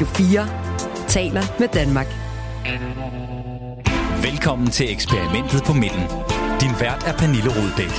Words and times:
Radio 0.00 0.14
4 0.14 0.48
taler 1.08 1.42
med 1.58 1.68
Danmark. 1.68 2.06
Velkommen 4.22 4.70
til 4.70 4.92
eksperimentet 4.92 5.62
på 5.66 5.72
midten. 5.72 6.04
Din 6.60 6.72
vært 6.80 7.04
er 7.06 7.12
Pernille 7.12 7.50
Rudbæk. 7.56 7.94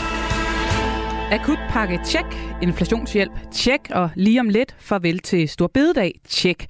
Akutpakke 1.31 1.99
tjek, 2.05 2.25
inflationshjælp 2.61 3.31
tjek 3.51 3.79
og 3.89 4.09
lige 4.15 4.39
om 4.39 4.49
lidt 4.49 4.75
farvel 4.79 5.19
til 5.19 5.49
Stor 5.49 5.67
Bededag 5.67 6.19
tjek. 6.27 6.65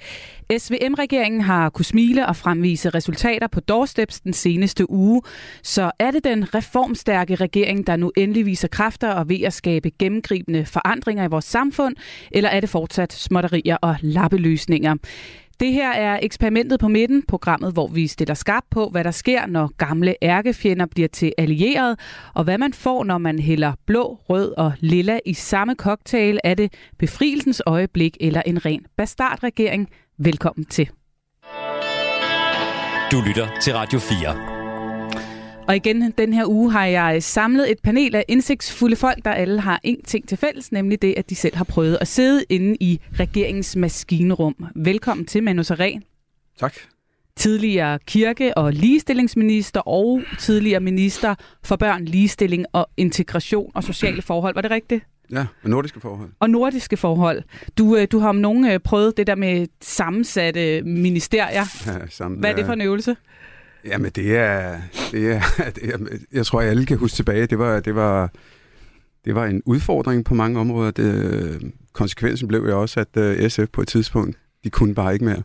SVM-regeringen 0.58 1.42
har 1.42 1.70
kunne 1.70 1.86
smile 1.86 2.28
og 2.28 2.36
fremvise 2.36 2.90
resultater 2.90 3.48
på 3.48 3.60
doorsteps 3.60 4.20
den 4.20 4.34
seneste 4.34 4.90
uge. 4.90 5.22
Så 5.64 5.92
er 6.00 6.12
det 6.12 6.24
den 6.24 6.56
reformstærke 6.56 7.36
regering, 7.36 7.88
der 7.88 7.96
nu 7.96 8.12
endelig 8.18 8.46
viser 8.46 8.68
kræfter 8.68 9.12
og 9.12 9.30
ved 9.30 9.42
at 9.42 9.54
skabe 9.54 9.92
gennemgribende 10.00 10.66
forandringer 10.66 11.24
i 11.24 11.28
vores 11.28 11.46
samfund, 11.46 11.96
eller 12.32 12.50
er 12.50 12.60
det 12.60 12.70
fortsat 12.70 13.14
småtterier 13.14 13.78
og 13.82 13.96
lappeløsninger? 14.02 14.96
Det 15.62 15.74
her 15.74 15.92
er 15.92 16.20
eksperimentet 16.22 16.80
på 16.80 16.88
midten, 16.88 17.24
programmet, 17.28 17.74
hvor 17.74 17.88
vi 17.88 18.08
stiller 18.08 18.34
skarp 18.34 18.64
på, 18.72 18.90
hvad 18.90 19.04
der 19.04 19.12
sker, 19.12 19.46
når 19.46 19.72
gamle 19.78 20.16
ærkefjender 20.24 20.86
bliver 20.86 21.08
til 21.08 21.34
allierede, 21.38 21.98
og 22.34 22.44
hvad 22.44 22.58
man 22.58 22.74
får, 22.74 23.04
når 23.04 23.18
man 23.18 23.40
hælder 23.40 23.74
blå, 23.86 24.20
rød 24.30 24.54
og 24.58 24.74
lilla 24.80 25.20
i 25.26 25.34
samme 25.34 25.76
cocktail. 25.76 26.40
Er 26.44 26.54
det 26.54 26.74
befrielsens 27.00 27.62
øjeblik 27.66 28.18
eller 28.20 28.42
en 28.46 28.66
ren 28.66 28.86
bastardregering? 28.98 29.90
Velkommen 30.18 30.66
til. 30.66 30.90
Du 33.12 33.22
lytter 33.28 33.48
til 33.62 33.74
Radio 33.74 34.00
4. 34.00 34.51
Og 35.72 35.76
igen 35.76 36.12
den 36.18 36.34
her 36.34 36.46
uge 36.46 36.72
har 36.72 36.86
jeg 36.86 37.24
samlet 37.24 37.72
et 37.72 37.80
panel 37.84 38.16
af 38.16 38.26
indsigtsfulde 38.28 38.96
folk, 38.96 39.26
der 39.26 39.32
alle 39.32 39.62
har 39.62 39.80
en 39.84 40.04
ting 40.04 40.28
til 40.28 40.38
fælles, 40.38 40.72
nemlig 40.72 41.02
det, 41.02 41.14
at 41.18 41.30
de 41.30 41.36
selv 41.36 41.56
har 41.56 41.64
prøvet 41.64 41.98
at 42.02 42.08
sidde 42.08 42.44
inde 42.50 42.78
i 42.80 43.00
regeringens 43.20 43.76
maskinrum. 43.76 44.56
Velkommen 44.76 45.26
til, 45.26 45.44
Manu 45.44 45.64
Saren. 45.64 46.04
Tak. 46.60 46.74
Tidligere 47.36 48.00
kirke- 48.06 48.58
og 48.58 48.74
ligestillingsminister 48.74 49.80
og 49.80 50.22
tidligere 50.40 50.80
minister 50.80 51.36
for 51.64 51.76
børn, 51.76 52.06
ligestilling 52.06 52.66
og 52.74 52.90
integration 52.98 53.72
og 53.76 53.84
sociale 53.84 54.22
forhold. 54.22 54.56
Var 54.56 54.62
det 54.62 54.72
rigtigt? 54.72 55.04
Ja, 55.32 55.46
og 55.64 55.70
nordiske 55.70 56.00
forhold. 56.00 56.30
Og 56.40 56.50
nordiske 56.50 56.98
forhold. 56.98 57.44
Du, 57.78 57.98
øh, 57.98 58.08
du 58.12 58.20
har 58.20 58.30
om 58.30 58.36
nogen 58.36 58.72
øh, 58.72 58.80
prøvet 58.80 59.18
det 59.18 59.28
der 59.28 59.36
med 59.36 59.68
sammensatte 59.82 60.82
ministerier. 60.82 61.64
Ja, 61.88 62.08
sammen, 62.10 62.40
Hvad 62.40 62.52
er 62.52 62.56
det 62.56 62.66
for 62.66 62.74
en 62.74 62.82
øvelse? 62.82 63.16
Jamen, 63.86 64.12
det 64.16 64.38
er, 64.38 64.82
det 65.12 65.32
er, 65.32 65.42
det 65.76 65.94
er, 65.94 65.98
jeg 66.34 66.46
tror, 66.46 66.62
at 66.62 66.68
alle 66.68 66.86
kan 66.86 66.98
huske 66.98 67.16
tilbage, 67.16 67.46
det 67.46 67.60
var, 67.60 67.80
det 67.80 67.96
var, 67.96 68.32
det 69.26 69.36
var 69.36 69.46
en 69.46 69.62
udfordring 69.66 70.26
på 70.26 70.34
mange 70.34 70.60
områder. 70.60 70.92
Det, 70.92 71.74
konsekvensen 71.94 72.48
blev 72.48 72.66
jo 72.66 72.82
også, 72.82 73.00
at 73.00 73.18
øh, 73.18 73.50
SF 73.50 73.70
på 73.74 73.82
et 73.82 73.88
tidspunkt, 73.88 74.38
de 74.64 74.70
kunne 74.70 74.96
bare 74.96 75.14
ikke 75.14 75.26
mere. 75.26 75.44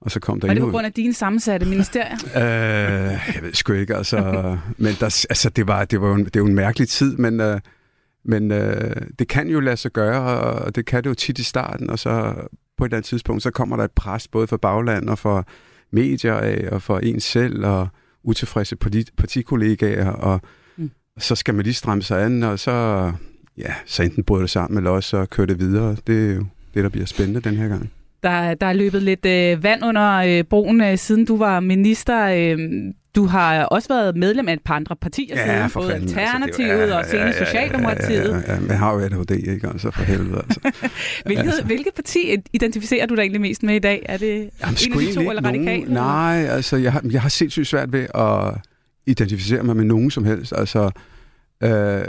Og 0.00 0.10
så 0.10 0.20
kom 0.20 0.40
der 0.40 0.46
Var 0.46 0.54
det 0.54 0.62
på 0.62 0.70
grund 0.70 0.86
af 0.86 0.92
dine 0.92 1.14
sammensatte 1.14 1.66
ministerier? 1.66 2.16
uh, 2.24 3.34
jeg 3.34 3.38
ved 3.42 3.54
sgu 3.54 3.72
ikke, 3.72 3.96
altså. 3.96 4.18
men 4.78 4.94
der, 5.00 5.26
altså, 5.30 5.50
det, 5.50 5.66
var, 5.66 5.84
det, 5.84 6.00
var 6.00 6.08
jo, 6.08 6.16
det 6.16 6.42
var 6.42 6.48
en 6.48 6.54
mærkelig 6.54 6.88
tid, 6.88 7.16
men, 7.16 7.40
uh, 7.40 7.58
men 8.24 8.50
uh, 8.50 8.58
det 9.18 9.28
kan 9.28 9.48
jo 9.48 9.60
lade 9.60 9.76
sig 9.76 9.92
gøre, 9.92 10.20
og 10.22 10.76
det 10.76 10.86
kan 10.86 11.04
det 11.04 11.10
jo 11.10 11.14
tit 11.14 11.38
i 11.38 11.42
starten, 11.42 11.90
og 11.90 11.98
så 11.98 12.34
på 12.76 12.84
et 12.84 12.88
eller 12.88 12.96
andet 12.96 13.08
tidspunkt, 13.08 13.42
så 13.42 13.50
kommer 13.50 13.76
der 13.76 13.84
et 13.84 13.90
pres 13.90 14.28
både 14.28 14.46
for 14.46 14.56
bagland 14.56 15.08
og 15.08 15.18
for 15.18 15.46
medier 15.90 16.34
af, 16.34 16.68
og 16.72 16.82
for 16.82 16.98
en 16.98 17.20
selv, 17.20 17.64
og 17.64 17.88
utilfredse 18.22 18.76
partikollegaer, 19.16 20.08
og 20.08 20.40
mm. 20.76 20.90
så 21.18 21.34
skal 21.34 21.54
man 21.54 21.64
lige 21.64 21.74
stramme 21.74 22.02
sig 22.02 22.24
an, 22.24 22.42
og 22.42 22.58
så, 22.58 23.12
ja, 23.58 23.74
så 23.86 24.02
enten 24.02 24.24
bryder 24.24 24.42
det 24.42 24.50
sammen, 24.50 24.78
eller 24.78 24.90
også 24.90 25.10
så 25.10 25.26
kører 25.26 25.46
det 25.46 25.60
videre. 25.60 25.96
Det 26.06 26.30
er 26.30 26.34
jo 26.34 26.44
det, 26.74 26.84
der 26.84 26.88
bliver 26.88 27.06
spændende 27.06 27.40
den 27.40 27.56
her 27.56 27.68
gang. 27.68 27.90
Der, 28.22 28.54
der 28.54 28.66
er 28.66 28.72
løbet 28.72 29.02
lidt 29.02 29.26
øh, 29.26 29.62
vand 29.62 29.84
under 29.84 30.12
øh, 30.12 30.44
broen, 30.44 30.80
øh, 30.80 30.98
siden 30.98 31.24
du 31.24 31.36
var 31.36 31.60
minister. 31.60 32.26
Øh, 32.26 32.58
du 33.16 33.26
har 33.26 33.64
også 33.64 33.88
været 33.88 34.16
medlem 34.16 34.48
af 34.48 34.52
et 34.52 34.62
par 34.64 34.74
andre 34.74 34.96
partier 34.96 35.34
ja, 35.36 35.56
siden, 35.56 35.70
både 35.74 35.90
fanden, 35.90 36.08
Alternativet 36.08 36.70
altså, 36.70 36.94
ja, 36.94 36.98
og 36.98 37.04
senere 37.04 37.26
ja, 37.26 37.32
ja, 37.32 37.44
Socialdemokratiet. 37.44 38.30
Ja, 38.30 38.54
ja, 38.54 38.60
ja, 38.60 38.66
jeg 38.68 38.78
har 38.78 38.92
jo 38.94 39.00
ADHD, 39.00 39.30
ikke? 39.30 39.68
Altså 39.68 39.90
for 39.90 40.02
helvede, 40.02 40.42
altså. 40.48 40.60
hvilket, 41.26 41.44
altså. 41.44 41.64
hvilket 41.64 41.94
parti 41.94 42.36
identificerer 42.52 43.06
du 43.06 43.14
dig 43.14 43.22
egentlig 43.22 43.40
mest 43.40 43.62
med 43.62 43.74
i 43.74 43.78
dag? 43.78 44.06
Er 44.08 44.16
det 44.16 44.50
Jamen, 44.60 44.76
en 44.86 44.92
af 44.92 44.98
de 44.98 45.14
to, 45.14 45.30
eller 45.30 45.44
radikal? 45.44 45.92
Nej, 45.92 46.46
altså, 46.50 46.76
jeg 46.76 46.92
har, 46.92 47.02
jeg 47.10 47.22
har 47.22 47.28
sindssygt 47.28 47.66
svært 47.66 47.92
ved 47.92 48.06
at 48.14 48.54
identificere 49.06 49.62
mig 49.62 49.76
med 49.76 49.84
nogen 49.84 50.10
som 50.10 50.24
helst. 50.24 50.52
Altså, 50.56 50.90
øh, 51.62 52.00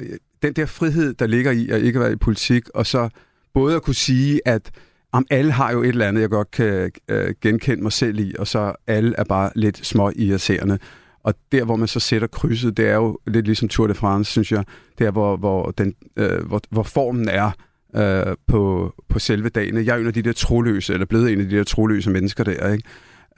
den 0.41 0.53
der 0.53 0.65
frihed, 0.65 1.13
der 1.13 1.27
ligger 1.27 1.51
i 1.51 1.69
at 1.69 1.81
ikke 1.81 1.99
være 1.99 2.11
i 2.11 2.15
politik, 2.15 2.69
og 2.69 2.85
så 2.85 3.09
både 3.53 3.75
at 3.75 3.81
kunne 3.81 3.95
sige, 3.95 4.41
at 4.45 4.71
om 5.17 5.25
alle 5.29 5.51
har 5.51 5.71
jo 5.71 5.81
et 5.81 5.87
eller 5.87 6.07
andet, 6.07 6.21
jeg 6.21 6.29
godt 6.29 6.51
kan 6.51 6.91
øh, 7.09 7.33
genkende 7.41 7.83
mig 7.83 7.91
selv 7.91 8.19
i, 8.19 8.33
og 8.39 8.47
så 8.47 8.73
alle 8.87 9.13
er 9.17 9.23
bare 9.23 9.51
lidt 9.55 9.85
små 9.85 10.11
irriterende. 10.15 10.79
Og 11.23 11.33
der, 11.51 11.63
hvor 11.63 11.75
man 11.75 11.87
så 11.87 11.99
sætter 11.99 12.27
krydset, 12.27 12.77
det 12.77 12.89
er 12.89 12.95
jo 12.95 13.19
lidt 13.27 13.45
ligesom 13.45 13.67
Tour 13.69 13.87
de 13.87 13.93
France, 13.93 14.31
synes 14.31 14.51
jeg. 14.51 14.63
Der, 14.99 15.11
hvor, 15.11 15.37
hvor, 15.37 15.71
den, 15.71 15.93
øh, 16.17 16.45
hvor, 16.45 16.61
hvor 16.69 16.83
formen 16.83 17.29
er 17.29 17.51
øh, 17.95 18.35
på, 18.47 18.93
på 19.09 19.19
selve 19.19 19.49
dagen. 19.49 19.85
Jeg 19.85 19.95
er 19.95 19.99
en 19.99 20.07
af 20.07 20.13
de 20.13 20.21
der 20.21 20.33
troløse, 20.33 20.93
eller 20.93 21.05
blevet 21.05 21.33
en 21.33 21.41
af 21.41 21.49
de 21.49 21.57
der 21.57 21.63
troløse 21.63 22.09
mennesker 22.09 22.43
der, 22.43 22.71
ikke? 22.71 22.83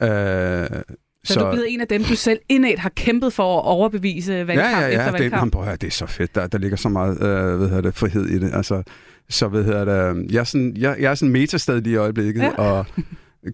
Øh, 0.01 0.81
så, 1.23 1.34
så 1.34 1.39
du 1.39 1.45
er 1.45 1.51
blevet 1.51 1.73
en 1.73 1.81
af 1.81 1.88
dem, 1.88 2.03
du 2.03 2.16
selv 2.16 2.39
indad 2.50 2.78
har 2.78 2.89
kæmpet 2.95 3.34
for 3.34 3.57
at 3.57 3.66
overbevise 3.66 4.47
valgkamp 4.47 4.59
ja, 4.59 4.79
ja, 4.79 4.88
ja, 4.88 5.00
efter 5.00 5.12
valgkamp? 5.12 5.56
Det, 5.56 5.81
det 5.81 5.88
er 5.88 5.91
så 5.91 6.06
fedt. 6.06 6.35
Der, 6.35 6.47
der 6.47 6.57
ligger 6.57 6.78
så 6.78 6.89
meget 6.89 7.13
øh, 7.13 7.69
hvad 7.69 7.84
det, 7.84 7.95
frihed 7.95 8.25
i 8.25 8.39
det. 8.39 8.50
Altså, 8.53 8.84
så 9.29 9.47
hvad 9.47 9.63
hedder 9.63 10.13
det, 10.13 10.31
jeg 10.31 10.40
er 10.40 10.44
sådan, 10.44 10.78
jeg, 10.78 10.95
jeg 11.00 11.12
er 11.12 11.16
sådan 11.16 11.31
metastad 11.31 11.81
lige 11.81 11.94
i 11.94 11.95
øjeblikket, 11.95 12.41
ja. 12.41 12.51
og 12.51 12.85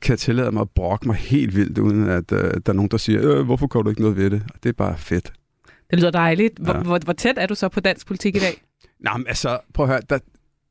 kan 0.02 0.18
tillade 0.18 0.52
mig 0.52 0.62
at 0.62 0.70
brokke 0.70 1.08
mig 1.08 1.16
helt 1.16 1.56
vildt, 1.56 1.78
uden 1.78 2.10
at 2.10 2.32
uh, 2.32 2.38
der 2.40 2.62
er 2.68 2.74
nogen, 2.74 2.92
der 2.92 2.98
siger, 2.98 3.38
øh, 3.38 3.46
hvorfor 3.46 3.68
gør 3.68 3.82
du 3.82 3.90
ikke 3.90 4.02
noget 4.02 4.18
ved 4.18 4.30
det? 4.30 4.44
Og 4.54 4.64
det 4.64 4.70
er 4.70 4.74
bare 4.74 4.98
fedt. 4.98 5.34
Det 5.92 6.00
lyder 6.00 6.12
dejligt. 6.12 6.60
Hvor, 6.60 6.74
ja. 6.74 6.82
hvor, 6.82 7.00
hvor 7.04 7.14
tæt 7.14 7.36
er 7.38 7.46
du 7.46 7.56
så 7.56 7.70
på 7.70 7.80
dansk 7.80 8.08
politik 8.08 8.36
i 8.36 8.40
dag? 8.40 8.62
Nej, 9.00 9.18
men 9.18 9.28
altså, 9.28 9.60
prøv 9.74 9.86
at 9.86 9.90
høre, 9.90 10.02
der, 10.10 10.20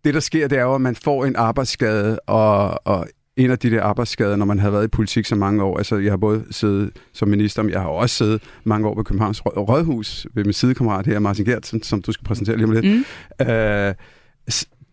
det 0.05 0.15
der 0.15 0.21
sker, 0.21 0.49
det 0.49 0.59
er 0.59 0.63
jo, 0.63 0.75
at 0.75 0.81
man 0.81 0.97
får 0.97 1.25
en 1.25 1.37
arbejdsskade, 1.37 2.19
og, 2.21 2.87
og 2.87 3.09
en 3.37 3.51
af 3.51 3.59
de 3.59 3.71
der 3.71 3.83
arbejdsskader, 3.83 4.37
når 4.37 4.47
man 4.47 4.59
har 4.59 4.71
været 4.71 4.85
i 4.85 4.89
politik 4.89 5.27
så 5.27 5.35
mange 5.35 5.63
år, 5.63 5.79
altså 5.79 5.97
jeg 5.97 6.13
har 6.13 6.17
både 6.17 6.45
siddet 6.51 6.91
som 7.13 7.29
minister, 7.29 7.63
men 7.63 7.73
jeg 7.73 7.81
har 7.81 7.89
også 7.89 8.17
siddet 8.17 8.43
mange 8.65 8.89
år 8.89 8.95
ved 8.95 9.05
Københavns 9.05 9.47
Rådhus, 9.47 10.27
ved 10.35 10.45
min 10.45 10.53
sidekammerat 10.53 11.07
her, 11.07 11.19
Martin 11.19 11.45
Gertsen, 11.45 11.83
som 11.83 12.03
du 12.03 12.13
skal 12.13 12.25
præsentere 12.25 12.57
lige 12.57 12.67
om 12.67 12.73
lidt. 12.73 12.85
Mm. 12.85 13.05
Uh, 13.41 13.95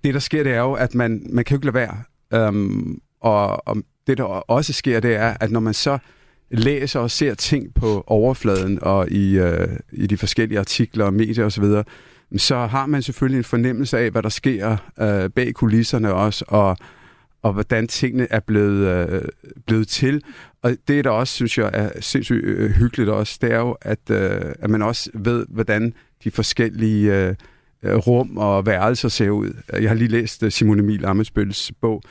det, 0.04 0.14
der 0.14 0.20
sker, 0.20 0.44
det 0.44 0.52
er 0.52 0.60
jo, 0.60 0.74
at 0.74 0.96
man, 0.96 1.28
man 1.30 1.46
kan 1.46 1.56
jo 1.56 1.58
ikke 1.58 1.72
lade 1.72 1.88
være. 2.32 2.48
Um, 2.48 3.02
og, 3.22 3.68
og 3.68 3.78
det, 4.08 4.18
der 4.18 4.24
også 4.24 4.74
sker, 4.74 5.00
det 5.00 5.16
er, 5.16 5.34
at 5.40 5.52
når 5.52 5.60
man 5.60 5.74
så 5.74 5.98
læser 6.52 7.00
og 7.00 7.12
ser 7.12 7.34
ting 7.34 7.74
på 7.74 8.04
overfladen 8.08 8.80
og 8.82 9.10
i, 9.10 9.40
uh, 9.40 9.68
i 9.92 10.08
de 10.08 10.18
forskellige 10.18 10.60
artikler 10.60 11.06
og 11.06 11.14
medier 11.14 11.46
osv., 11.46 11.64
så, 11.64 11.84
så 12.38 12.56
har 12.56 12.86
man 12.86 13.02
selvfølgelig 13.02 13.38
en 13.38 13.44
fornemmelse 13.44 13.98
af, 13.98 14.12
hvad 14.12 14.24
der 14.24 14.30
sker 14.30 14.72
uh, 15.02 15.32
bag 15.32 15.54
kulisserne 15.54 16.14
også, 16.14 16.46
og, 16.48 16.78
og 17.42 17.54
hvordan 17.54 17.88
tingene 17.88 18.28
er 18.30 18.40
blevet, 18.40 19.12
uh, 19.12 19.22
blevet 19.68 19.88
til. 19.88 20.24
Og 20.62 20.76
det, 20.88 21.06
der 21.06 21.10
også, 21.10 21.34
synes 21.34 21.58
jeg, 21.58 21.70
er 21.74 21.90
sindssygt 22.00 22.76
hyggeligt 22.76 23.10
også, 23.10 23.40
det 23.42 23.52
er 23.52 23.60
jo, 23.60 23.78
at, 23.82 24.00
uh, 24.10 24.52
at 24.60 24.70
man 24.70 24.82
også 24.82 25.10
ved, 25.14 25.46
hvordan 25.50 25.94
de 26.24 26.32
forskellige... 26.32 27.22
Uh, 27.22 27.28
Øh, 27.28 27.36
rum 27.84 28.38
og 28.38 28.66
værelser 28.66 29.10
ser 29.10 29.30
ud. 29.30 29.54
Jeg 29.74 29.90
har 29.90 29.96
lige 29.96 30.08
læst 30.08 30.44
øh, 30.44 30.52
Simon 30.52 30.80
Emil 30.80 31.06
Amesbøls 31.06 31.72
bog, 31.82 32.02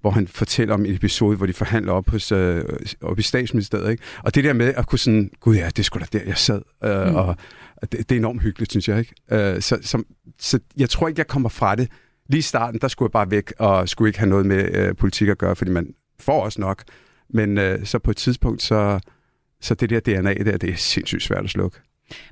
hvor 0.00 0.10
han 0.10 0.28
fortæller 0.28 0.74
om 0.74 0.84
en 0.84 0.94
episode, 0.94 1.36
hvor 1.36 1.46
de 1.46 1.52
forhandler 1.52 1.92
op, 1.92 2.10
hos, 2.10 2.32
øh, 2.32 2.64
op 3.02 3.18
i 3.18 3.22
statsministeriet. 3.22 3.90
Ikke? 3.90 4.02
Og 4.24 4.34
det 4.34 4.44
der 4.44 4.52
med 4.52 4.74
at 4.76 4.86
kunne 4.86 4.98
sådan, 4.98 5.30
gud 5.40 5.56
ja, 5.56 5.68
det 5.76 5.84
skulle 5.84 6.06
da 6.12 6.18
der, 6.18 6.24
jeg 6.24 6.38
sad. 6.38 6.62
Øh, 6.84 7.08
mm. 7.08 7.14
Og 7.14 7.36
det, 7.82 7.92
det 7.92 8.12
er 8.12 8.16
enormt 8.16 8.42
hyggeligt, 8.42 8.72
synes 8.72 8.88
jeg. 8.88 8.98
ikke. 8.98 9.14
Øh, 9.30 9.60
så, 9.60 9.78
så, 9.82 10.02
så 10.38 10.58
jeg 10.76 10.90
tror 10.90 11.08
ikke, 11.08 11.18
jeg 11.18 11.26
kommer 11.26 11.48
fra 11.48 11.74
det. 11.74 11.88
Lige 12.28 12.38
i 12.38 12.42
starten, 12.42 12.80
der 12.80 12.88
skulle 12.88 13.06
jeg 13.06 13.12
bare 13.12 13.30
væk, 13.30 13.52
og 13.58 13.88
skulle 13.88 14.08
ikke 14.08 14.18
have 14.18 14.28
noget 14.28 14.46
med 14.46 14.74
øh, 14.74 14.96
politik 14.96 15.28
at 15.28 15.38
gøre, 15.38 15.56
fordi 15.56 15.70
man 15.70 15.86
får 16.20 16.44
også 16.44 16.60
nok. 16.60 16.82
Men 17.30 17.58
øh, 17.58 17.86
så 17.86 17.98
på 17.98 18.10
et 18.10 18.16
tidspunkt, 18.16 18.62
så, 18.62 19.00
så 19.60 19.74
det 19.74 19.90
der 19.90 20.00
DNA 20.00 20.34
der, 20.34 20.56
det 20.56 20.70
er 20.70 20.76
sindssygt 20.76 21.22
svært 21.22 21.44
at 21.44 21.50
slukke. 21.50 21.78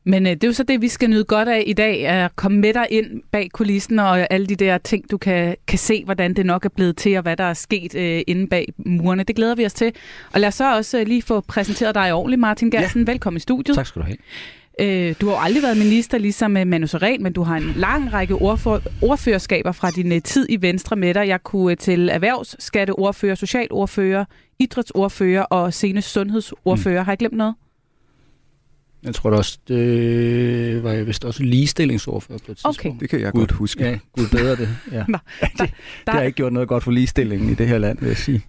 Men 0.04 0.26
øh, 0.26 0.32
det 0.32 0.44
er 0.44 0.48
jo 0.48 0.52
så 0.52 0.62
det, 0.62 0.82
vi 0.82 0.88
skal 0.88 1.10
nyde 1.10 1.24
godt 1.24 1.48
af 1.48 1.64
i 1.66 1.72
dag, 1.72 2.06
at 2.06 2.36
komme 2.36 2.58
med 2.58 2.74
dig 2.74 2.86
ind 2.90 3.22
bag 3.30 3.50
kulissen 3.52 3.98
og 3.98 4.32
alle 4.32 4.46
de 4.46 4.56
der 4.56 4.78
ting, 4.78 5.10
du 5.10 5.18
kan, 5.18 5.56
kan 5.66 5.78
se, 5.78 6.04
hvordan 6.04 6.34
det 6.34 6.46
nok 6.46 6.64
er 6.64 6.68
blevet 6.68 6.96
til, 6.96 7.16
og 7.16 7.22
hvad 7.22 7.36
der 7.36 7.44
er 7.44 7.54
sket 7.54 7.94
øh, 7.94 8.22
inde 8.26 8.46
bag 8.46 8.72
murene. 8.78 9.22
Det 9.22 9.36
glæder 9.36 9.54
vi 9.54 9.66
os 9.66 9.74
til. 9.74 9.92
Og 10.32 10.40
lad 10.40 10.48
os 10.48 10.54
så 10.54 10.76
også 10.76 11.00
øh, 11.00 11.06
lige 11.06 11.22
få 11.22 11.40
præsenteret 11.40 11.94
dig 11.94 12.12
ordentligt, 12.12 12.40
Martin 12.40 12.70
Gersen. 12.70 13.04
Ja. 13.04 13.12
Velkommen 13.12 13.36
i 13.36 13.40
studiet. 13.40 13.76
Tak 13.76 13.86
skal 13.86 14.02
du 14.02 14.06
have. 14.06 14.16
Øh, 14.80 15.14
du 15.20 15.28
har 15.28 15.36
aldrig 15.36 15.62
været 15.62 15.76
minister 15.76 16.18
ligesom 16.18 16.50
med 16.50 16.64
Manu 16.64 16.86
Seren, 16.86 17.22
men 17.22 17.32
du 17.32 17.42
har 17.42 17.56
en 17.56 17.72
lang 17.76 18.12
række 18.12 18.34
ordfor, 18.34 18.82
ordførerskaber 19.02 19.72
fra 19.72 19.90
din 19.90 20.12
øh, 20.12 20.22
tid 20.22 20.46
i 20.48 20.62
Venstre 20.62 20.96
med 20.96 21.14
dig. 21.14 21.28
Jeg 21.28 21.42
kunne 21.42 21.72
øh, 21.72 21.76
til 21.76 22.08
erhvervsskatteordfører, 22.08 23.34
socialordfører, 23.34 24.24
idrætsordfører 24.58 25.42
og 25.42 25.74
senest 25.74 26.12
sundhedsordfører. 26.12 27.00
Mm. 27.00 27.04
Har 27.04 27.12
jeg 27.12 27.18
glemt 27.18 27.36
noget? 27.36 27.54
Jeg 29.04 29.14
tror 29.14 29.30
det 29.30 29.38
også, 29.38 29.58
det 29.68 30.82
var 30.82 30.92
jeg 30.92 31.06
vist 31.06 31.24
også 31.24 31.42
ligestillingsordfører 31.42 32.38
på 32.46 32.52
et 32.52 32.56
tidspunkt. 32.56 32.78
Okay. 32.78 32.92
Det 33.00 33.10
kan 33.10 33.20
jeg 33.20 33.32
Gud, 33.32 33.40
godt 33.40 33.52
huske. 33.52 33.84
Ja, 33.84 33.98
gud 34.12 34.28
bedre 34.28 34.56
det. 34.56 34.68
Ja. 34.92 35.04
Nå, 35.08 35.18
der, 35.40 35.46
det, 35.64 35.74
det 36.06 36.14
har 36.14 36.22
ikke 36.22 36.36
gjort 36.36 36.52
noget 36.52 36.68
godt 36.68 36.84
for 36.84 36.90
ligestillingen 36.90 37.50
i 37.50 37.54
det 37.54 37.68
her 37.68 37.78
land, 37.78 37.98
vil 38.00 38.06
jeg 38.06 38.16
sige. 38.16 38.42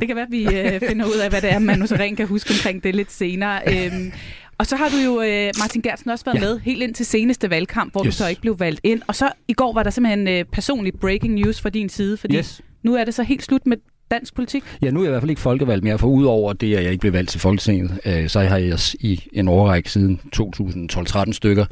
Det 0.00 0.08
kan 0.08 0.16
være, 0.16 0.24
at 0.24 0.30
vi 0.30 0.44
øh, 0.44 0.80
finder 0.88 1.06
ud 1.06 1.20
af, 1.24 1.30
hvad 1.30 1.40
det 1.40 1.52
er, 1.52 1.58
Manu 1.58 1.86
Seren 1.86 2.16
kan 2.16 2.26
huske 2.26 2.50
omkring 2.50 2.84
det 2.84 2.94
lidt 2.94 3.12
senere. 3.12 3.60
Øhm, 3.66 4.12
og 4.58 4.66
så 4.66 4.76
har 4.76 4.88
du 4.88 4.96
jo, 4.96 5.22
øh, 5.22 5.52
Martin 5.58 5.82
Gertsen, 5.82 6.10
også 6.10 6.24
været 6.24 6.34
ja. 6.34 6.40
med 6.40 6.58
helt 6.58 6.82
ind 6.82 6.94
til 6.94 7.06
seneste 7.06 7.50
valgkamp, 7.50 7.92
hvor 7.92 8.04
yes. 8.06 8.14
du 8.14 8.18
så 8.18 8.28
ikke 8.28 8.40
blev 8.40 8.60
valgt 8.60 8.80
ind. 8.82 9.02
Og 9.06 9.14
så 9.14 9.32
i 9.48 9.52
går 9.52 9.72
var 9.72 9.82
der 9.82 9.90
simpelthen 9.90 10.28
øh, 10.28 10.44
personlig 10.44 10.92
breaking 11.00 11.34
news 11.34 11.60
fra 11.60 11.70
din 11.70 11.88
side, 11.88 12.16
fordi 12.16 12.36
yes. 12.36 12.60
nu 12.82 12.94
er 12.94 13.04
det 13.04 13.14
så 13.14 13.22
helt 13.22 13.42
slut 13.42 13.66
med 13.66 13.76
dansk 14.10 14.34
politik? 14.34 14.62
Ja, 14.82 14.90
nu 14.90 15.00
er 15.00 15.04
jeg 15.04 15.08
i 15.08 15.10
hvert 15.10 15.22
fald 15.22 15.30
ikke 15.30 15.42
folkevalgt 15.42 15.84
mere, 15.84 15.98
for 15.98 16.06
udover 16.06 16.52
det, 16.52 16.76
at 16.76 16.82
jeg 16.82 16.92
ikke 16.92 17.00
blev 17.00 17.12
valgt 17.12 17.30
til 17.30 17.40
Folketinget, 17.40 18.00
øh, 18.06 18.28
så 18.28 18.40
har 18.40 18.56
jeg 18.56 18.78
i 19.00 19.22
en 19.32 19.48
overrække 19.48 19.90
siden 19.90 20.20
2012-13 20.36 21.32
stykker 21.32 21.66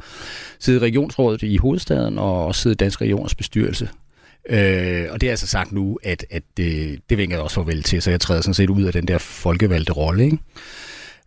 siddet 0.59 0.81
i 0.81 0.83
regionsrådet 0.83 1.43
i 1.43 1.57
hovedstaden 1.57 2.17
og 2.17 2.45
også 2.45 2.61
siddet 2.61 2.75
i 2.75 2.81
Dansk 2.83 3.01
Regioners 3.01 3.35
bestyrelse. 3.35 3.89
Øh, 4.49 5.05
og 5.09 5.21
det 5.21 5.27
er 5.27 5.31
altså 5.31 5.47
sagt 5.47 5.71
nu, 5.71 5.99
at, 6.03 6.25
at 6.29 6.43
øh, 6.59 6.65
det, 6.65 6.99
det 7.09 7.17
vinker 7.17 7.35
jeg 7.35 7.43
også 7.43 7.55
farvel 7.55 7.83
til, 7.83 8.01
så 8.01 8.09
jeg 8.09 8.21
træder 8.21 8.41
sådan 8.41 8.53
set 8.53 8.69
ud 8.69 8.83
af 8.83 8.93
den 8.93 9.07
der 9.07 9.17
folkevalgte 9.17 9.93
rolle. 9.93 10.25
Ikke? 10.25 10.37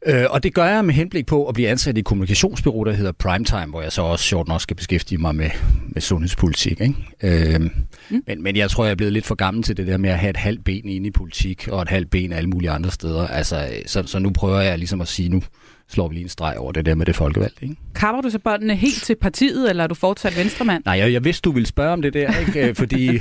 Øh, 0.07 0.25
og 0.31 0.43
det 0.43 0.55
gør 0.55 0.65
jeg 0.65 0.85
med 0.85 0.95
henblik 0.95 1.27
på 1.27 1.47
at 1.47 1.55
blive 1.55 1.69
ansat 1.69 1.97
i 1.97 2.01
et 2.01 2.05
kommunikationsbyrå, 2.05 2.85
der 2.85 2.93
hedder 2.93 3.13
Primetime, 3.13 3.67
hvor 3.67 3.83
jeg 3.83 3.93
så 3.93 4.03
også 4.03 4.25
sjovt 4.25 4.49
nok 4.49 4.61
skal 4.61 4.77
beskæftige 4.77 5.19
mig 5.19 5.35
med, 5.35 5.51
med 5.89 6.03
sundhedspolitik. 6.03 6.81
Ikke? 6.81 7.55
Øh, 7.55 7.61
mm. 7.61 8.23
men, 8.27 8.43
men 8.43 8.57
jeg 8.57 8.71
tror, 8.71 8.85
jeg 8.85 8.91
er 8.91 8.97
blevet 8.97 9.13
lidt 9.13 9.27
for 9.27 9.35
gammel 9.35 9.63
til 9.63 9.77
det 9.77 9.87
der 9.87 9.97
med 9.97 10.11
at 10.11 10.19
have 10.19 10.31
et 10.31 10.37
halvt 10.37 10.65
ben 10.65 10.89
inde 10.89 11.07
i 11.07 11.11
politik, 11.11 11.69
og 11.69 11.83
et 11.83 11.89
halvt 11.89 12.11
ben 12.11 12.33
alle 12.33 12.51
mulige 12.51 12.71
andre 12.71 12.91
steder. 12.91 13.27
Altså, 13.27 13.69
så, 13.87 14.03
så 14.07 14.19
nu 14.19 14.31
prøver 14.31 14.61
jeg 14.61 14.79
ligesom 14.79 15.01
at 15.01 15.09
sige, 15.09 15.29
nu 15.29 15.43
slår 15.89 16.09
vi 16.09 16.15
lige 16.15 16.23
en 16.23 16.29
streg 16.29 16.55
over 16.59 16.73
det 16.73 16.87
der 16.87 16.95
med 16.95 17.07
det 17.07 17.17
folkevalgte. 17.17 17.63
Ikke? 17.63 17.77
Kapper 17.95 18.23
du 18.23 18.31
så 18.31 18.39
båndene 18.39 18.77
helt 18.77 19.03
til 19.03 19.17
partiet, 19.21 19.71
eller 19.71 19.85
er 19.85 19.89
du 19.89 19.95
fortsat 19.95 20.37
venstremand? 20.37 20.83
Nej, 20.85 20.99
jeg, 20.99 21.13
jeg 21.13 21.25
vidste, 21.25 21.43
du 21.43 21.53
ville 21.53 21.67
spørge 21.67 21.93
om 21.93 22.03
det 22.03 22.15
der, 22.15 22.39
ikke? 22.39 22.75
fordi 22.75 23.11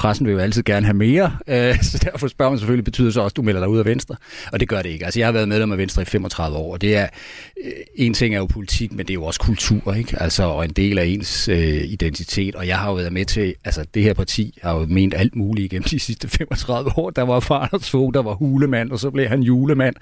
pressen 0.00 0.26
vil 0.26 0.32
jo 0.32 0.38
altid 0.38 0.62
gerne 0.62 0.86
have 0.86 0.96
mere, 0.96 1.36
øh, 1.46 1.82
så 1.92 1.98
derfor 2.04 2.28
spørger 2.28 2.50
man 2.50 2.58
selvfølgelig, 2.58 2.84
betyder 2.84 3.10
så 3.10 3.20
også, 3.20 3.32
at 3.32 3.36
du 3.36 3.42
melder 3.42 3.60
dig 3.60 3.68
ud 3.68 3.78
af 3.78 3.84
Venstre? 3.84 4.16
Og 4.52 4.60
det 4.60 4.68
gør 4.68 4.82
det 4.82 4.88
ikke. 4.88 5.04
Altså, 5.04 5.20
jeg 5.20 5.26
har 5.26 5.32
været 5.32 5.48
medlem 5.48 5.72
af 5.72 5.78
Venstre 5.78 6.02
i 6.02 6.04
35 6.04 6.56
år, 6.56 6.72
og 6.72 6.80
det 6.80 6.96
er, 6.96 7.06
øh, 7.64 7.72
en 7.94 8.14
ting 8.14 8.34
er 8.34 8.38
jo 8.38 8.46
politik, 8.46 8.92
men 8.92 8.98
det 8.98 9.10
er 9.10 9.14
jo 9.14 9.24
også 9.24 9.40
kultur, 9.40 9.94
ikke? 9.94 10.22
Altså, 10.22 10.42
og 10.42 10.64
en 10.64 10.70
del 10.70 10.98
af 10.98 11.06
ens 11.06 11.48
øh, 11.48 11.84
identitet, 11.84 12.54
og 12.54 12.66
jeg 12.66 12.78
har 12.78 12.88
jo 12.88 12.94
været 12.94 13.12
med 13.12 13.24
til, 13.24 13.54
altså, 13.64 13.84
det 13.94 14.02
her 14.02 14.14
parti 14.14 14.58
har 14.62 14.74
jo 14.78 14.86
ment 14.88 15.14
alt 15.14 15.36
muligt 15.36 15.72
igennem 15.72 15.84
de 15.84 15.98
sidste 15.98 16.28
35 16.28 16.90
år. 16.98 17.10
Der 17.10 17.22
var 17.22 17.40
far 17.40 17.58
Anders 17.58 17.90
Fogh, 17.90 18.14
der 18.14 18.22
var 18.22 18.34
hulemand, 18.34 18.90
og 18.90 19.00
så 19.00 19.10
blev 19.10 19.26
han 19.26 19.42
julemand, 19.42 19.94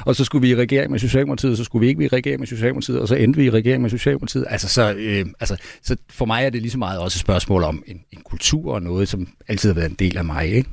og 0.00 0.16
så 0.16 0.24
skulle 0.24 0.42
vi 0.42 0.50
i 0.50 0.56
regering 0.56 0.90
med 0.90 0.98
Socialdemokratiet, 0.98 1.56
så 1.56 1.64
skulle 1.64 1.80
vi 1.80 1.88
ikke 1.88 2.04
i 2.04 2.08
regering 2.08 2.40
med 2.40 2.46
Socialdemokratiet, 2.46 3.00
og 3.00 3.08
så 3.08 3.14
endte 3.14 3.36
vi 3.36 3.44
i 3.44 3.50
regering 3.50 3.82
med 3.82 3.90
Socialdemokratiet. 3.90 4.44
Altså, 4.48 4.68
så, 4.68 4.94
øh, 4.98 5.26
altså, 5.40 5.56
så 5.82 5.96
for 6.10 6.24
mig 6.24 6.44
er 6.44 6.50
det 6.50 6.62
lige 6.62 6.70
så 6.70 6.78
meget 6.78 7.00
også 7.00 7.16
et 7.16 7.20
spørgsmål 7.20 7.62
om 7.62 7.82
en, 7.86 8.00
en 8.12 8.20
kultur 8.24 8.74
og 8.74 8.82
noget, 8.82 9.08
som 9.08 9.28
altid 9.48 9.68
har 9.68 9.74
været 9.74 9.90
en 9.90 9.96
del 9.96 10.16
af 10.18 10.24
mig. 10.24 10.46
Ikke? 10.46 10.68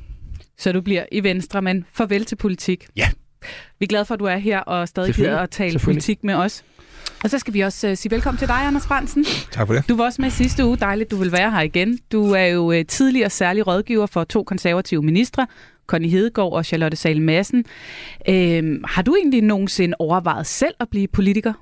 Så 0.58 0.72
du 0.72 0.82
bliver 0.82 1.06
i 1.12 1.24
Venstre, 1.24 1.62
men 1.62 1.86
farvel 1.94 2.26
til 2.26 2.36
politik. 2.36 2.88
Ja. 2.96 3.10
Vi 3.80 3.84
er 3.84 3.88
glade 3.88 4.06
for, 4.06 4.14
at 4.14 4.20
du 4.20 4.26
er 4.26 4.38
her 4.38 4.60
og 4.60 4.88
stadig 4.88 5.14
gider 5.14 5.38
at 5.38 5.50
tale 5.50 5.80
politik 5.80 6.24
med 6.24 6.34
os. 6.34 6.64
Og 7.24 7.30
så 7.30 7.40
skal 7.40 7.54
vi 7.54 7.60
også 7.60 7.90
uh, 7.92 7.98
sige 7.98 8.12
velkommen 8.12 8.40
til 8.40 8.48
dig, 8.48 8.56
Anders 8.56 8.88
Fransen. 8.88 9.26
Tak 9.52 9.68
for 9.68 9.74
det. 9.74 9.90
Du 9.90 9.96
var 9.96 10.04
også 10.04 10.22
med 10.22 10.30
sidste 10.30 10.66
uge. 10.66 10.78
Dejligt, 10.78 11.12
du 11.12 11.16
vil 11.16 11.32
være 11.32 11.52
her 11.52 11.62
igen. 11.62 12.00
Du 12.12 12.32
er 12.32 12.46
jo 12.46 12.72
uh, 12.72 12.82
tidligere 12.88 13.30
særlig 13.30 13.68
rådgiver 13.68 14.06
for 14.06 14.24
to 14.24 14.44
konservative 14.44 15.04
ministre, 15.04 15.48
Connie 15.88 16.12
Hedegaard 16.12 16.54
og 16.54 16.66
Charlotte 16.66 16.98
Sale 16.98 17.22
Madsen. 17.22 17.66
Uh, 18.30 18.34
har 18.86 19.02
du 19.06 19.16
egentlig 19.16 19.42
nogensinde 19.42 19.96
overvejet 20.00 20.48
selv 20.48 20.74
at 20.80 20.90
blive 20.90 21.08
politiker? 21.08 21.54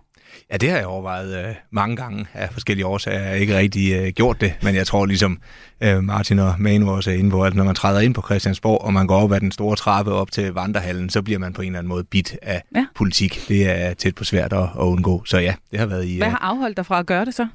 Ja, 0.51 0.57
det 0.57 0.69
har 0.69 0.77
jeg 0.77 0.87
overvejet 0.87 1.45
øh, 1.45 1.55
mange 1.71 1.95
gange 1.95 2.25
af 2.33 2.49
forskellige 2.53 2.85
årsager. 2.85 3.19
Jeg 3.19 3.29
har 3.29 3.35
ikke 3.35 3.57
rigtig 3.57 3.93
øh, 3.93 4.07
gjort 4.07 4.41
det, 4.41 4.53
men 4.61 4.75
jeg 4.75 4.87
tror 4.87 5.05
ligesom 5.05 5.39
øh, 5.81 6.03
Martin 6.03 6.39
og 6.39 6.55
Manu 6.59 6.91
også 6.91 7.11
er 7.11 7.15
inde 7.15 7.31
på, 7.31 7.43
at 7.43 7.55
når 7.55 7.63
man 7.63 7.75
træder 7.75 7.99
ind 7.99 8.13
på 8.13 8.21
Christiansborg, 8.21 8.81
og 8.81 8.93
man 8.93 9.07
går 9.07 9.21
op 9.21 9.31
ad 9.31 9.39
den 9.39 9.51
store 9.51 9.75
trappe 9.75 10.11
op 10.13 10.31
til 10.31 10.53
vandrehallen, 10.53 11.09
så 11.09 11.21
bliver 11.21 11.39
man 11.39 11.53
på 11.53 11.61
en 11.61 11.67
eller 11.67 11.79
anden 11.79 11.89
måde 11.89 12.03
bit 12.03 12.37
af 12.41 12.63
ja. 12.75 12.85
politik. 12.95 13.45
Det 13.47 13.69
er 13.69 13.93
tæt 13.93 14.15
på 14.15 14.23
svært 14.23 14.53
at, 14.53 14.63
at 14.63 14.69
undgå. 14.75 15.23
Så 15.25 15.37
ja, 15.37 15.53
det 15.71 15.79
har 15.79 15.85
været 15.85 16.05
i... 16.05 16.17
Hvad 16.17 16.29
har 16.29 16.37
afholdt 16.41 16.77
dig 16.77 16.85
fra 16.85 16.99
at 16.99 17.05
gøre 17.05 17.25
det 17.25 17.33
så? 17.33 17.47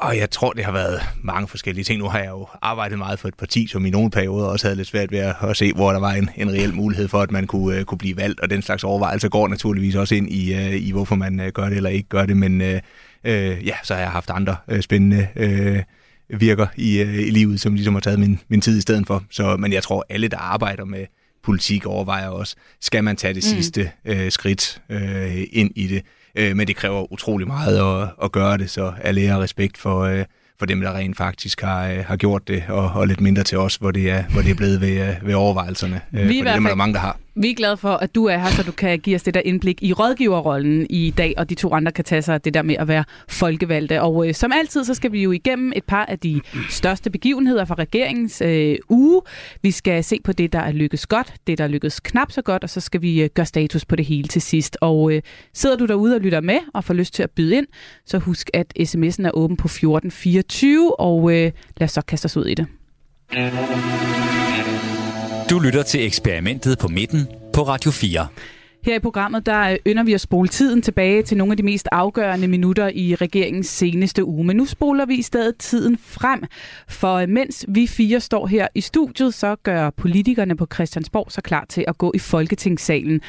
Og 0.00 0.16
jeg 0.16 0.30
tror, 0.30 0.52
det 0.52 0.64
har 0.64 0.72
været 0.72 1.00
mange 1.22 1.48
forskellige 1.48 1.84
ting. 1.84 1.98
Nu 1.98 2.08
har 2.08 2.18
jeg 2.18 2.28
jo 2.28 2.46
arbejdet 2.62 2.98
meget 2.98 3.18
for 3.18 3.28
et 3.28 3.34
parti, 3.34 3.66
som 3.66 3.86
i 3.86 3.90
nogle 3.90 4.10
perioder 4.10 4.46
også 4.46 4.66
havde 4.66 4.76
lidt 4.76 4.88
svært 4.88 5.12
ved 5.12 5.18
at, 5.18 5.36
at 5.42 5.56
se, 5.56 5.72
hvor 5.72 5.92
der 5.92 6.00
var 6.00 6.12
en, 6.12 6.30
en 6.36 6.50
reel 6.52 6.74
mulighed 6.74 7.08
for, 7.08 7.20
at 7.20 7.30
man 7.30 7.46
kunne, 7.46 7.78
uh, 7.78 7.84
kunne 7.84 7.98
blive 7.98 8.16
valgt. 8.16 8.40
Og 8.40 8.50
den 8.50 8.62
slags 8.62 8.84
overvejelser 8.84 9.28
går 9.28 9.48
naturligvis 9.48 9.94
også 9.94 10.14
ind 10.14 10.30
i, 10.30 10.54
uh, 10.54 10.74
i 10.74 10.90
hvorfor 10.90 11.14
man 11.16 11.40
uh, 11.40 11.46
gør 11.46 11.68
det 11.68 11.76
eller 11.76 11.90
ikke 11.90 12.08
gør 12.08 12.26
det. 12.26 12.36
Men 12.36 12.60
uh, 12.60 12.66
uh, 12.66 13.66
ja, 13.66 13.74
så 13.84 13.94
har 13.94 14.00
jeg 14.00 14.10
haft 14.10 14.30
andre 14.30 14.56
uh, 14.72 14.80
spændende 14.80 15.28
uh, 15.36 16.40
virker 16.40 16.66
i, 16.76 17.02
uh, 17.02 17.14
i 17.14 17.30
livet, 17.30 17.60
som 17.60 17.74
ligesom 17.74 17.94
har 17.94 18.00
taget 18.00 18.18
min, 18.18 18.40
min 18.48 18.60
tid 18.60 18.78
i 18.78 18.80
stedet 18.80 19.06
for. 19.06 19.24
Så, 19.30 19.56
men 19.56 19.72
jeg 19.72 19.82
tror, 19.82 20.06
alle, 20.08 20.28
der 20.28 20.38
arbejder 20.38 20.84
med 20.84 21.06
politik, 21.44 21.86
overvejer 21.86 22.28
også, 22.28 22.56
skal 22.80 23.04
man 23.04 23.16
tage 23.16 23.34
det 23.34 23.44
mm. 23.44 23.56
sidste 23.56 23.90
uh, 24.10 24.28
skridt 24.28 24.82
uh, 24.90 25.42
ind 25.52 25.70
i 25.76 25.86
det 25.86 26.02
øh, 26.38 26.56
men 26.56 26.66
det 26.66 26.76
kræver 26.76 27.12
utrolig 27.12 27.46
meget 27.46 28.02
at, 28.02 28.08
at 28.24 28.32
gøre 28.32 28.58
det, 28.58 28.70
så 28.70 28.92
alle 29.02 29.26
har 29.26 29.40
respekt 29.40 29.78
for, 29.78 30.00
øh, 30.00 30.24
for 30.58 30.66
dem, 30.66 30.80
der 30.80 30.92
rent 30.96 31.16
faktisk 31.16 31.60
har, 31.60 31.88
øh, 31.88 32.04
har 32.04 32.16
gjort 32.16 32.48
det, 32.48 32.64
og, 32.68 32.90
og 32.94 33.06
lidt 33.06 33.20
mindre 33.20 33.42
til 33.42 33.58
os, 33.58 33.76
hvor 33.76 33.90
det 33.90 34.10
er, 34.10 34.22
hvor 34.22 34.42
det 34.42 34.50
er 34.50 34.54
blevet 34.54 34.80
ved, 34.80 35.08
øh, 35.08 35.26
ved 35.26 35.34
overvejelserne. 35.34 36.00
Øh, 36.14 36.28
Vi 36.28 36.42
for 36.44 36.50
dem 36.54 36.64
er 36.64 36.68
der 36.68 36.74
mange, 36.76 36.94
der 36.94 37.00
har. 37.00 37.16
Vi 37.40 37.50
er 37.50 37.54
glade 37.54 37.76
for, 37.76 37.88
at 37.88 38.14
du 38.14 38.24
er 38.24 38.38
her, 38.38 38.50
så 38.50 38.62
du 38.62 38.72
kan 38.72 38.98
give 38.98 39.16
os 39.16 39.22
det 39.22 39.34
der 39.34 39.40
indblik 39.44 39.82
i 39.82 39.92
rådgiverrollen 39.92 40.86
i 40.90 41.14
dag, 41.18 41.34
og 41.36 41.50
de 41.50 41.54
to 41.54 41.72
andre 41.74 41.92
kan 41.92 42.04
tage 42.04 42.22
sig 42.22 42.44
det 42.44 42.54
der 42.54 42.62
med 42.62 42.74
at 42.78 42.88
være 42.88 43.04
folkevalgte. 43.28 44.02
Og 44.02 44.28
øh, 44.28 44.34
som 44.34 44.52
altid, 44.52 44.84
så 44.84 44.94
skal 44.94 45.12
vi 45.12 45.22
jo 45.22 45.32
igennem 45.32 45.72
et 45.76 45.84
par 45.84 46.04
af 46.04 46.18
de 46.18 46.40
største 46.70 47.10
begivenheder 47.10 47.64
fra 47.64 47.74
regeringens 47.74 48.40
øh, 48.40 48.76
uge. 48.88 49.22
Vi 49.62 49.70
skal 49.70 50.04
se 50.04 50.20
på 50.24 50.32
det, 50.32 50.52
der 50.52 50.58
er 50.58 50.72
lykkedes 50.72 51.06
godt, 51.06 51.34
det, 51.46 51.58
der 51.58 51.64
er 51.64 51.68
lykkedes 51.68 52.00
knap 52.00 52.32
så 52.32 52.42
godt, 52.42 52.64
og 52.64 52.70
så 52.70 52.80
skal 52.80 53.02
vi 53.02 53.22
øh, 53.22 53.30
gøre 53.34 53.46
status 53.46 53.84
på 53.84 53.96
det 53.96 54.04
hele 54.04 54.28
til 54.28 54.42
sidst. 54.42 54.76
Og 54.80 55.12
øh, 55.12 55.22
sidder 55.54 55.76
du 55.76 55.86
derude 55.86 56.14
og 56.14 56.20
lytter 56.20 56.40
med 56.40 56.58
og 56.74 56.84
får 56.84 56.94
lyst 56.94 57.14
til 57.14 57.22
at 57.22 57.30
byde 57.30 57.56
ind, 57.56 57.66
så 58.06 58.18
husk, 58.18 58.50
at 58.54 58.72
sms'en 58.80 59.26
er 59.26 59.30
åben 59.34 59.56
på 59.56 59.66
1424, 59.66 61.00
og 61.00 61.30
øh, 61.32 61.52
lad 61.76 61.84
os 61.84 61.92
så 61.92 62.02
kaste 62.02 62.26
os 62.26 62.36
ud 62.36 62.46
i 62.46 62.54
det. 62.54 62.66
Du 65.50 65.58
lytter 65.58 65.82
til 65.82 66.06
eksperimentet 66.06 66.78
på 66.78 66.88
midten 66.88 67.28
på 67.54 67.62
Radio 67.62 67.90
4. 67.90 68.26
Her 68.84 68.94
i 68.94 68.98
programmet, 68.98 69.46
der 69.46 69.60
øh, 69.60 69.76
ynder 69.86 70.02
vi 70.02 70.12
at 70.12 70.20
spole 70.20 70.48
tiden 70.48 70.82
tilbage 70.82 71.22
til 71.22 71.36
nogle 71.36 71.52
af 71.52 71.56
de 71.56 71.62
mest 71.62 71.88
afgørende 71.92 72.48
minutter 72.48 72.90
i 72.94 73.14
regeringens 73.14 73.66
seneste 73.66 74.24
uge. 74.24 74.44
Men 74.44 74.56
nu 74.56 74.66
spoler 74.66 75.06
vi 75.06 75.14
i 75.14 75.22
stedet 75.22 75.56
tiden 75.58 75.98
frem, 75.98 76.44
for 76.88 77.14
øh, 77.14 77.28
mens 77.28 77.64
vi 77.68 77.86
fire 77.86 78.20
står 78.20 78.46
her 78.46 78.68
i 78.74 78.80
studiet, 78.80 79.34
så 79.34 79.56
gør 79.62 79.90
politikerne 79.90 80.56
på 80.56 80.66
Christiansborg 80.74 81.32
så 81.32 81.40
klar 81.40 81.66
til 81.68 81.84
at 81.88 81.98
gå 81.98 82.12
i 82.14 82.18
Folketingssalen. 82.18 83.20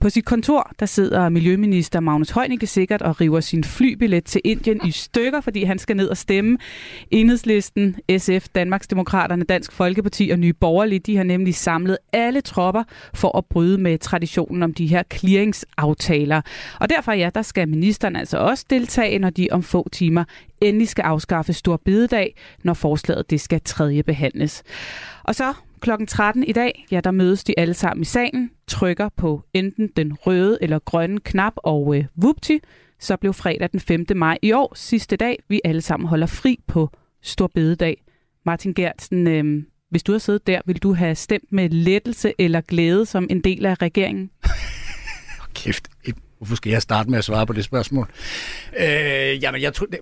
På 0.00 0.10
sit 0.10 0.24
kontor, 0.24 0.70
der 0.80 0.86
sidder 0.86 1.28
Miljøminister 1.28 2.00
Magnus 2.00 2.30
Heunicke 2.30 2.66
sikkert 2.66 3.02
og 3.02 3.20
river 3.20 3.40
sin 3.40 3.64
flybillet 3.64 4.24
til 4.24 4.40
Indien 4.44 4.80
i 4.86 4.90
stykker, 4.90 5.40
fordi 5.40 5.64
han 5.64 5.78
skal 5.78 5.96
ned 5.96 6.08
og 6.08 6.16
stemme. 6.16 6.58
Enhedslisten, 7.10 7.96
SF, 8.18 8.48
Danmarksdemokraterne, 8.54 9.44
Dansk 9.44 9.72
Folkeparti 9.72 10.30
og 10.30 10.38
Nye 10.38 10.52
Borgerlige, 10.52 10.98
de 10.98 11.16
har 11.16 11.24
nemlig 11.24 11.54
samlet 11.54 11.98
alle 12.12 12.40
tropper 12.40 12.82
for 13.14 13.38
at 13.38 13.44
bryde 13.46 13.78
med 13.78 13.98
traditionen 13.98 14.62
om 14.62 14.74
de 14.74 14.86
her 14.86 15.02
clearingsaftaler. 15.12 16.40
Og 16.80 16.90
derfor 16.90 17.12
ja, 17.12 17.30
der 17.34 17.42
skal 17.42 17.68
ministeren 17.68 18.16
altså 18.16 18.38
også 18.38 18.64
deltage, 18.70 19.18
når 19.18 19.30
de 19.30 19.48
om 19.50 19.62
få 19.62 19.88
timer 19.92 20.24
endelig 20.60 20.88
skal 20.88 21.02
afskaffe 21.02 21.52
Stor 21.52 21.80
Bededag, 21.84 22.36
når 22.64 22.74
forslaget 22.74 23.30
det 23.30 23.40
skal 23.40 23.60
tredje 23.64 24.02
behandles. 24.02 24.62
Og 25.24 25.34
så 25.34 25.54
klokken 25.78 26.06
13 26.06 26.44
i 26.44 26.52
dag, 26.52 26.86
ja, 26.90 27.00
der 27.00 27.10
mødes 27.10 27.44
de 27.44 27.58
alle 27.58 27.74
sammen 27.74 28.02
i 28.02 28.04
salen, 28.04 28.50
trykker 28.66 29.08
på 29.16 29.42
enten 29.54 29.90
den 29.96 30.12
røde 30.12 30.58
eller 30.60 30.78
grønne 30.78 31.20
knap, 31.20 31.52
og 31.56 31.96
øh, 31.96 32.04
vupti, 32.16 32.60
så 32.98 33.16
blev 33.16 33.32
fredag 33.32 33.68
den 33.72 33.80
5. 33.80 34.06
maj 34.16 34.38
i 34.42 34.52
år 34.52 34.72
sidste 34.76 35.16
dag, 35.16 35.38
vi 35.48 35.60
alle 35.64 35.80
sammen 35.80 36.08
holder 36.08 36.26
fri 36.26 36.60
på 36.66 36.90
Stor 37.22 37.46
Bededag. 37.46 38.02
Martin 38.46 38.74
Gertsen, 38.74 39.26
øh, 39.26 39.62
hvis 39.90 40.02
du 40.02 40.12
har 40.12 40.18
siddet 40.18 40.46
der, 40.46 40.60
vil 40.66 40.82
du 40.82 40.94
have 40.94 41.14
stemt 41.14 41.52
med 41.52 41.68
lettelse 41.68 42.32
eller 42.38 42.60
glæde 42.60 43.06
som 43.06 43.26
en 43.30 43.40
del 43.40 43.66
af 43.66 43.82
regeringen? 43.82 44.30
Kæft, 45.54 45.88
Hvorfor 46.38 46.56
skal 46.56 46.70
jeg 46.70 46.82
starte 46.82 47.10
med 47.10 47.18
at 47.18 47.24
svare 47.24 47.46
på 47.46 47.52
det 47.52 47.64
spørgsmål? 47.64 48.10
Øh, 48.80 49.42
jamen, 49.42 49.62
jeg 49.62 49.74
tror, 49.74 49.86
det, 49.86 49.98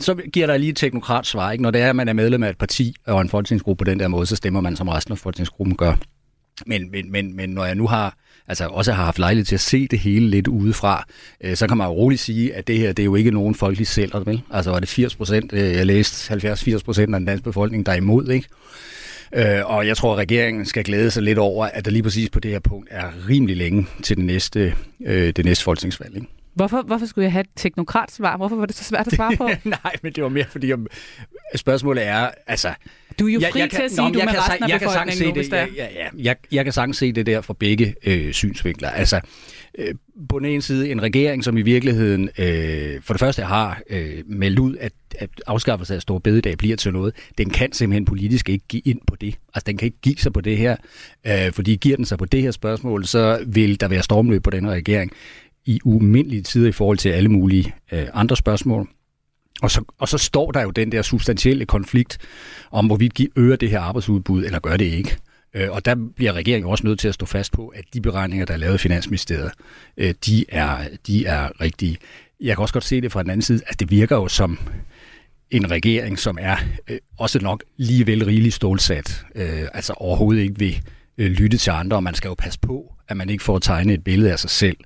så 0.00 0.14
giver 0.32 0.46
der 0.46 0.56
lige 0.56 0.70
et 0.70 0.76
teknokrat 0.76 1.26
svar. 1.26 1.52
Ikke? 1.52 1.62
Når 1.62 1.70
det 1.70 1.80
er, 1.80 1.90
at 1.90 1.96
man 1.96 2.08
er 2.08 2.12
medlem 2.12 2.42
af 2.42 2.50
et 2.50 2.58
parti 2.58 2.94
og 3.06 3.20
en 3.20 3.28
folketingsgruppe 3.28 3.84
på 3.84 3.90
den 3.90 4.00
der 4.00 4.08
måde, 4.08 4.26
så 4.26 4.36
stemmer 4.36 4.60
man, 4.60 4.76
som 4.76 4.88
resten 4.88 5.12
af 5.12 5.18
folketingsgruppen 5.18 5.76
gør. 5.76 5.94
Men, 6.66 6.90
men, 6.90 7.12
men, 7.12 7.36
men 7.36 7.50
når 7.50 7.64
jeg 7.64 7.74
nu 7.74 7.86
har 7.86 8.16
altså 8.48 8.66
også 8.66 8.92
har 8.92 9.04
haft 9.04 9.18
lejlighed 9.18 9.44
til 9.44 9.54
at 9.54 9.60
se 9.60 9.88
det 9.88 9.98
hele 9.98 10.28
lidt 10.28 10.48
udefra, 10.48 11.04
øh, 11.40 11.56
så 11.56 11.68
kan 11.68 11.76
man 11.76 11.86
jo 11.86 11.92
roligt 11.92 12.20
sige, 12.20 12.54
at 12.54 12.66
det 12.66 12.78
her, 12.78 12.92
det 12.92 13.02
er 13.02 13.04
jo 13.04 13.14
ikke 13.14 13.30
nogen 13.30 13.54
folkelig 13.54 13.86
sælger, 13.86 14.20
vel? 14.20 14.42
Altså 14.50 14.70
var 14.70 14.80
det 14.80 14.88
80 14.88 15.16
procent, 15.16 15.52
øh, 15.52 15.60
jeg 15.60 15.86
læste 15.86 16.34
70-80 16.34 16.82
procent 16.84 17.14
af 17.14 17.20
den 17.20 17.26
danske 17.26 17.44
befolkning, 17.44 17.86
der 17.86 17.92
er 17.92 17.96
imod, 17.96 18.28
ikke? 18.28 18.48
Øh, 19.34 19.70
og 19.70 19.86
jeg 19.86 19.96
tror, 19.96 20.12
at 20.12 20.18
regeringen 20.18 20.66
skal 20.66 20.84
glæde 20.84 21.10
sig 21.10 21.22
lidt 21.22 21.38
over, 21.38 21.66
at 21.66 21.84
der 21.84 21.90
lige 21.90 22.02
præcis 22.02 22.30
på 22.30 22.40
det 22.40 22.50
her 22.50 22.58
punkt 22.58 22.88
er 22.90 23.28
rimelig 23.28 23.56
længe 23.56 23.86
til 24.02 24.16
det 24.16 24.24
næste, 24.24 24.74
øh, 25.06 25.32
det 25.36 25.44
næste 25.44 25.64
folketingsvalg. 25.64 26.14
Ikke? 26.14 26.26
Hvorfor, 26.54 26.82
hvorfor 26.82 27.06
skulle 27.06 27.22
jeg 27.22 27.32
have 27.32 27.40
et 27.40 27.50
teknokratsvar? 27.56 28.36
Hvorfor 28.36 28.56
var 28.56 28.66
det 28.66 28.76
så 28.76 28.84
svært 28.84 29.06
at 29.06 29.12
svare 29.12 29.36
på? 29.36 29.50
Nej, 29.84 29.96
men 30.02 30.12
det 30.12 30.22
var 30.22 30.28
mere 30.28 30.46
fordi, 30.48 30.72
om, 30.72 30.86
spørgsmålet 31.54 32.06
er, 32.06 32.30
altså... 32.46 32.74
Du 33.18 33.28
er 33.28 33.32
jo 33.32 33.40
fri 33.40 33.46
jeg, 33.46 33.56
jeg 33.56 33.70
til 33.70 33.82
at 33.82 33.90
sige, 33.90 34.08
nå, 34.08 34.08
du 34.08 34.18
med 34.18 34.38
resten 34.38 34.64
af 34.64 34.68
jeg 34.68 34.80
kan 34.80 35.12
se 35.12 35.34
det, 35.34 35.52
jeg, 35.52 35.68
ja, 35.76 35.88
ja, 35.94 36.08
jeg, 36.18 36.36
jeg 36.52 36.64
kan 36.64 36.72
sagtens 36.72 36.96
se 36.96 37.12
det 37.12 37.26
der 37.26 37.40
fra 37.40 37.54
begge 37.58 37.94
øh, 38.06 38.32
synsvinkler. 38.32 38.90
Altså, 38.90 39.20
øh, 39.78 39.94
på 40.28 40.38
den 40.38 40.46
ene 40.46 40.62
side 40.62 40.90
en 40.90 41.02
regering, 41.02 41.44
som 41.44 41.56
i 41.56 41.62
virkeligheden 41.62 42.28
øh, 42.38 43.02
for 43.02 43.14
det 43.14 43.20
første 43.20 43.42
har 43.42 43.80
øh, 43.90 44.22
meldt 44.26 44.58
ud, 44.58 44.76
at, 44.76 44.92
at 45.18 45.30
afskaffelse 45.46 45.94
af 45.94 46.02
store 46.02 46.20
bededag 46.20 46.58
bliver 46.58 46.76
til 46.76 46.92
noget. 46.92 47.14
Den 47.38 47.50
kan 47.50 47.72
simpelthen 47.72 48.04
politisk 48.04 48.48
ikke 48.48 48.64
give 48.68 48.82
ind 48.84 49.00
på 49.06 49.16
det. 49.16 49.38
Altså, 49.54 49.64
den 49.66 49.76
kan 49.76 49.86
ikke 49.86 50.00
give 50.02 50.16
sig 50.16 50.32
på 50.32 50.40
det 50.40 50.56
her. 50.56 50.76
Øh, 51.26 51.52
fordi 51.52 51.76
giver 51.76 51.96
den 51.96 52.04
sig 52.04 52.18
på 52.18 52.24
det 52.24 52.42
her 52.42 52.50
spørgsmål, 52.50 53.04
så 53.04 53.44
vil 53.46 53.80
der 53.80 53.88
være 53.88 54.02
stormløb 54.02 54.42
på 54.42 54.50
denne 54.50 54.70
regering 54.70 55.12
i 55.64 55.80
umindelige 55.84 56.42
tider 56.42 56.68
i 56.68 56.72
forhold 56.72 56.98
til 56.98 57.08
alle 57.08 57.28
mulige 57.28 57.74
øh, 57.92 58.06
andre 58.14 58.36
spørgsmål. 58.36 58.88
Og 59.62 59.70
så, 59.70 59.84
og 59.98 60.08
så 60.08 60.18
står 60.18 60.50
der 60.50 60.62
jo 60.62 60.70
den 60.70 60.92
der 60.92 61.02
substantielle 61.02 61.66
konflikt 61.66 62.18
om, 62.70 62.86
hvorvidt 62.86 63.18
de 63.18 63.28
øger 63.36 63.56
det 63.56 63.70
her 63.70 63.80
arbejdsudbud, 63.80 64.44
eller 64.44 64.58
gør 64.58 64.76
det 64.76 64.84
ikke. 64.84 65.16
Øh, 65.56 65.70
og 65.70 65.84
der 65.84 65.94
bliver 66.16 66.32
regeringen 66.32 66.70
også 66.70 66.86
nødt 66.86 66.98
til 66.98 67.08
at 67.08 67.14
stå 67.14 67.26
fast 67.26 67.52
på, 67.52 67.68
at 67.68 67.84
de 67.94 68.00
beregninger, 68.00 68.46
der 68.46 68.54
er 68.54 68.58
lavet 68.58 68.74
i 68.74 68.78
Finansministeriet, 68.78 69.50
øh, 69.96 70.14
de, 70.26 70.44
er, 70.48 70.88
de 71.06 71.26
er 71.26 71.60
rigtige. 71.60 71.98
Jeg 72.40 72.56
kan 72.56 72.62
også 72.62 72.72
godt 72.72 72.84
se 72.84 73.00
det 73.00 73.12
fra 73.12 73.22
den 73.22 73.30
anden 73.30 73.42
side, 73.42 73.60
at 73.66 73.80
det 73.80 73.90
virker 73.90 74.16
jo 74.16 74.28
som 74.28 74.58
en 75.50 75.70
regering, 75.70 76.18
som 76.18 76.38
er 76.40 76.56
øh, 76.88 76.98
også 77.18 77.38
nok 77.38 77.64
lige 77.76 78.06
vel 78.06 78.24
rigeligt 78.24 78.54
stålsat. 78.54 79.24
Øh, 79.34 79.62
altså 79.74 79.92
overhovedet 79.92 80.42
ikke 80.42 80.58
vil 80.58 80.82
øh, 81.18 81.30
lytte 81.30 81.58
til 81.58 81.70
andre, 81.70 81.96
og 81.96 82.02
man 82.02 82.14
skal 82.14 82.28
jo 82.28 82.34
passe 82.34 82.58
på, 82.60 82.94
at 83.08 83.16
man 83.16 83.30
ikke 83.30 83.44
får 83.44 83.58
tegnet 83.58 83.94
et 83.94 84.04
billede 84.04 84.32
af 84.32 84.38
sig 84.38 84.50
selv 84.50 84.76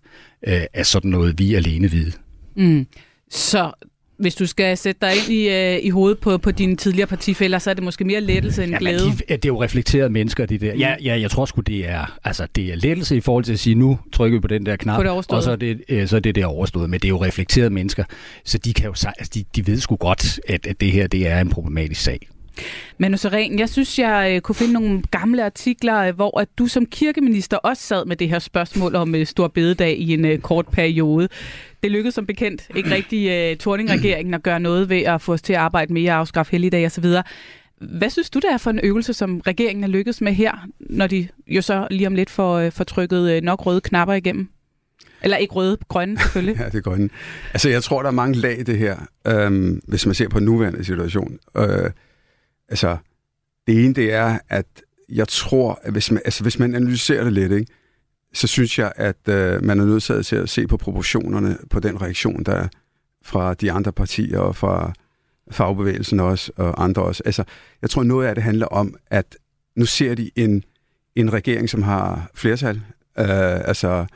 øh, 0.46 0.62
af 0.74 0.86
sådan 0.86 1.10
noget, 1.10 1.38
vi 1.38 1.54
alene 1.54 1.92
ved. 1.92 2.12
Mm. 2.56 2.86
Så 3.30 3.72
hvis 4.20 4.34
du 4.34 4.46
skal 4.46 4.76
sætte 4.76 5.06
dig 5.06 5.10
ind 5.16 5.32
i, 5.32 5.48
øh, 5.48 5.78
i 5.82 5.90
hovedet 5.90 6.18
på, 6.18 6.38
på 6.38 6.50
dine 6.50 6.76
tidligere 6.76 7.06
partifælder, 7.06 7.58
så 7.58 7.70
er 7.70 7.74
det 7.74 7.84
måske 7.84 8.04
mere 8.04 8.20
lettelse 8.20 8.62
end 8.64 8.72
ja, 8.72 8.78
glæde. 8.78 8.98
De, 8.98 9.12
det 9.28 9.44
er 9.44 9.48
jo 9.48 9.62
reflekterede 9.62 10.10
mennesker, 10.10 10.46
det 10.46 10.60
der. 10.60 10.74
Ja, 10.74 10.94
ja 11.02 11.20
jeg 11.20 11.30
tror 11.30 11.44
sgu, 11.44 11.60
det 11.60 11.88
er, 11.88 12.18
altså, 12.24 12.46
det 12.54 12.72
er 12.72 12.76
lettelse 12.76 13.16
i 13.16 13.20
forhold 13.20 13.44
til 13.44 13.52
at 13.52 13.58
sige, 13.58 13.74
nu 13.74 13.98
trykker 14.12 14.38
vi 14.38 14.40
på 14.40 14.48
den 14.48 14.66
der 14.66 14.76
knap, 14.76 15.06
og 15.28 15.42
så 15.42 15.50
er 15.50 15.56
det, 15.56 15.82
øh, 15.88 16.08
så 16.08 16.16
er 16.16 16.20
det 16.20 16.34
der 16.34 16.46
overstået. 16.46 16.90
Men 16.90 17.00
det 17.00 17.04
er 17.04 17.08
jo 17.08 17.24
reflekterede 17.24 17.70
mennesker, 17.70 18.04
så 18.44 18.58
de, 18.58 18.72
kan 18.72 18.84
jo, 18.84 18.90
altså, 18.90 19.30
de, 19.34 19.44
de 19.56 19.66
ved 19.66 19.80
sgu 19.80 19.96
godt, 19.96 20.40
at, 20.48 20.66
at 20.66 20.80
det 20.80 20.92
her 20.92 21.06
det 21.06 21.28
er 21.28 21.40
en 21.40 21.50
problematisk 21.50 22.00
sag. 22.00 22.28
Manu 22.99 23.17
Seren, 23.17 23.59
jeg 23.59 23.69
synes, 23.69 23.99
jeg 23.99 24.33
øh, 24.35 24.40
kunne 24.40 24.55
finde 24.55 24.73
nogle 24.73 25.02
gamle 25.11 25.45
artikler, 25.45 25.99
øh, 25.99 26.14
hvor 26.14 26.40
at 26.40 26.49
du 26.59 26.67
som 26.67 26.87
kirkeminister 26.87 27.57
også 27.57 27.83
sad 27.83 28.05
med 28.05 28.17
det 28.17 28.29
her 28.29 28.38
spørgsmål 28.38 28.95
om 28.95 29.14
øh, 29.14 29.26
Stor 29.26 29.49
Bededag 29.49 29.99
i 29.99 30.12
en 30.12 30.25
øh, 30.25 30.38
kort 30.38 30.67
periode. 30.69 31.29
Det 31.83 31.90
lykkedes 31.90 32.14
som 32.14 32.26
bekendt 32.26 32.69
ikke 32.76 32.90
rigtig 32.90 33.31
øh, 33.31 33.57
Torning-regeringen 33.57 34.35
at 34.35 34.43
gøre 34.43 34.61
noget 34.61 34.88
ved 34.88 35.02
at 35.02 35.21
få 35.21 35.33
os 35.33 35.43
til 35.43 35.52
at 35.52 35.59
arbejde 35.59 35.93
mere, 35.93 36.12
afskaffe 36.12 36.52
helligdag 36.52 36.87
osv. 36.87 37.05
Hvad 37.81 38.11
synes 38.11 38.31
du, 38.31 38.38
det 38.38 38.50
er 38.52 38.59
for 38.59 38.71
en 38.71 38.81
øvelse, 38.83 39.12
som 39.12 39.40
regeringen 39.40 39.85
er 39.85 39.88
lykkedes 39.88 40.21
med 40.21 40.33
her, 40.33 40.67
når 40.81 41.07
de 41.07 41.29
jo 41.47 41.62
så 41.62 41.88
lige 41.90 42.07
om 42.07 42.14
lidt 42.14 42.31
får, 42.31 42.59
øh, 42.59 42.73
får 42.73 42.85
trykket 42.85 43.31
øh, 43.31 43.43
nok 43.43 43.67
røde 43.67 43.81
knapper 43.81 44.14
igennem? 44.14 44.49
Eller 45.23 45.37
ikke 45.37 45.55
røde, 45.55 45.79
grønne 45.88 46.19
selvfølgelig. 46.19 46.57
ja, 46.61 46.64
det 46.64 46.75
er 46.75 46.81
grønne. 46.81 47.09
Altså, 47.52 47.69
jeg 47.69 47.83
tror, 47.83 48.02
der 48.02 48.09
er 48.09 48.12
mange 48.12 48.38
lag 48.38 48.59
i 48.59 48.62
det 48.62 48.79
her, 48.79 48.97
øhm, 49.26 49.81
hvis 49.88 50.07
man 50.07 50.14
ser 50.14 50.29
på 50.29 50.38
den 50.38 50.47
nuværende 50.47 50.85
situation. 50.85 51.38
Øh, 51.57 51.90
altså, 52.70 52.96
det 53.66 53.84
ene, 53.84 53.94
det 53.94 54.12
er, 54.12 54.38
at 54.48 54.66
jeg 55.08 55.28
tror, 55.28 55.80
at 55.82 55.92
hvis 55.92 56.10
man, 56.10 56.22
altså, 56.24 56.42
hvis 56.42 56.58
man 56.58 56.74
analyserer 56.74 57.24
det 57.24 57.32
lidt, 57.32 57.52
ikke, 57.52 57.72
så 58.32 58.46
synes 58.46 58.78
jeg, 58.78 58.92
at 58.96 59.28
øh, 59.28 59.64
man 59.64 59.80
er 59.80 59.84
nødt 59.84 60.26
til 60.26 60.36
at 60.36 60.48
se 60.48 60.66
på 60.66 60.76
proportionerne 60.76 61.58
på 61.70 61.80
den 61.80 62.02
reaktion, 62.02 62.42
der 62.42 62.52
er 62.52 62.68
fra 63.24 63.54
de 63.54 63.72
andre 63.72 63.92
partier 63.92 64.38
og 64.38 64.56
fra 64.56 64.92
fagbevægelsen 65.50 66.20
også, 66.20 66.52
og 66.56 66.84
andre 66.84 67.02
også. 67.02 67.22
Altså, 67.26 67.44
jeg 67.82 67.90
tror, 67.90 68.02
noget 68.02 68.26
af 68.26 68.34
det 68.34 68.44
handler 68.44 68.66
om, 68.66 68.94
at 69.06 69.36
nu 69.76 69.84
ser 69.84 70.14
de 70.14 70.30
en, 70.36 70.64
en 71.14 71.32
regering, 71.32 71.70
som 71.70 71.82
har 71.82 72.30
flertal, 72.34 72.76
øh, 73.18 73.68
altså, 73.68 74.06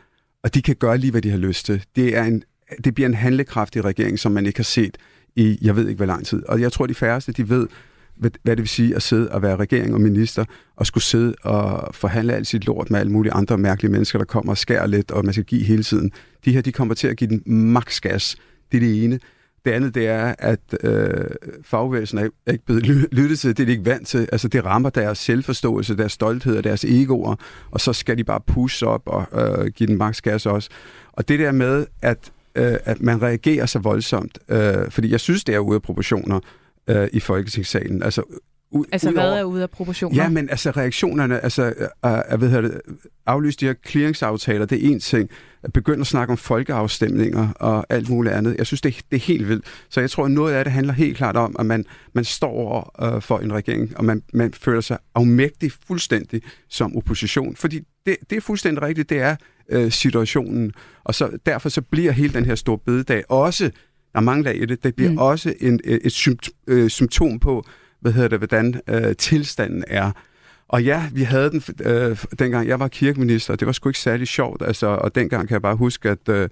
og 0.42 0.54
de 0.54 0.62
kan 0.62 0.76
gøre 0.76 0.98
lige, 0.98 1.10
hvad 1.10 1.22
de 1.22 1.30
har 1.30 1.38
lyst 1.38 1.66
til. 1.66 1.84
Det, 1.96 2.16
er 2.16 2.22
en, 2.22 2.42
det 2.84 2.94
bliver 2.94 3.08
en 3.08 3.14
handlekraftig 3.14 3.84
regering, 3.84 4.18
som 4.18 4.32
man 4.32 4.46
ikke 4.46 4.58
har 4.58 4.64
set 4.64 4.98
i, 5.36 5.58
jeg 5.62 5.76
ved 5.76 5.88
ikke, 5.88 5.96
hvor 5.96 6.06
lang 6.06 6.26
tid. 6.26 6.46
Og 6.48 6.60
jeg 6.60 6.72
tror, 6.72 6.86
de 6.86 6.94
færreste, 6.94 7.32
de 7.32 7.48
ved, 7.48 7.68
hvad 8.16 8.56
det 8.56 8.58
vil 8.58 8.68
sige 8.68 8.96
at 8.96 9.02
sidde 9.02 9.28
og 9.30 9.42
være 9.42 9.56
regering 9.56 9.94
og 9.94 10.00
minister, 10.00 10.44
og 10.76 10.86
skulle 10.86 11.04
sidde 11.04 11.34
og 11.42 11.94
forhandle 11.94 12.34
alt 12.34 12.46
sit 12.46 12.66
lort 12.66 12.90
med 12.90 13.00
alle 13.00 13.12
mulige 13.12 13.32
andre 13.32 13.58
mærkelige 13.58 13.92
mennesker, 13.92 14.18
der 14.18 14.26
kommer 14.26 14.52
og 14.52 14.58
skærer 14.58 14.86
lidt, 14.86 15.10
og 15.10 15.24
man 15.24 15.32
skal 15.34 15.44
give 15.44 15.64
hele 15.64 15.82
tiden. 15.82 16.10
De 16.44 16.52
her, 16.52 16.60
de 16.60 16.72
kommer 16.72 16.94
til 16.94 17.08
at 17.08 17.16
give 17.16 17.30
den 17.30 17.42
maks 17.46 18.00
gas. 18.00 18.36
Det 18.72 18.76
er 18.76 18.80
det 18.80 19.04
ene. 19.04 19.20
Det 19.64 19.70
andet, 19.70 19.94
det 19.94 20.06
er, 20.06 20.34
at 20.38 20.60
øh, 20.82 21.24
fagbevægelsen 21.62 22.18
er 22.18 22.28
ikke 22.52 22.64
blevet 22.64 22.86
lyttet 23.12 23.38
til, 23.38 23.56
det 23.56 23.62
er 23.62 23.66
de 23.66 23.72
ikke 23.72 23.84
vant 23.84 24.06
til. 24.06 24.28
Altså, 24.32 24.48
det 24.48 24.64
rammer 24.64 24.90
deres 24.90 25.18
selvforståelse, 25.18 25.96
deres 25.96 26.12
stolthed 26.12 26.56
og 26.56 26.64
deres 26.64 26.84
egoer, 26.84 27.36
og 27.70 27.80
så 27.80 27.92
skal 27.92 28.18
de 28.18 28.24
bare 28.24 28.40
pusse 28.46 28.86
op 28.86 29.02
og 29.06 29.26
øh, 29.32 29.66
give 29.66 29.86
den 29.86 29.98
maks 29.98 30.22
gas 30.22 30.46
også. 30.46 30.70
Og 31.12 31.28
det 31.28 31.38
der 31.38 31.52
med, 31.52 31.86
at, 32.02 32.32
øh, 32.54 32.76
at 32.84 33.02
man 33.02 33.22
reagerer 33.22 33.66
så 33.66 33.78
voldsomt, 33.78 34.38
øh, 34.48 34.90
fordi 34.90 35.10
jeg 35.10 35.20
synes, 35.20 35.44
det 35.44 35.54
er 35.54 35.58
ude 35.58 35.74
af 35.74 35.82
proportioner, 35.82 36.40
øh, 36.88 37.08
i 37.12 37.20
Folketingssalen. 37.20 38.02
Altså, 38.02 38.22
u- 38.74 38.84
altså 38.92 39.10
hvad 39.10 39.32
er 39.32 39.44
ude 39.44 39.62
af 39.62 39.70
proportioner? 39.70 40.22
Ja, 40.22 40.28
men 40.28 40.50
altså 40.50 40.70
reaktionerne, 40.70 41.40
altså 41.40 41.74
jeg 42.02 42.40
ved 42.40 42.62
det, 42.62 42.80
aflyse 43.26 43.58
de 43.60 43.66
her 43.66 43.74
clearingsaftaler, 43.86 44.66
det 44.66 44.86
er 44.86 44.90
en 44.90 45.00
ting. 45.00 45.30
At 45.62 45.72
begynde 45.72 46.00
at 46.00 46.06
snakke 46.06 46.30
om 46.30 46.36
folkeafstemninger 46.36 47.48
og 47.52 47.86
alt 47.88 48.08
muligt 48.08 48.34
andet. 48.34 48.56
Jeg 48.58 48.66
synes, 48.66 48.80
det 48.80 49.00
det 49.10 49.16
er 49.16 49.20
helt 49.20 49.48
vildt. 49.48 49.64
Så 49.90 50.00
jeg 50.00 50.10
tror, 50.10 50.24
at 50.24 50.30
noget 50.30 50.54
af 50.54 50.64
det 50.64 50.72
handler 50.72 50.92
helt 50.92 51.16
klart 51.16 51.36
om, 51.36 51.56
at 51.58 51.66
man, 51.66 51.84
man 52.12 52.24
står 52.24 52.48
over 52.50 53.14
øh, 53.14 53.22
for 53.22 53.38
en 53.38 53.52
regering, 53.52 53.96
og 53.96 54.04
man, 54.04 54.22
man 54.34 54.52
føler 54.52 54.80
sig 54.80 54.98
afmægtig 55.14 55.72
fuldstændig 55.86 56.42
som 56.68 56.96
opposition. 56.96 57.56
Fordi 57.56 57.80
det, 58.06 58.16
det 58.30 58.36
er 58.36 58.40
fuldstændig 58.40 58.82
rigtigt, 58.82 59.10
det 59.10 59.18
er 59.20 59.36
øh, 59.70 59.92
situationen. 59.92 60.72
Og 61.04 61.14
så 61.14 61.38
derfor 61.46 61.68
så 61.68 61.80
bliver 61.82 62.12
hele 62.12 62.34
den 62.34 62.44
her 62.44 62.54
store 62.54 62.78
bededag 62.78 63.30
også 63.30 63.70
der 64.14 64.20
er 64.20 64.24
mange 64.24 64.44
lag 64.44 64.62
i 64.62 64.66
det. 64.66 64.84
Det 64.84 64.94
bliver 64.94 65.10
mm. 65.10 65.18
også 65.18 65.54
en, 65.60 65.80
et 65.84 66.12
sympt, 66.12 66.50
øh, 66.66 66.90
symptom 66.90 67.38
på, 67.38 67.66
hvad 68.00 68.12
hedder 68.12 68.28
det, 68.28 68.38
hvordan 68.38 68.80
øh, 68.88 69.16
tilstanden 69.16 69.84
er. 69.86 70.10
Og 70.68 70.84
ja, 70.84 71.04
vi 71.12 71.22
havde 71.22 71.50
den, 71.50 71.62
øh, 71.84 72.24
dengang 72.38 72.68
jeg 72.68 72.80
var 72.80 72.88
kirkeminister, 72.88 73.56
det 73.56 73.66
var 73.66 73.72
sgu 73.72 73.88
ikke 73.88 73.98
særlig 73.98 74.28
sjovt, 74.28 74.62
altså, 74.62 74.86
og 74.86 75.14
dengang 75.14 75.48
kan 75.48 75.52
jeg 75.52 75.62
bare 75.62 75.76
huske, 75.76 76.10
at, 76.10 76.28
øh, 76.28 76.48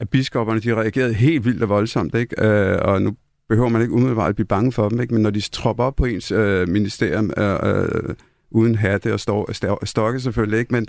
at 0.00 0.08
biskopperne, 0.08 0.60
de 0.60 0.74
reagerede 0.74 1.14
helt 1.14 1.44
vildt 1.44 1.62
og 1.62 1.68
voldsomt, 1.68 2.14
ikke? 2.14 2.44
Øh, 2.46 2.78
og 2.82 3.02
nu 3.02 3.16
behøver 3.48 3.68
man 3.68 3.82
ikke 3.82 3.94
umiddelbart 3.94 4.28
at 4.28 4.34
blive 4.34 4.46
bange 4.46 4.72
for 4.72 4.88
dem, 4.88 5.00
ikke? 5.00 5.14
men 5.14 5.22
når 5.22 5.30
de 5.30 5.40
tropper 5.40 5.84
op 5.84 5.96
på 5.96 6.04
ens 6.04 6.30
øh, 6.30 6.68
ministerium, 6.68 7.30
øh, 7.38 7.58
øh, 7.62 8.14
uden 8.50 8.74
hatte 8.74 9.12
og 9.12 9.88
stokke 9.88 10.20
selvfølgelig 10.20 10.58
ikke, 10.58 10.72
men 10.72 10.86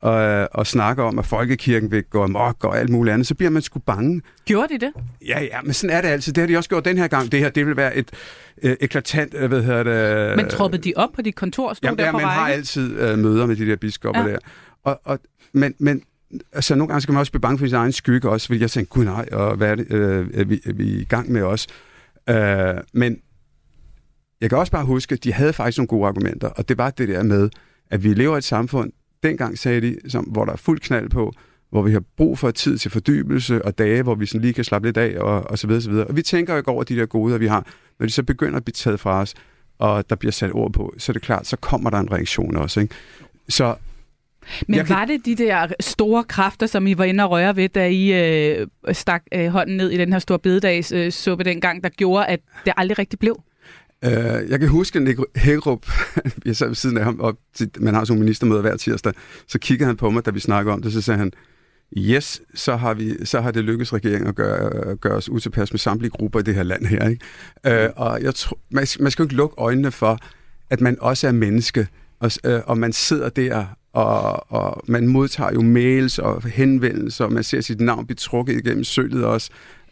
og, 0.00 0.48
og 0.52 0.66
snakker 0.66 1.04
om, 1.04 1.18
at 1.18 1.26
folkekirken 1.26 1.90
vil 1.90 2.04
gå 2.04 2.22
amok 2.22 2.64
og 2.64 2.78
alt 2.78 2.90
muligt 2.90 3.14
andet, 3.14 3.26
så 3.26 3.34
bliver 3.34 3.50
man 3.50 3.62
sgu 3.62 3.78
bange. 3.78 4.22
Gjorde 4.44 4.74
de 4.74 4.86
det? 4.86 4.92
Ja, 5.26 5.42
ja, 5.42 5.62
men 5.62 5.72
sådan 5.72 5.96
er 5.96 6.00
det 6.00 6.08
altid. 6.08 6.32
Det 6.32 6.40
har 6.42 6.48
de 6.48 6.56
også 6.56 6.68
gjort 6.68 6.84
den 6.84 6.98
her 6.98 7.08
gang. 7.08 7.32
Det 7.32 7.40
her, 7.40 7.48
det 7.48 7.66
vil 7.66 7.76
være 7.76 7.96
et 7.96 8.10
øh, 8.62 8.76
eklatant, 8.80 9.34
øh, 9.34 9.48
hvad 9.48 9.62
hedder 9.62 9.82
det... 9.82 10.36
Men 10.36 10.48
troppede 10.48 10.82
de 10.82 10.92
op 10.96 11.12
på 11.14 11.22
dit 11.22 11.34
kontor 11.34 11.68
og 11.68 11.76
stod 11.76 11.86
jamen, 11.86 11.98
der 11.98 12.04
ja, 12.04 12.10
på 12.10 12.16
man 12.16 12.26
række? 12.26 12.40
har 12.40 12.48
altid 12.48 12.98
øh, 12.98 13.18
møder 13.18 13.46
med 13.46 13.56
de 13.56 13.66
der 13.66 13.76
biskopper 13.76 14.22
ja. 14.22 14.28
der. 14.28 14.38
Og, 14.84 15.00
og, 15.04 15.18
men, 15.52 15.74
men 15.78 16.02
altså, 16.52 16.74
nogle 16.74 16.88
gange 16.88 17.00
skal 17.00 17.12
man 17.12 17.20
også 17.20 17.32
blive 17.32 17.40
bange 17.40 17.58
for 17.58 17.66
sin 17.66 17.74
egen 17.74 17.92
skygge 17.92 18.30
også, 18.30 18.46
fordi 18.46 18.60
jeg 18.60 18.70
tænker, 18.70 18.88
gud 18.88 19.04
nej, 19.04 19.28
og 19.32 19.56
hvad 19.56 19.70
er, 19.70 19.74
det, 19.74 19.86
øh, 19.90 20.28
er, 20.34 20.44
vi, 20.44 20.60
er 20.66 20.72
vi 20.72 20.84
i 20.84 21.04
gang 21.04 21.32
med 21.32 21.42
os? 21.42 21.66
Øh, 22.28 22.74
men 22.92 23.18
jeg 24.40 24.48
kan 24.48 24.58
også 24.58 24.72
bare 24.72 24.84
huske, 24.84 25.12
at 25.12 25.24
de 25.24 25.32
havde 25.32 25.52
faktisk 25.52 25.78
nogle 25.78 25.88
gode 25.88 26.06
argumenter, 26.08 26.48
og 26.48 26.68
det 26.68 26.78
var 26.78 26.90
det 26.90 27.08
der 27.08 27.22
med, 27.22 27.50
at 27.90 28.04
vi 28.04 28.14
lever 28.14 28.34
i 28.34 28.38
et 28.38 28.44
samfund, 28.44 28.92
dengang 29.28 29.58
sagde 29.58 29.80
de, 29.80 29.96
som, 30.08 30.24
hvor 30.24 30.44
der 30.44 30.52
er 30.52 30.56
fuld 30.56 30.80
knald 30.80 31.08
på, 31.10 31.32
hvor 31.70 31.82
vi 31.82 31.92
har 31.92 32.02
brug 32.16 32.38
for 32.38 32.50
tid 32.50 32.78
til 32.78 32.90
fordybelse 32.90 33.64
og 33.64 33.78
dage, 33.78 34.02
hvor 34.02 34.14
vi 34.14 34.26
sådan 34.26 34.40
lige 34.40 34.52
kan 34.52 34.64
slappe 34.64 34.88
lidt 34.88 34.96
af 34.96 35.20
og, 35.20 35.50
og 35.50 35.58
så 35.58 35.66
videre, 35.66 35.82
så 35.82 35.90
videre. 35.90 36.06
Og 36.06 36.16
vi 36.16 36.22
tænker 36.22 36.52
jo 36.52 36.56
ikke 36.56 36.70
over 36.70 36.84
de 36.84 36.96
der 36.96 37.06
goder, 37.06 37.38
vi 37.38 37.46
har. 37.46 37.66
Når 37.98 38.06
de 38.06 38.12
så 38.12 38.22
begynder 38.22 38.56
at 38.56 38.64
blive 38.64 38.72
taget 38.72 39.00
fra 39.00 39.20
os, 39.20 39.34
og 39.78 40.10
der 40.10 40.16
bliver 40.16 40.32
sat 40.32 40.52
ord 40.52 40.72
på, 40.72 40.94
så 40.98 41.12
er 41.12 41.14
det 41.14 41.22
klart, 41.22 41.46
så 41.46 41.56
kommer 41.56 41.90
der 41.90 41.98
en 41.98 42.12
reaktion 42.12 42.56
også. 42.56 42.80
Ikke? 42.80 42.94
Så 43.48 43.74
men 44.68 44.76
jeg 44.76 44.88
var 44.88 45.04
kan... 45.06 45.08
det 45.08 45.26
de 45.26 45.44
der 45.44 45.66
store 45.80 46.24
kræfter, 46.24 46.66
som 46.66 46.86
I 46.86 46.98
var 46.98 47.04
inde 47.04 47.24
og 47.24 47.30
røre 47.30 47.56
ved, 47.56 47.68
da 47.68 47.88
I 47.88 48.12
øh, 48.12 48.66
stak 48.92 49.22
øh, 49.34 49.48
hånden 49.48 49.76
ned 49.76 49.90
i 49.90 49.96
den 49.96 50.12
her 50.12 50.18
store 50.18 50.38
bededags 50.38 50.92
øh, 50.92 51.12
suppe 51.12 51.44
dengang, 51.44 51.82
der 51.82 51.88
gjorde, 51.88 52.26
at 52.26 52.40
det 52.64 52.72
aldrig 52.76 52.98
rigtig 52.98 53.18
blev? 53.18 53.36
Uh, 54.06 54.50
jeg 54.50 54.60
kan 54.60 54.68
huske, 54.68 54.98
at 54.98 55.16
Hækkerup, 55.36 55.86
jeg 56.46 56.56
sad 56.56 56.66
ved 56.66 56.74
siden 56.74 56.98
af 56.98 57.04
ham, 57.04 57.20
og 57.20 57.38
man 57.78 57.94
har 57.94 58.04
sådan 58.04 58.12
nogle 58.12 58.24
ministermøder 58.24 58.60
hver 58.60 58.76
tirsdag, 58.76 59.12
så 59.46 59.58
kiggede 59.58 59.86
han 59.86 59.96
på 59.96 60.10
mig, 60.10 60.26
da 60.26 60.30
vi 60.30 60.40
snakkede 60.40 60.72
om 60.72 60.82
det, 60.82 60.92
så 60.92 61.02
sagde 61.02 61.18
han, 61.18 61.32
yes, 61.98 62.42
så 62.54 62.76
har, 62.76 62.94
vi, 62.94 63.26
så 63.26 63.40
har 63.40 63.50
det 63.50 63.64
lykkes 63.64 63.92
regeringen 63.92 64.28
at 64.28 64.34
gøre, 64.34 64.96
gøre 64.96 65.14
os 65.14 65.28
utilpas 65.28 65.72
med 65.72 65.78
samtlige 65.78 66.10
grupper 66.10 66.40
i 66.40 66.42
det 66.42 66.54
her 66.54 66.62
land 66.62 66.86
her. 66.86 67.08
Ikke? 67.08 67.86
Uh, 67.86 67.92
og 67.96 68.22
jeg 68.22 68.34
tro, 68.34 68.58
man, 68.70 68.86
man 69.00 69.10
skal 69.10 69.22
jo 69.22 69.24
ikke 69.24 69.34
lukke 69.34 69.54
øjnene 69.58 69.90
for, 69.90 70.18
at 70.70 70.80
man 70.80 70.96
også 71.00 71.28
er 71.28 71.32
menneske, 71.32 71.88
og, 72.20 72.30
uh, 72.48 72.60
og 72.66 72.78
man 72.78 72.92
sidder 72.92 73.28
der 73.28 73.66
og, 73.96 74.52
og 74.52 74.82
man 74.88 75.06
modtager 75.06 75.52
jo 75.54 75.62
mails 75.62 76.18
og 76.18 76.42
henvendelser, 76.42 77.24
og 77.24 77.32
man 77.32 77.44
ser 77.44 77.60
sit 77.60 77.80
navn 77.80 78.06
blive 78.06 78.16
trukket 78.16 78.56
igennem 78.56 78.84
sølet 78.84 79.24
også. 79.24 79.50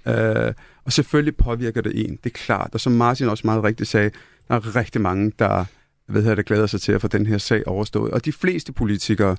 Øh, 0.09 0.52
og 0.84 0.92
selvfølgelig 0.92 1.36
påvirker 1.36 1.80
det 1.80 2.04
en, 2.04 2.18
det 2.24 2.30
er 2.30 2.38
klart. 2.38 2.70
Og 2.72 2.80
som 2.80 2.92
Martin 2.92 3.28
også 3.28 3.46
meget 3.46 3.64
rigtigt 3.64 3.88
sagde, 3.88 4.10
der 4.48 4.54
er 4.54 4.76
rigtig 4.76 5.00
mange, 5.00 5.32
der 5.38 5.64
ved 6.08 6.24
her, 6.24 6.34
der 6.34 6.42
glæder 6.42 6.66
sig 6.66 6.80
til 6.80 6.92
at 6.92 7.00
få 7.00 7.08
den 7.08 7.26
her 7.26 7.38
sag 7.38 7.68
overstået. 7.68 8.10
Og 8.10 8.24
de 8.24 8.32
fleste 8.32 8.72
politikere, 8.72 9.36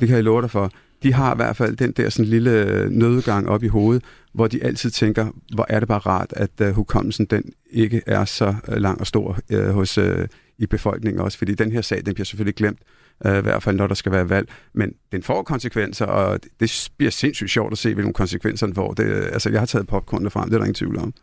det 0.00 0.08
kan 0.08 0.16
jeg 0.16 0.24
love 0.24 0.42
dig 0.42 0.50
for, 0.50 0.72
de 1.02 1.12
har 1.12 1.34
i 1.34 1.36
hvert 1.36 1.56
fald 1.56 1.76
den 1.76 1.92
der 1.92 2.08
sådan 2.10 2.30
lille 2.30 2.50
øh, 2.50 2.90
nødgang 2.90 3.48
op 3.48 3.62
i 3.62 3.68
hovedet, 3.68 4.04
hvor 4.32 4.46
de 4.46 4.64
altid 4.64 4.90
tænker, 4.90 5.26
hvor 5.54 5.66
er 5.68 5.78
det 5.80 5.88
bare 5.88 5.98
rart, 5.98 6.32
at 6.36 6.50
uh, 6.60 6.68
hukommelsen 6.68 7.26
den 7.26 7.52
ikke 7.70 8.02
er 8.06 8.24
så 8.24 8.54
øh, 8.68 8.76
lang 8.76 9.00
og 9.00 9.06
stor 9.06 9.38
uh, 9.54 9.68
hos 9.68 9.98
uh, 9.98 10.24
i 10.58 10.66
befolkningen 10.66 11.20
også, 11.20 11.38
fordi 11.38 11.54
den 11.54 11.72
her 11.72 11.80
sag, 11.80 12.02
den 12.06 12.14
bliver 12.14 12.24
selvfølgelig 12.24 12.54
glemt, 12.54 12.78
uh, 13.24 13.38
i 13.38 13.40
hvert 13.40 13.62
fald 13.62 13.76
når 13.76 13.86
der 13.86 13.94
skal 13.94 14.12
være 14.12 14.28
valg, 14.28 14.48
men 14.74 14.92
den 15.12 15.22
får 15.22 15.42
konsekvenser, 15.42 16.06
og 16.06 16.40
det 16.60 16.90
bliver 16.96 17.10
sindssygt 17.10 17.50
sjovt 17.50 17.72
at 17.72 17.78
se, 17.78 17.94
hvilke 17.94 18.12
konsekvenser 18.12 18.66
den 18.66 18.74
får. 18.74 18.92
Det, 18.92 19.04
altså, 19.32 19.50
jeg 19.50 19.60
har 19.60 19.66
taget 19.66 19.86
popcorn 19.86 20.30
frem, 20.30 20.44
det 20.44 20.54
er 20.54 20.58
der 20.58 20.64
ingen 20.64 20.74
tvivl 20.74 20.98
om. 20.98 21.14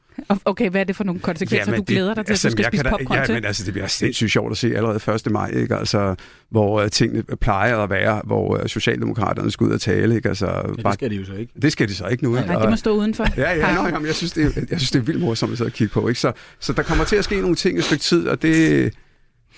Okay, 0.45 0.69
hvad 0.69 0.81
er 0.81 0.85
det 0.85 0.95
for 0.95 1.03
nogle 1.03 1.21
konsekvenser, 1.21 1.71
ja, 1.71 1.77
du 1.77 1.83
glæder 1.83 2.13
dig 2.13 2.25
til, 2.25 2.33
altså, 2.33 2.47
at 2.47 2.51
du 2.51 2.63
skal 2.63 2.65
spise 2.65 2.83
popcorn 2.83 3.17
ja, 3.17 3.25
til? 3.25 3.35
men 3.35 3.45
altså, 3.45 3.65
det 3.65 3.73
bliver 3.73 3.87
sindssygt 3.87 4.31
sjovt 4.31 4.51
at 4.51 4.57
se 4.57 4.75
allerede 4.75 5.13
1. 5.15 5.31
maj, 5.31 5.49
ikke? 5.49 5.75
Altså, 5.75 6.15
hvor 6.49 6.83
uh, 6.83 6.89
tingene 6.89 7.23
plejer 7.23 7.77
at 7.77 7.89
være, 7.89 8.21
hvor 8.23 8.59
uh, 8.59 8.65
Socialdemokraterne 8.67 9.51
skal 9.51 9.67
ud 9.67 9.71
og 9.71 9.81
tale. 9.81 10.15
Ikke? 10.15 10.29
Altså, 10.29 10.45
ja, 10.45 10.83
det 10.83 10.93
skal 10.93 11.09
de 11.09 11.15
jo 11.15 11.25
så 11.25 11.33
ikke. 11.33 11.53
Det 11.61 11.71
skal 11.71 11.87
de 11.87 11.95
så 11.95 12.07
ikke 12.07 12.23
nu. 12.23 12.31
Nej, 12.31 12.61
det 12.61 12.69
må 12.69 12.75
stå 12.75 12.91
udenfor. 12.91 13.27
Ja, 13.37 13.51
ja, 13.51 13.73
nej, 13.73 13.89
jamen, 13.89 14.05
jeg, 14.05 14.15
synes, 14.15 14.31
det 14.31 14.45
er, 14.45 14.61
jeg 14.69 14.79
synes, 14.79 14.91
det 14.91 14.99
er 14.99 15.03
vildt 15.03 15.21
morsomt 15.21 15.51
at 15.51 15.57
sidde 15.57 15.67
og 15.67 15.73
kigge 15.73 15.93
på. 15.93 16.07
Ikke? 16.07 16.19
Så, 16.19 16.31
så 16.59 16.73
der 16.73 16.83
kommer 16.83 17.03
til 17.05 17.15
at 17.15 17.23
ske 17.23 17.41
nogle 17.41 17.55
ting 17.55 17.75
i 17.75 17.79
et 17.79 17.85
stykke 17.85 18.03
tid, 18.03 18.27
og 18.27 18.41
det, 18.41 18.93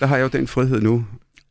der 0.00 0.06
har 0.06 0.16
jeg 0.16 0.22
jo 0.22 0.38
den 0.38 0.46
frihed 0.46 0.80
nu. 0.80 1.04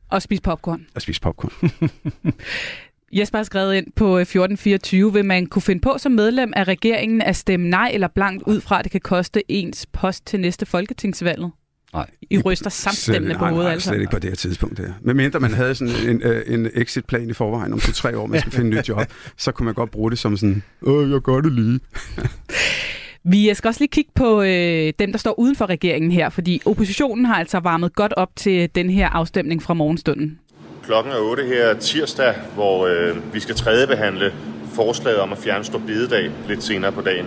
Og 0.09 0.21
spise 0.21 0.41
popcorn. 0.41 0.85
At 0.95 1.01
spise 1.01 1.21
popcorn. 1.21 1.71
Jesper 3.13 3.37
har 3.37 3.43
skrevet 3.43 3.75
ind 3.75 3.85
på 3.95 4.17
1424, 4.17 5.13
vil 5.13 5.25
man 5.25 5.45
kunne 5.45 5.61
finde 5.61 5.81
på 5.81 5.95
som 5.97 6.11
medlem 6.11 6.53
af 6.55 6.63
regeringen 6.63 7.21
at 7.21 7.35
stemme 7.35 7.69
nej 7.69 7.91
eller 7.93 8.07
blankt 8.07 8.43
ud 8.43 8.61
fra, 8.61 8.79
at 8.79 8.83
det 8.83 8.91
kan 8.91 9.01
koste 9.01 9.51
ens 9.51 9.85
post 9.85 10.25
til 10.25 10.39
næste 10.39 10.65
folketingsvalget? 10.65 11.51
Nej. 11.93 12.09
I 12.29 12.37
ryster 12.37 12.69
samstemmende 12.69 13.35
på 13.35 13.45
hovedet, 13.45 13.69
altså? 13.69 13.89
slet 13.89 13.99
ikke 13.99 14.11
på 14.11 14.19
det 14.19 14.29
her 14.29 14.35
tidspunkt. 14.35 14.77
Der. 14.77 14.93
Men 15.01 15.17
mindre 15.17 15.39
man 15.39 15.53
havde 15.53 15.75
sådan 15.75 15.93
en, 16.09 16.21
en, 16.21 16.59
en 16.59 16.69
exit-plan 16.73 17.29
i 17.29 17.33
forvejen 17.33 17.73
om 17.73 17.79
to-tre 17.79 18.17
år, 18.17 18.27
man 18.27 18.39
skal 18.39 18.51
finde 18.57 18.69
et 18.69 18.77
nyt 18.77 18.89
job, 18.89 19.11
så 19.37 19.51
kunne 19.51 19.65
man 19.65 19.73
godt 19.73 19.91
bruge 19.91 20.11
det 20.11 20.19
som 20.19 20.37
sådan, 20.37 20.63
åh, 20.81 21.11
jeg 21.11 21.21
gør 21.21 21.41
det 21.41 21.51
lige. 21.51 21.79
Vi 23.29 23.53
skal 23.53 23.67
også 23.67 23.81
lige 23.81 23.89
kigge 23.89 24.11
på 24.15 24.41
øh, 24.41 24.93
dem, 24.99 25.11
der 25.11 25.17
står 25.17 25.39
uden 25.39 25.55
for 25.55 25.65
regeringen 25.65 26.11
her, 26.11 26.29
fordi 26.29 26.61
oppositionen 26.65 27.25
har 27.25 27.35
altså 27.35 27.59
varmet 27.59 27.95
godt 27.95 28.13
op 28.13 28.29
til 28.35 28.69
den 28.75 28.89
her 28.89 29.09
afstemning 29.09 29.63
fra 29.63 29.73
morgenstunden. 29.73 30.39
Klokken 30.83 31.13
er 31.13 31.17
8 31.17 31.43
her 31.43 31.73
tirsdag, 31.73 32.33
hvor 32.55 32.87
øh, 32.87 33.33
vi 33.33 33.39
skal 33.39 33.55
tredjebehandle 33.55 34.33
forslaget 34.73 35.19
om 35.19 35.31
at 35.31 35.37
fjerne 35.37 35.63
stor 35.63 35.79
bededag 35.79 36.31
lidt 36.47 36.63
senere 36.63 36.91
på 36.91 37.01
dagen. 37.01 37.25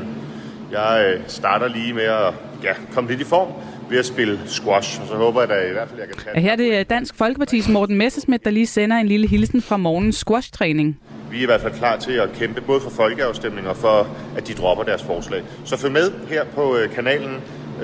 Jeg 0.72 1.14
øh, 1.14 1.20
starter 1.26 1.68
lige 1.68 1.94
med 1.94 2.02
at 2.02 2.34
ja, 2.62 2.72
komme 2.92 3.10
lidt 3.10 3.20
i 3.20 3.24
form 3.24 3.48
ved 3.90 3.98
at 3.98 4.06
spille 4.06 4.40
squash, 4.46 5.00
og 5.02 5.08
så 5.08 5.14
håber 5.14 5.40
jeg 5.40 5.48
da 5.48 5.68
i 5.68 5.72
hvert 5.72 5.88
fald, 5.88 6.00
jeg 6.00 6.08
kan 6.08 6.18
tage 6.24 6.36
Ja, 6.36 6.40
her 6.40 6.52
er 6.52 6.56
det 6.56 6.90
Dansk 6.90 7.14
Folkeparti's 7.22 7.72
Morten 7.72 7.96
Messersmith, 7.96 8.44
der 8.44 8.50
lige 8.50 8.66
sender 8.66 8.96
en 8.96 9.08
lille 9.08 9.28
hilsen 9.28 9.62
fra 9.62 9.76
morgens 9.76 10.16
squash-træning. 10.16 11.00
Vi 11.30 11.38
er 11.38 11.42
i 11.42 11.46
hvert 11.46 11.60
fald 11.60 11.74
klar 11.74 11.96
til 11.96 12.12
at 12.12 12.32
kæmpe 12.34 12.60
både 12.60 12.80
for 12.80 12.90
folkeafstemninger 12.90 13.70
og 13.70 13.76
for, 13.76 14.16
at 14.36 14.48
de 14.48 14.54
dropper 14.54 14.84
deres 14.84 15.02
forslag. 15.02 15.42
Så 15.64 15.76
følg 15.76 15.92
med 15.92 16.12
her 16.28 16.44
på 16.44 16.76
øh, 16.76 16.90
kanalen. 16.90 17.34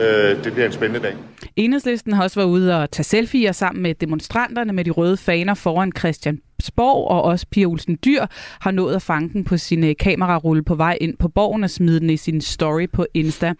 Øh, 0.01 0.45
det 0.45 0.53
bliver 0.53 0.67
en 0.67 0.73
spændende 0.73 1.03
dag. 1.07 1.15
Enhedslisten 1.57 2.13
har 2.13 2.23
også 2.23 2.41
været 2.41 2.49
ude 2.49 2.83
og 2.83 2.91
tage 2.91 3.05
selfies 3.05 3.57
sammen 3.57 3.83
med 3.83 3.95
demonstranterne 3.95 4.73
med 4.73 4.85
de 4.85 4.91
røde 4.91 5.17
faner 5.17 5.55
foran 5.55 5.93
Christian 5.99 6.41
Christiansborg, 6.61 7.09
og 7.09 7.23
også 7.23 7.47
Pia 7.51 7.67
Olsen 7.67 7.99
Dyr 8.05 8.27
har 8.61 8.71
nået 8.71 8.95
at 8.95 9.03
fange 9.03 9.29
den 9.33 9.45
på 9.45 9.57
sin 9.57 9.85
øh, 9.85 9.95
kamerarulle 10.01 10.65
på 10.65 10.75
vej 10.75 10.99
ind 11.01 11.17
på 11.17 11.29
borgen 11.29 11.65
og 11.65 11.71
smide 11.71 12.01
den 12.01 12.11
i 12.11 12.17
sin 12.17 12.41
story 12.41 12.87
på 12.93 13.07
Insta. 13.15 13.55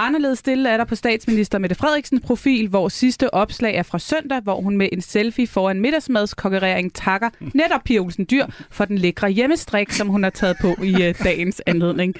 Anderledes 0.00 0.38
stille 0.38 0.68
er 0.68 0.76
der 0.76 0.84
på 0.84 0.94
statsminister 0.94 1.58
Mette 1.58 1.76
Frederiksens 1.76 2.22
profil, 2.26 2.68
hvor 2.68 2.88
sidste 2.88 3.34
opslag 3.34 3.74
er 3.74 3.82
fra 3.82 3.98
søndag, 3.98 4.40
hvor 4.42 4.60
hun 4.60 4.76
med 4.76 4.88
en 4.92 5.00
selfie 5.00 5.46
foran 5.46 5.80
middagsmadskonkurrering 5.80 6.94
takker 6.94 7.30
netop 7.54 7.80
Pia 7.84 7.98
Olsen 7.98 8.26
Dyr 8.30 8.46
for 8.70 8.84
den 8.84 8.98
lækre 8.98 9.30
hjemmestrik, 9.30 9.90
som 9.90 10.08
hun 10.08 10.22
har 10.22 10.30
taget 10.30 10.56
på 10.60 10.76
i 10.82 10.94
uh, 10.94 11.24
dagens 11.24 11.62
anledning. 11.66 12.14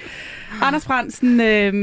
Anders 0.61 0.85
Fransen, 0.85 1.39
øh, 1.39 1.73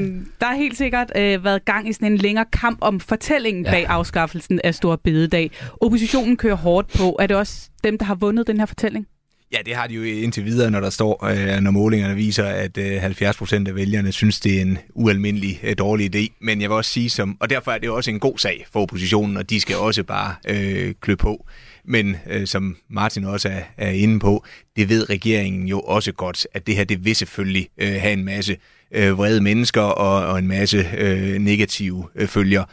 der 0.41 0.47
har 0.47 0.55
helt 0.55 0.77
sikkert 0.77 1.13
øh, 1.17 1.45
været 1.45 1.65
gang 1.65 1.89
i 1.89 1.93
sådan 1.93 2.13
en 2.13 2.19
længere 2.19 2.47
kamp 2.53 2.79
om 2.81 3.01
fortællingen 3.01 3.65
ja. 3.65 3.71
bag 3.71 3.87
afskaffelsen 3.87 4.61
af 4.65 4.75
Stor 4.75 4.97
Bededag. 4.97 5.51
Oppositionen 5.81 6.37
kører 6.37 6.57
hårdt 6.57 6.89
på. 6.99 7.17
Er 7.19 7.27
det 7.27 7.37
også 7.37 7.71
dem, 7.85 7.99
der 7.99 8.05
har 8.05 8.15
vundet 8.15 8.47
den 8.47 8.59
her 8.59 8.67
fortælling? 8.67 9.07
Ja, 9.53 9.59
det 9.67 9.75
har 9.75 9.87
de 9.87 9.95
jo 9.95 10.03
indtil 10.03 10.45
videre, 10.45 10.71
når 10.71 10.81
der 10.81 10.91
står, 10.91 11.25
øh, 11.25 11.61
når 11.61 11.71
målingerne 11.71 12.15
viser, 12.15 12.45
at 12.45 12.79
øh, 12.79 13.01
70 13.01 13.37
procent 13.37 13.69
af 13.69 13.75
vælgerne 13.75 14.13
synes, 14.13 14.41
det 14.41 14.57
er 14.57 14.63
en 14.63 14.79
ualmindelig 14.95 15.61
øh, 15.63 15.75
dårlig 15.79 16.17
idé. 16.17 16.37
Men 16.41 16.61
jeg 16.61 16.71
vil 16.71 16.77
også 16.77 16.91
sige, 16.91 17.11
som, 17.11 17.37
og 17.41 17.51
derfor 17.51 17.73
er 17.73 17.79
det 17.79 17.91
også 17.91 18.11
en 18.11 18.21
god 18.21 18.39
sag 18.39 18.67
for 18.73 18.81
oppositionen, 18.81 19.37
og 19.37 19.51
de 19.51 19.61
skal 19.61 19.77
også 19.77 20.03
bare 20.03 20.35
øh, 20.49 20.95
klø 21.01 21.15
på. 21.15 21.47
Men 21.85 22.17
øh, 22.31 22.47
som 22.47 22.77
Martin 22.89 23.25
også 23.25 23.49
er, 23.49 23.63
er 23.77 23.91
inde 23.91 24.19
på, 24.19 24.45
det 24.77 24.89
ved 24.89 25.11
regeringen 25.11 25.69
jo 25.69 25.81
også 25.81 26.13
godt, 26.13 26.47
at 26.55 26.67
det 26.67 26.77
her, 26.77 26.85
det 26.85 27.05
vil 27.05 27.17
selvfølgelig 27.17 27.69
øh, 27.79 27.95
have 28.01 28.13
en 28.13 28.25
masse 28.25 28.57
øh, 28.91 29.19
vrede 29.19 29.41
mennesker 29.41 29.83
og, 29.83 30.27
og 30.27 30.39
en 30.39 30.47
masse 30.49 30.91
øh, 30.99 31.39
negative 31.39 32.09
øh, 32.15 32.29
følger. 32.29 32.65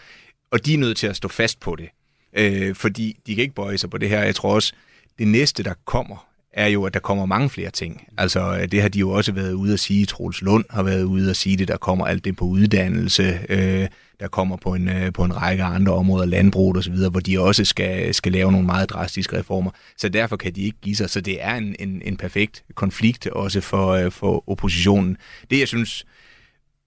Og 0.51 0.65
de 0.65 0.73
er 0.73 0.77
nødt 0.77 0.97
til 0.97 1.07
at 1.07 1.15
stå 1.15 1.27
fast 1.27 1.59
på 1.59 1.75
det, 1.75 1.89
øh, 2.37 2.75
fordi 2.75 3.17
de 3.27 3.35
kan 3.35 3.41
ikke 3.41 3.55
bøje 3.55 3.77
sig 3.77 3.89
på 3.89 3.97
det 3.97 4.09
her. 4.09 4.23
Jeg 4.23 4.35
tror 4.35 4.53
også, 4.53 4.73
det 5.19 5.27
næste, 5.27 5.63
der 5.63 5.73
kommer, 5.85 6.32
er 6.53 6.67
jo, 6.67 6.83
at 6.83 6.93
der 6.93 6.99
kommer 6.99 7.25
mange 7.25 7.49
flere 7.49 7.71
ting. 7.71 8.07
Altså, 8.17 8.57
øh, 8.57 8.71
det 8.71 8.81
har 8.81 8.89
de 8.89 8.99
jo 8.99 9.09
også 9.09 9.31
været 9.31 9.53
ude 9.53 9.73
at 9.73 9.79
sige. 9.79 10.05
Troels 10.05 10.41
Lund 10.41 10.65
har 10.69 10.83
været 10.83 11.03
ude 11.03 11.29
at 11.29 11.35
sige 11.35 11.57
det. 11.57 11.67
Der 11.67 11.77
kommer 11.77 12.05
alt 12.05 12.25
det 12.25 12.35
på 12.35 12.45
uddannelse. 12.45 13.39
Øh, 13.49 13.87
der 14.19 14.27
kommer 14.27 14.57
på 14.57 14.73
en, 14.73 14.89
øh, 14.89 15.13
på 15.13 15.23
en 15.23 15.41
række 15.41 15.63
andre 15.63 15.93
områder, 15.93 16.25
landbrug 16.25 16.75
og 16.75 16.83
så 16.83 16.91
videre, 16.91 17.09
hvor 17.09 17.19
de 17.19 17.39
også 17.39 17.65
skal, 17.65 18.13
skal 18.13 18.31
lave 18.31 18.51
nogle 18.51 18.65
meget 18.65 18.89
drastiske 18.89 19.37
reformer. 19.37 19.71
Så 19.97 20.09
derfor 20.09 20.35
kan 20.37 20.53
de 20.55 20.61
ikke 20.61 20.77
give 20.81 20.95
sig. 20.95 21.09
Så 21.09 21.21
det 21.21 21.43
er 21.43 21.55
en, 21.55 21.75
en, 21.79 22.01
en 22.05 22.17
perfekt 22.17 22.63
konflikt 22.75 23.27
også 23.27 23.61
for, 23.61 23.87
øh, 23.87 24.11
for 24.11 24.49
oppositionen. 24.49 25.17
Det, 25.49 25.59
jeg 25.59 25.67
synes, 25.67 26.05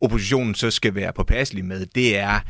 oppositionen 0.00 0.54
så 0.54 0.70
skal 0.70 0.94
være 0.94 1.12
påpasselig 1.12 1.64
med, 1.64 1.86
det 1.86 2.18
er, 2.18 2.40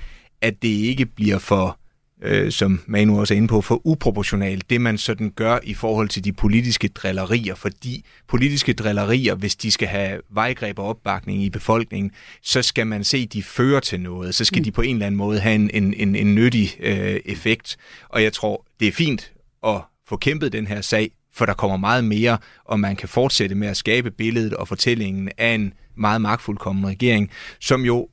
at 0.40 0.62
det 0.62 0.68
ikke 0.68 1.06
bliver 1.06 1.38
for 1.38 1.78
øh, 2.22 2.52
som 2.52 2.80
Manu 2.86 3.20
også 3.20 3.34
er 3.34 3.36
inde 3.36 3.48
på, 3.48 3.60
for 3.60 3.86
uproportionalt, 3.86 4.70
det 4.70 4.80
man 4.80 4.98
sådan 4.98 5.30
gør 5.30 5.58
i 5.62 5.74
forhold 5.74 6.08
til 6.08 6.24
de 6.24 6.32
politiske 6.32 6.88
drillerier, 6.88 7.54
fordi 7.54 8.04
politiske 8.28 8.72
drillerier, 8.72 9.34
hvis 9.34 9.56
de 9.56 9.70
skal 9.70 9.88
have 9.88 10.20
vejgreb 10.30 10.78
og 10.78 10.86
opbakning 10.86 11.42
i 11.42 11.50
befolkningen, 11.50 12.10
så 12.42 12.62
skal 12.62 12.86
man 12.86 13.04
se, 13.04 13.16
at 13.18 13.32
de 13.32 13.42
fører 13.42 13.80
til 13.80 14.00
noget, 14.00 14.34
så 14.34 14.44
skal 14.44 14.60
mm. 14.60 14.64
de 14.64 14.70
på 14.72 14.82
en 14.82 14.96
eller 14.96 15.06
anden 15.06 15.18
måde 15.18 15.40
have 15.40 15.54
en, 15.54 15.70
en, 15.74 15.94
en, 15.94 16.16
en 16.16 16.34
nyttig 16.34 16.76
øh, 16.80 17.20
effekt. 17.24 17.76
Og 18.08 18.22
jeg 18.22 18.32
tror, 18.32 18.66
det 18.80 18.88
er 18.88 18.92
fint 18.92 19.32
at 19.66 19.80
få 20.08 20.16
kæmpet 20.16 20.52
den 20.52 20.66
her 20.66 20.80
sag, 20.80 21.10
for 21.34 21.46
der 21.46 21.54
kommer 21.54 21.76
meget 21.76 22.04
mere, 22.04 22.38
og 22.64 22.80
man 22.80 22.96
kan 22.96 23.08
fortsætte 23.08 23.54
med 23.54 23.68
at 23.68 23.76
skabe 23.76 24.10
billedet 24.10 24.54
og 24.54 24.68
fortællingen 24.68 25.30
af 25.38 25.54
en 25.54 25.72
meget 25.96 26.20
magtfuldkommen 26.20 26.86
regering, 26.86 27.30
som 27.60 27.84
jo 27.84 28.08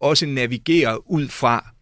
også 0.00 0.26
navigerer 0.26 1.10
ud 1.10 1.28
fra 1.28 1.74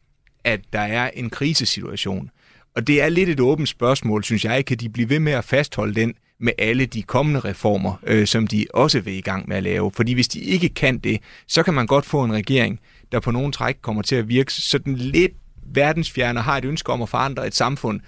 at 0.46 0.60
der 0.72 0.80
er 0.80 1.10
en 1.14 1.30
krisesituation. 1.30 2.30
Og 2.76 2.86
det 2.86 3.02
er 3.02 3.08
lidt 3.08 3.28
et 3.28 3.40
åbent 3.40 3.68
spørgsmål, 3.68 4.24
synes 4.24 4.44
jeg. 4.44 4.64
Kan 4.64 4.76
de 4.76 4.88
blive 4.88 5.10
ved 5.10 5.18
med 5.18 5.32
at 5.32 5.44
fastholde 5.44 5.94
den 5.94 6.14
med 6.40 6.52
alle 6.58 6.86
de 6.86 7.02
kommende 7.02 7.40
reformer, 7.40 8.00
øh, 8.06 8.26
som 8.26 8.46
de 8.46 8.66
også 8.74 9.00
vil 9.00 9.14
i 9.14 9.20
gang 9.20 9.48
med 9.48 9.56
at 9.56 9.62
lave? 9.62 9.90
Fordi 9.94 10.12
hvis 10.12 10.28
de 10.28 10.40
ikke 10.40 10.68
kan 10.68 10.98
det, 10.98 11.20
så 11.46 11.62
kan 11.62 11.74
man 11.74 11.86
godt 11.86 12.06
få 12.06 12.24
en 12.24 12.32
regering, 12.32 12.80
der 13.12 13.20
på 13.20 13.30
nogen 13.30 13.52
træk 13.52 13.76
kommer 13.82 14.02
til 14.02 14.16
at 14.16 14.28
virke 14.28 14.52
sådan 14.52 14.94
lidt 14.94 15.32
verdensfjerne 15.74 16.40
har 16.40 16.56
et 16.56 16.64
ønske 16.64 16.92
om 16.92 17.02
at 17.02 17.08
forandre 17.08 17.46
et 17.46 17.54
samfund 17.54 18.00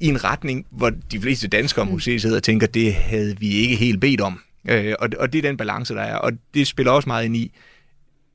i 0.00 0.06
en 0.06 0.24
retning, 0.24 0.66
hvor 0.70 0.90
de 1.12 1.20
fleste 1.20 1.48
danskere 1.48 1.86
måske 1.86 2.20
sidder 2.20 2.36
og 2.36 2.42
tænker, 2.42 2.66
det 2.66 2.94
havde 2.94 3.38
vi 3.38 3.48
ikke 3.48 3.76
helt 3.76 4.00
bedt 4.00 4.20
om. 4.20 4.40
Øh, 4.68 4.94
og, 4.98 5.08
og 5.18 5.32
det 5.32 5.38
er 5.38 5.42
den 5.42 5.56
balance, 5.56 5.94
der 5.94 6.02
er. 6.02 6.16
Og 6.16 6.32
det 6.54 6.66
spiller 6.66 6.92
også 6.92 7.08
meget 7.08 7.24
ind 7.24 7.36
i, 7.36 7.52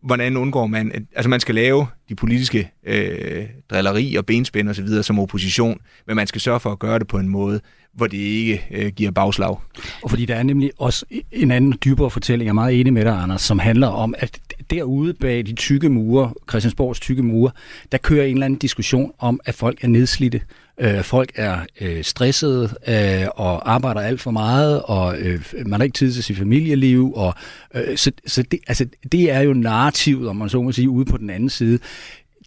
hvordan 0.04 0.38
undgår 0.38 0.68
man, 0.68 0.92
at, 0.92 1.02
altså 1.16 1.30
man 1.30 1.40
skal 1.40 1.56
lave 1.56 1.88
de 2.10 2.16
politiske 2.16 2.72
øh, 2.86 3.46
drilleri 3.70 4.16
og 4.16 4.26
benspænd 4.26 4.70
og 4.70 4.76
så 4.76 4.82
videre 4.82 5.04
som 5.04 5.20
opposition, 5.20 5.80
men 6.08 6.16
man 6.16 6.28
skal 6.28 6.42
sørge 6.42 6.60
for 6.60 6.72
at 6.72 6.80
gøre 6.80 7.00
det 7.00 7.08
på 7.08 7.18
en 7.18 7.30
måde, 7.30 7.60
hvor 7.94 8.08
det 8.08 8.18
ikke 8.18 8.68
øh, 8.72 8.92
giver 8.92 9.12
bagslag. 9.12 9.56
Og 10.04 10.10
fordi 10.10 10.26
der 10.26 10.36
er 10.36 10.44
nemlig 10.44 10.72
også 10.78 11.06
en 11.32 11.52
anden 11.52 11.74
dybere 11.86 12.10
fortælling, 12.10 12.46
jeg 12.46 12.52
er 12.52 12.54
meget 12.54 12.80
enig 12.80 12.94
med 12.94 13.06
dig, 13.06 13.14
Anders, 13.14 13.42
som 13.42 13.60
handler 13.60 13.88
om, 13.88 14.16
at 14.18 14.40
derude 14.70 15.14
bag 15.14 15.46
de 15.46 15.54
tykke 15.54 15.90
mure, 15.90 16.34
Christiansborgs 16.50 17.00
tykke 17.00 17.24
mure, 17.24 17.52
der 17.92 17.98
kører 17.98 18.26
en 18.26 18.34
eller 18.34 18.46
anden 18.46 18.60
diskussion 18.60 19.12
om, 19.20 19.40
at 19.46 19.56
folk 19.56 19.84
er 19.84 19.88
nedslidte, 19.88 20.42
øh, 20.80 21.04
folk 21.04 21.32
er 21.36 21.60
øh, 21.82 22.04
stressede 22.04 22.70
øh, 22.88 23.28
og 23.36 23.72
arbejder 23.72 24.02
alt 24.02 24.22
for 24.22 24.32
meget, 24.32 24.82
og 24.82 25.20
øh, 25.20 25.42
man 25.66 25.80
har 25.80 25.84
ikke 25.84 25.98
tid 25.98 26.12
til 26.14 26.24
sit 26.24 26.38
familieliv, 26.38 27.14
og 27.16 27.34
øh, 27.76 27.98
så, 27.98 28.12
så 28.28 28.44
det, 28.44 28.60
altså, 28.68 28.86
det 29.12 29.32
er 29.32 29.42
jo 29.42 29.54
narrativet, 29.54 30.30
om 30.30 30.36
man 30.36 30.50
så 30.50 30.62
må 30.62 30.72
sige, 30.72 30.90
ude 30.90 31.06
på 31.06 31.18
den 31.18 31.30
anden 31.30 31.50
side. 31.50 31.80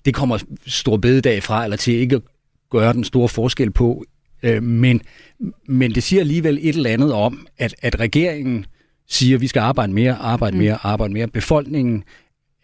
Det 0.05 0.15
kommer 0.15 0.39
stor 0.67 0.97
bededag 0.97 1.43
fra, 1.43 1.65
eller 1.65 1.77
til 1.77 1.95
ikke 1.95 2.17
at 2.17 2.23
gøre 2.71 2.93
den 2.93 3.05
store 3.05 3.29
forskel 3.29 3.71
på, 3.71 4.05
Øh, 4.43 4.63
men, 4.63 5.03
men 5.69 5.95
det 5.95 6.03
siger 6.03 6.21
alligevel 6.21 6.59
et 6.63 6.77
eller 6.77 6.91
andet 6.91 7.13
om, 7.13 7.47
at, 7.59 7.75
at 7.83 8.01
regeringen 8.01 8.67
siger, 9.09 9.37
at 9.37 9.41
vi 9.41 9.47
skal 9.47 9.61
arbejde 9.61 9.93
mere, 9.93 10.15
arbejde 10.15 10.57
mere, 10.57 10.79
arbejde 10.83 11.13
mere. 11.13 11.27
Befolkningen 11.27 12.05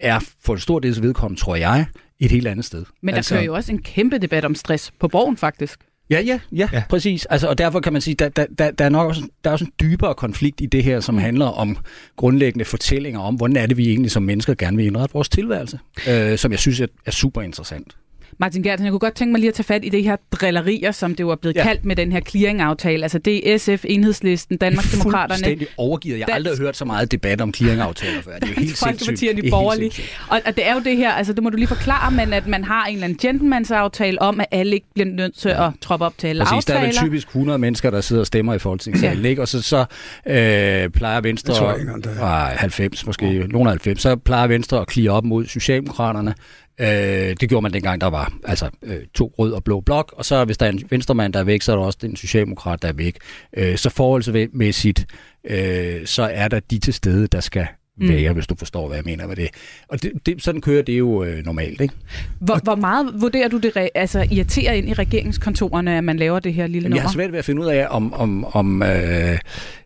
er 0.00 0.20
for 0.40 0.52
en 0.52 0.60
stor 0.60 0.78
dels 0.78 1.02
vedkommende, 1.02 1.40
tror 1.40 1.56
jeg, 1.56 1.86
et 2.18 2.30
helt 2.30 2.46
andet 2.46 2.64
sted. 2.64 2.84
Men 3.02 3.12
der 3.12 3.16
altså, 3.16 3.34
kører 3.34 3.44
jo 3.44 3.54
også 3.54 3.72
en 3.72 3.82
kæmpe 3.82 4.18
debat 4.18 4.44
om 4.44 4.54
stress 4.54 4.92
på 4.98 5.08
borgen, 5.08 5.36
faktisk. 5.36 5.80
Ja, 6.10 6.20
ja, 6.20 6.40
ja, 6.52 6.68
ja, 6.72 6.82
præcis. 6.88 7.26
Altså, 7.26 7.48
og 7.48 7.58
derfor 7.58 7.80
kan 7.80 7.92
man 7.92 8.02
sige, 8.02 8.14
der, 8.14 8.28
der, 8.28 8.46
der, 8.58 8.70
der 8.70 8.84
er 8.84 8.88
nok 8.88 9.08
også, 9.08 9.22
der 9.44 9.50
er 9.50 9.52
også 9.52 9.64
en 9.64 9.72
dybere 9.80 10.14
konflikt 10.14 10.60
i 10.60 10.66
det 10.66 10.84
her, 10.84 11.00
som 11.00 11.18
handler 11.18 11.46
om 11.46 11.78
grundlæggende 12.16 12.64
fortællinger 12.64 13.20
om, 13.20 13.34
hvordan 13.34 13.56
er 13.56 13.66
det, 13.66 13.76
vi 13.76 13.88
egentlig 13.88 14.10
som 14.10 14.22
mennesker 14.22 14.54
gerne 14.54 14.76
vil 14.76 14.86
indrette 14.86 15.12
vores 15.12 15.28
tilværelse, 15.28 15.78
øh, 16.08 16.38
som 16.38 16.50
jeg 16.50 16.58
synes 16.58 16.80
er, 16.80 16.86
er 17.06 17.10
super 17.10 17.42
interessant. 17.42 17.96
Martin 18.38 18.62
Gertsen, 18.62 18.84
jeg 18.84 18.92
kunne 18.92 18.98
godt 18.98 19.14
tænke 19.14 19.32
mig 19.32 19.40
lige 19.40 19.48
at 19.48 19.54
tage 19.54 19.64
fat 19.64 19.84
i 19.84 19.88
det 19.88 20.04
her 20.04 20.16
drillerier, 20.32 20.92
som 20.92 21.14
det 21.14 21.26
var 21.26 21.36
blevet 21.36 21.56
ja. 21.56 21.62
kaldt 21.62 21.84
med 21.84 21.96
den 21.96 22.12
her 22.12 22.20
clearing-aftale. 22.20 23.02
Altså 23.02 23.18
det 23.18 23.52
er 23.52 23.58
SF, 23.58 23.84
Enhedslisten, 23.88 24.56
Danmarksdemokraterne. 24.56 25.28
Fuldstændig 25.28 25.66
overgivet. 25.76 26.18
Jeg 26.18 26.26
har 26.28 26.34
aldrig 26.34 26.58
hørt 26.58 26.76
så 26.76 26.84
meget 26.84 27.12
debat 27.12 27.40
om 27.40 27.54
clearing-aftaler 27.54 28.22
før. 28.22 28.38
Det 28.38 28.42
er 28.44 28.48
jo 28.48 28.60
helt 28.66 28.78
sindssygt. 28.78 29.20
Det 29.20 29.50
borgerlige. 29.50 30.02
Og, 30.28 30.40
og 30.46 30.56
det 30.56 30.66
er 30.66 30.74
jo 30.74 30.80
det 30.80 30.96
her, 30.96 31.12
altså 31.12 31.32
det 31.32 31.42
må 31.42 31.50
du 31.50 31.56
lige 31.56 31.68
forklare, 31.68 32.10
men 32.10 32.32
at 32.32 32.46
man 32.46 32.64
har 32.64 32.86
en 32.86 32.94
eller 32.94 33.04
anden 33.04 33.52
gentleman's-aftale 33.52 34.18
om, 34.20 34.40
at 34.40 34.46
alle 34.50 34.74
ikke 34.74 34.86
bliver 34.94 35.08
nødt 35.08 35.36
til 35.38 35.48
ja. 35.48 35.66
at 35.66 35.72
troppe 35.80 36.04
op 36.04 36.18
til 36.18 36.26
alle 36.26 36.44
Præcis, 36.44 36.56
aftaler. 36.56 36.80
der 36.80 36.86
er 36.86 37.02
vel 37.02 37.10
typisk 37.10 37.28
100 37.28 37.58
mennesker, 37.58 37.90
der 37.90 38.00
sidder 38.00 38.20
og 38.20 38.26
stemmer 38.26 38.54
i 38.54 38.58
Folketingssalen, 38.58 39.22
ja. 39.22 39.28
ikke? 39.28 39.42
Og 39.42 39.48
så, 39.48 39.62
så 39.62 39.84
øh, 40.26 40.90
plejer 40.90 41.20
Venstre... 41.20 41.52
Jeg 41.52 41.58
tror 41.58 41.74
ikke, 41.74 41.92
der 42.02 42.26
er. 42.26 42.56
90 42.56 43.06
måske, 43.06 43.26
oh. 43.26 43.48
nogen 43.48 43.68
90. 43.68 44.02
Så 44.02 44.16
plejer 44.16 44.46
Venstre 44.46 44.80
at 44.80 44.86
klire 44.86 45.10
op 45.10 45.24
mod 45.24 45.46
Socialdemokraterne, 45.46 46.34
Øh, 46.80 47.36
det 47.40 47.48
gjorde 47.48 47.62
man 47.62 47.72
dengang, 47.72 48.00
der 48.00 48.06
var 48.06 48.32
altså 48.44 48.70
øh, 48.82 48.96
to 49.14 49.34
rød 49.38 49.52
og 49.52 49.64
blå 49.64 49.80
blok, 49.80 50.14
og 50.16 50.24
så 50.24 50.44
hvis 50.44 50.58
der 50.58 50.66
er 50.66 50.70
en 50.70 50.82
venstremand, 50.90 51.32
der 51.32 51.40
er 51.40 51.44
væk, 51.44 51.62
så 51.62 51.72
er 51.72 51.76
der 51.76 51.84
også 51.84 51.98
den 52.02 52.16
socialdemokrat, 52.16 52.82
der 52.82 52.88
er 52.88 52.92
væk. 52.92 53.16
Øh, 53.56 53.76
så 53.76 53.90
forholdsmæssigt, 53.90 55.06
øh, 55.44 56.06
så 56.06 56.22
er 56.32 56.48
der 56.48 56.60
de 56.60 56.78
til 56.78 56.94
stede, 56.94 57.26
der 57.26 57.40
skal 57.40 57.66
mm. 57.96 58.08
være, 58.08 58.32
hvis 58.32 58.46
du 58.46 58.54
forstår, 58.58 58.86
hvad 58.86 58.96
jeg 58.96 59.04
mener 59.04 59.26
med 59.26 59.36
det. 59.36 59.48
Og 59.88 60.02
det, 60.02 60.12
det, 60.26 60.42
sådan 60.42 60.60
kører 60.60 60.82
det 60.82 60.98
jo 60.98 61.24
øh, 61.24 61.44
normalt, 61.44 61.80
ikke? 61.80 61.94
Hvor, 62.40 62.60
hvor 62.62 62.74
meget 62.74 63.20
vurderer 63.20 63.48
du 63.48 63.58
det 63.58 63.88
altså, 63.94 64.26
irriterer 64.30 64.72
ind 64.72 64.88
i 64.88 64.92
regeringskontorerne, 64.92 65.96
at 65.96 66.04
man 66.04 66.16
laver 66.16 66.38
det 66.38 66.54
her 66.54 66.66
lille 66.66 66.88
nummer? 66.88 66.96
Jeg 66.96 67.02
har 67.02 67.12
svært 67.12 67.32
ved 67.32 67.38
at 67.38 67.44
finde 67.44 67.62
ud 67.62 67.66
af, 67.66 67.86
om, 67.90 68.12
om, 68.12 68.44
om 68.44 68.82
øh, 68.82 69.38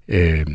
øh, 0.09 0.47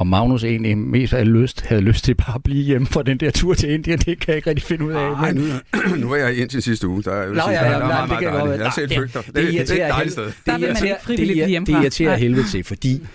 om 0.00 0.06
Magnus 0.06 0.44
egentlig 0.44 0.78
mest 0.78 1.12
havde 1.12 1.24
lyst, 1.24 1.60
havde 1.60 1.80
lyst 1.80 2.04
til 2.04 2.14
bare 2.14 2.34
at 2.34 2.42
blive 2.42 2.64
hjemme 2.64 2.86
fra 2.86 3.02
den 3.02 3.20
der 3.20 3.30
tur 3.30 3.54
til 3.54 3.70
Indien, 3.70 3.98
det 3.98 4.20
kan 4.20 4.28
jeg 4.28 4.36
ikke 4.36 4.50
rigtig 4.50 4.66
finde 4.66 4.84
ud 4.84 4.92
af. 4.92 5.10
Nej, 5.10 5.32
nu, 5.32 5.42
nu 6.02 6.12
er 6.12 6.16
jeg 6.16 6.34
i 6.34 6.40
Indien 6.40 6.62
sidste 6.62 6.88
uge. 6.88 7.02
Der 7.02 7.12
er, 7.12 7.28
Nå, 7.28 7.34
ja, 7.34 7.50
ja, 7.50 7.70
ja, 7.70 7.78
meget, 7.78 8.08
meget 8.08 8.22
dejligt. 8.22 8.58
Jeg 8.58 8.66
har 8.66 8.74
set 8.74 8.92
flygter. 8.92 9.22
Det, 9.22 9.34
det, 9.34 9.68
det, 9.68 9.82
er 9.82 9.86
et 9.86 9.92
dejligt 9.92 10.12
sted. 10.12 10.32
Der 10.46 10.58
vil 10.58 10.68
man 10.68 10.84
ikke 10.84 10.96
frivilligt 11.02 11.36
blive 11.36 11.48
hjemme 11.48 11.66
Det 11.66 11.72
irriterer 11.72 12.16
helvede 12.16 12.48
til, 12.48 12.64
fordi 12.64 13.06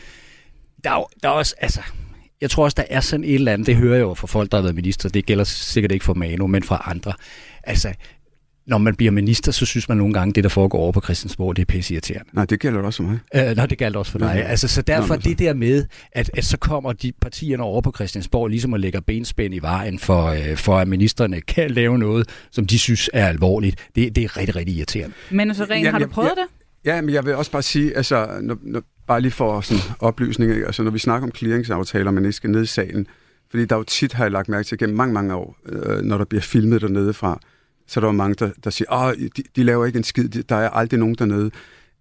der 0.83 0.91
er, 0.91 1.09
der 1.23 1.29
er 1.29 1.33
også, 1.33 1.55
altså, 1.57 1.81
jeg 2.41 2.49
tror 2.49 2.63
også, 2.63 2.75
der 2.75 2.83
er 2.89 2.99
sådan 2.99 3.23
et 3.23 3.35
eller 3.35 3.53
andet, 3.53 3.67
det 3.67 3.75
hører 3.75 3.95
jeg 3.95 4.01
jo 4.01 4.13
fra 4.13 4.27
folk, 4.27 4.51
der 4.51 4.57
har 4.57 4.61
været 4.61 4.75
minister, 4.75 5.09
det 5.09 5.25
gælder 5.25 5.43
sikkert 5.43 5.91
ikke 5.91 6.05
for 6.05 6.13
Manu, 6.13 6.47
men 6.47 6.63
fra 6.63 6.83
andre. 6.85 7.13
Altså, 7.63 7.93
når 8.67 8.77
man 8.77 8.95
bliver 8.95 9.11
minister, 9.11 9.51
så 9.51 9.65
synes 9.65 9.89
man 9.89 9.97
nogle 9.97 10.13
gange, 10.13 10.31
at 10.31 10.35
det, 10.35 10.43
der 10.43 10.49
foregår 10.49 10.79
over 10.79 10.91
på 10.91 11.01
Christiansborg, 11.01 11.55
det 11.55 11.61
er 11.61 11.65
pisse 11.65 11.93
irriterende. 11.93 12.29
Nej, 12.33 12.45
det 12.45 12.59
gælder 12.59 12.81
også 12.81 13.03
for 13.03 13.09
mig. 13.09 13.19
Øh, 13.35 13.55
nej, 13.55 13.65
det 13.65 13.77
gælder 13.77 13.99
også 13.99 14.11
for 14.11 14.19
dig. 14.19 14.33
Ja. 14.35 14.41
Altså, 14.41 14.67
så 14.67 14.81
derfor 14.81 15.15
Nå, 15.15 15.21
det 15.21 15.39
der 15.39 15.53
med, 15.53 15.85
at, 16.11 16.31
at 16.33 16.45
så 16.45 16.57
kommer 16.57 16.93
de 16.93 17.11
partierne 17.21 17.63
over 17.63 17.81
på 17.81 17.91
Christiansborg 17.95 18.47
ligesom 18.47 18.73
at 18.73 18.79
lægge 18.79 19.01
benspænd 19.01 19.53
i 19.53 19.59
vejen 19.59 19.99
for, 19.99 20.25
øh, 20.25 20.57
for 20.57 20.77
at 20.77 20.87
ministerne 20.87 21.41
kan 21.41 21.71
lave 21.71 21.97
noget, 21.97 22.29
som 22.51 22.67
de 22.67 22.79
synes 22.79 23.09
er 23.13 23.27
alvorligt, 23.27 23.89
det, 23.95 24.15
det 24.15 24.23
er 24.23 24.37
rigtig, 24.37 24.55
rigtig 24.55 24.75
irriterende. 24.75 25.15
Men 25.31 25.55
så 25.55 25.65
rent, 25.69 25.87
har 25.87 25.99
du 25.99 26.07
prøvet 26.07 26.31
ja, 26.37 26.41
det? 26.41 26.49
Ja, 26.85 27.01
men 27.01 27.13
jeg 27.13 27.25
vil 27.25 27.35
også 27.35 27.51
bare 27.51 27.61
sige, 27.61 27.97
altså, 27.97 28.27
når, 28.41 28.57
når, 28.61 28.81
bare 29.07 29.21
lige 29.21 29.31
for 29.31 29.61
sådan 29.61 29.83
oplysning, 29.99 30.51
altså 30.51 30.83
når 30.83 30.91
vi 30.91 30.99
snakker 30.99 31.27
om 31.27 31.35
clearingsaftaler, 31.35 32.11
man 32.11 32.25
ikke 32.25 32.35
skal 32.35 32.49
ned 32.49 32.63
i 32.63 32.65
salen, 32.65 33.07
fordi 33.49 33.65
der 33.65 33.75
er 33.75 33.79
jo 33.79 33.83
tit, 33.83 34.13
har 34.13 34.23
jeg 34.23 34.31
lagt 34.31 34.49
mærke 34.49 34.63
til 34.63 34.77
gennem 34.77 34.97
mange, 34.97 35.13
mange 35.13 35.35
år, 35.35 35.57
øh, 35.65 36.01
når 36.01 36.17
der 36.17 36.25
bliver 36.25 36.41
filmet 36.41 36.81
dernede 36.81 37.13
fra, 37.13 37.39
så 37.87 37.99
der 37.99 38.05
var 38.05 38.13
mange, 38.13 38.35
der, 38.35 38.51
der 38.63 38.69
siger, 38.69 38.91
at 38.91 39.17
de, 39.37 39.43
de 39.55 39.63
laver 39.63 39.85
ikke 39.85 39.97
en 39.97 40.03
skid, 40.03 40.29
der 40.29 40.55
er 40.55 40.69
aldrig 40.69 40.99
nogen 40.99 41.15
dernede. 41.15 41.51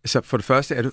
Så 0.04 0.20
for 0.24 0.36
det 0.36 0.46
første 0.46 0.74
er 0.74 0.82
det, 0.82 0.92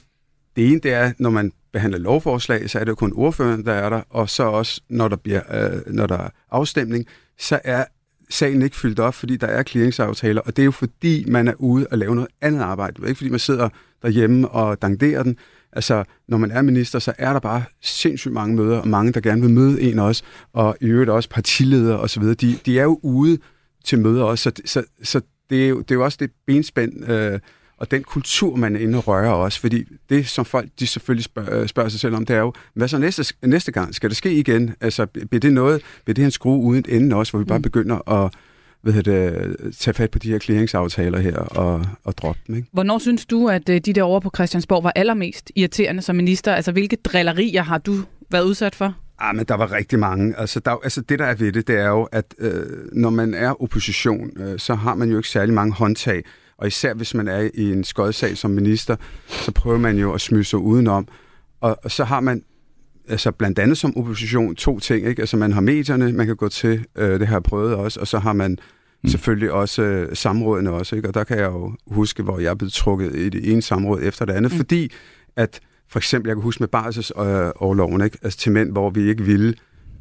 det 0.56 0.68
ene, 0.72 0.80
det 0.80 0.94
er, 0.94 1.12
når 1.20 1.30
man 1.30 1.52
behandler 1.74 2.00
lovforslag, 2.00 2.70
så 2.70 2.80
er 2.80 2.84
det 2.84 2.90
jo 2.90 2.96
kun 2.96 3.14
ordføreren, 3.16 3.66
der 3.66 3.74
er 3.74 3.90
der, 3.90 4.02
og 4.10 4.30
så 4.30 4.44
også, 4.44 4.82
når 4.90 5.08
der, 5.08 5.16
bliver, 5.16 5.74
øh, 5.74 5.94
når 5.94 6.08
der 6.08 6.18
er 6.18 6.30
afstemning, 6.52 7.06
så 7.40 7.60
er 7.64 7.86
sagen 8.30 8.62
ikke 8.62 8.76
fyldt 8.76 9.00
op, 9.00 9.14
fordi 9.14 9.38
der 9.38 9.48
er 9.48 9.64
clearingsaftaler, 9.64 10.42
og 10.42 10.56
det 10.56 10.64
er 10.64 10.66
jo 10.66 10.72
fordi, 10.72 11.26
man 11.28 11.48
er 11.48 11.54
ude 11.58 11.88
og 11.92 11.98
lave 11.98 12.16
noget 12.16 12.30
andet 12.42 12.62
arbejde. 12.62 12.94
Det 12.96 13.04
er 13.04 13.08
ikke 13.08 13.18
fordi, 13.18 13.30
man 13.30 13.40
sidder 13.40 13.70
derhjemme 14.02 14.50
og 14.50 14.82
danderer 14.82 15.24
den. 15.24 15.38
Altså, 15.74 16.04
når 16.28 16.38
man 16.38 16.52
er 16.52 16.62
minister, 16.62 17.00
så 17.00 17.14
er 17.18 17.34
der 17.34 17.40
bare 17.40 17.64
sindssygt 17.82 18.34
mange 18.34 18.56
møder, 18.56 18.78
og 18.78 18.88
mange, 18.88 19.12
der 19.12 19.22
gerne 19.22 19.42
vil 19.42 19.50
møde 19.50 19.82
en 19.82 20.00
også, 20.00 20.24
og 20.54 20.78
i 20.82 20.86
øvrigt 20.86 21.10
også 21.10 21.30
partiledere 21.30 22.00
osv. 22.00 22.24
De, 22.24 22.58
de 22.66 22.80
er 22.80 22.84
jo 22.84 23.00
ude 23.04 23.38
til 23.84 24.00
møder 24.00 24.24
også. 24.24 24.44
Så, 24.44 24.62
så, 24.66 24.84
så 25.04 25.22
det, 25.50 25.66
er 25.66 25.70
jo, 25.70 25.80
det 25.80 25.92
er 25.92 25.96
jo 25.96 26.04
også 26.04 26.18
det 26.22 26.32
benspænd 26.46 27.10
øh, 27.10 27.40
og 27.78 27.92
den 27.92 28.04
kultur, 28.04 28.56
man 28.56 28.76
er 28.76 28.80
inde 28.80 28.98
og 28.98 29.08
rører 29.08 29.32
også. 29.32 29.60
Fordi 29.60 29.84
det, 30.10 30.28
som 30.28 30.46
folk 30.46 30.70
de 30.80 30.88
selvfølgelig 30.88 31.24
spørger, 31.24 31.62
øh, 31.62 31.68
spørger 31.68 31.90
sig 31.90 32.00
selv 32.00 32.16
om, 32.16 32.26
det 32.26 32.36
er 32.36 32.40
jo, 32.40 32.54
hvad 32.74 32.88
så 32.88 32.98
næste, 32.98 33.34
næste 33.44 33.72
gang? 33.72 33.96
Skal 33.96 34.10
det 34.10 34.18
ske 34.18 34.34
igen? 34.34 34.76
Altså, 34.82 35.06
bliver 35.06 35.40
det 35.40 35.54
noget, 35.54 35.82
bliver 36.04 36.14
det 36.14 36.24
en 36.24 36.32
skrue 36.32 36.64
uden 36.64 36.86
ende 36.90 37.16
også, 37.16 37.32
hvor 37.32 37.40
vi 37.40 37.46
bare 37.46 37.58
mm. 37.58 37.64
begynder 37.64 38.12
at 38.12 38.34
hvad 38.82 39.04
det, 39.04 39.76
tage 39.78 39.94
fat 39.94 40.12
på 40.12 40.20
de 40.20 40.32
her 40.32 40.40
clearingsaftaler 40.40 41.20
her 41.20 41.38
og, 41.38 41.86
og 42.04 42.18
droppe 42.18 42.42
dem. 42.48 42.56
Ikke? 42.56 42.68
Hvornår 42.72 43.00
synes 43.00 43.26
du, 43.26 43.48
at 43.48 43.70
øh, 43.70 43.82
de 43.86 43.94
der 43.94 44.04
over 44.04 44.20
på 44.20 44.32
Christiansborg 44.36 44.84
var 44.84 44.92
allermest 44.96 45.52
irriterende 45.56 46.02
som 46.02 46.16
minister? 46.16 46.54
Altså, 46.54 46.72
hvilke 46.72 46.96
drillerier 46.96 47.64
har 47.64 47.78
du 47.78 47.96
været 48.30 48.44
udsat 48.44 48.76
for? 48.76 48.96
Ah, 49.22 49.36
men 49.36 49.46
der 49.46 49.56
var 49.56 49.72
rigtig 49.72 50.00
mange. 50.00 50.38
Altså, 50.38 50.60
der, 50.60 50.72
altså 50.84 51.02
det, 51.02 51.20
der 51.20 51.26
er 51.26 51.36
ved 51.36 51.52
det, 51.52 51.68
det 51.68 51.80
er 51.80 51.88
jo, 51.88 52.04
at 52.04 52.36
øh, 52.40 52.66
når 52.92 53.10
man 53.10 53.34
er 53.34 53.62
opposition, 53.62 54.30
øh, 54.38 54.60
så 54.60 54.76
har 54.76 54.96
man 54.96 55.10
jo 55.10 55.18
ikke 55.18 55.30
særlig 55.30 55.54
mange 55.54 55.74
håndtag. 55.74 56.24
Og 56.58 56.68
især 56.68 56.94
hvis 56.94 57.14
man 57.14 57.28
er 57.28 57.50
i 57.54 57.72
en 57.72 57.84
skodsag 57.84 58.38
som 58.38 58.52
minister, 58.52 58.96
så 59.28 59.52
prøver 59.52 59.78
man 59.78 59.98
jo 59.98 60.14
at 60.14 60.22
smyge 60.22 60.44
sig 60.44 60.60
udenom. 60.60 61.08
Og, 61.62 61.78
og 61.84 61.92
så 61.92 62.04
har 62.04 62.20
man 62.20 62.44
altså 63.08 63.32
blandt 63.32 63.60
andet 63.60 63.78
som 63.78 63.98
opposition 63.98 64.56
to 64.56 64.80
ting. 64.80 65.08
Ikke? 65.08 65.22
Altså 65.22 65.38
man 65.38 65.54
har 65.54 65.62
medierne, 65.62 66.14
man 66.14 66.26
kan 66.28 66.36
gå 66.36 66.50
til, 66.50 66.86
øh, 66.98 67.20
det 67.20 67.28
har 67.28 67.36
jeg 67.36 67.44
prøvet 67.44 67.76
også, 67.76 68.00
og 68.00 68.08
så 68.08 68.20
har 68.20 68.34
man 68.34 68.58
mm. 69.04 69.10
selvfølgelig 69.10 69.52
også 69.52 69.82
øh, 69.82 70.16
samrådene 70.16 70.72
også. 70.72 70.96
Ikke? 70.96 71.08
Og 71.08 71.14
der 71.14 71.24
kan 71.24 71.38
jeg 71.38 71.46
jo 71.46 71.76
huske, 71.88 72.24
hvor 72.24 72.40
jeg 72.40 72.50
er 72.50 72.56
blevet 72.56 72.74
trukket 72.74 73.16
i 73.16 73.30
det 73.30 73.52
ene 73.52 73.62
samråd 73.62 74.00
efter 74.02 74.26
det 74.26 74.34
andet, 74.34 74.52
mm. 74.52 74.58
fordi 74.58 74.92
at 75.36 75.60
for 75.92 76.00
eksempel, 76.00 76.30
jeg 76.30 76.36
kan 76.36 76.44
huske 76.44 76.64
med 76.64 76.68
barselsoverloven, 76.68 78.02
ikke? 78.02 78.18
Altså 78.24 78.40
til 78.40 78.52
mænd, 78.52 78.72
hvor 78.72 78.90
vi 78.90 79.10
ikke 79.10 79.24
ville, 79.24 79.54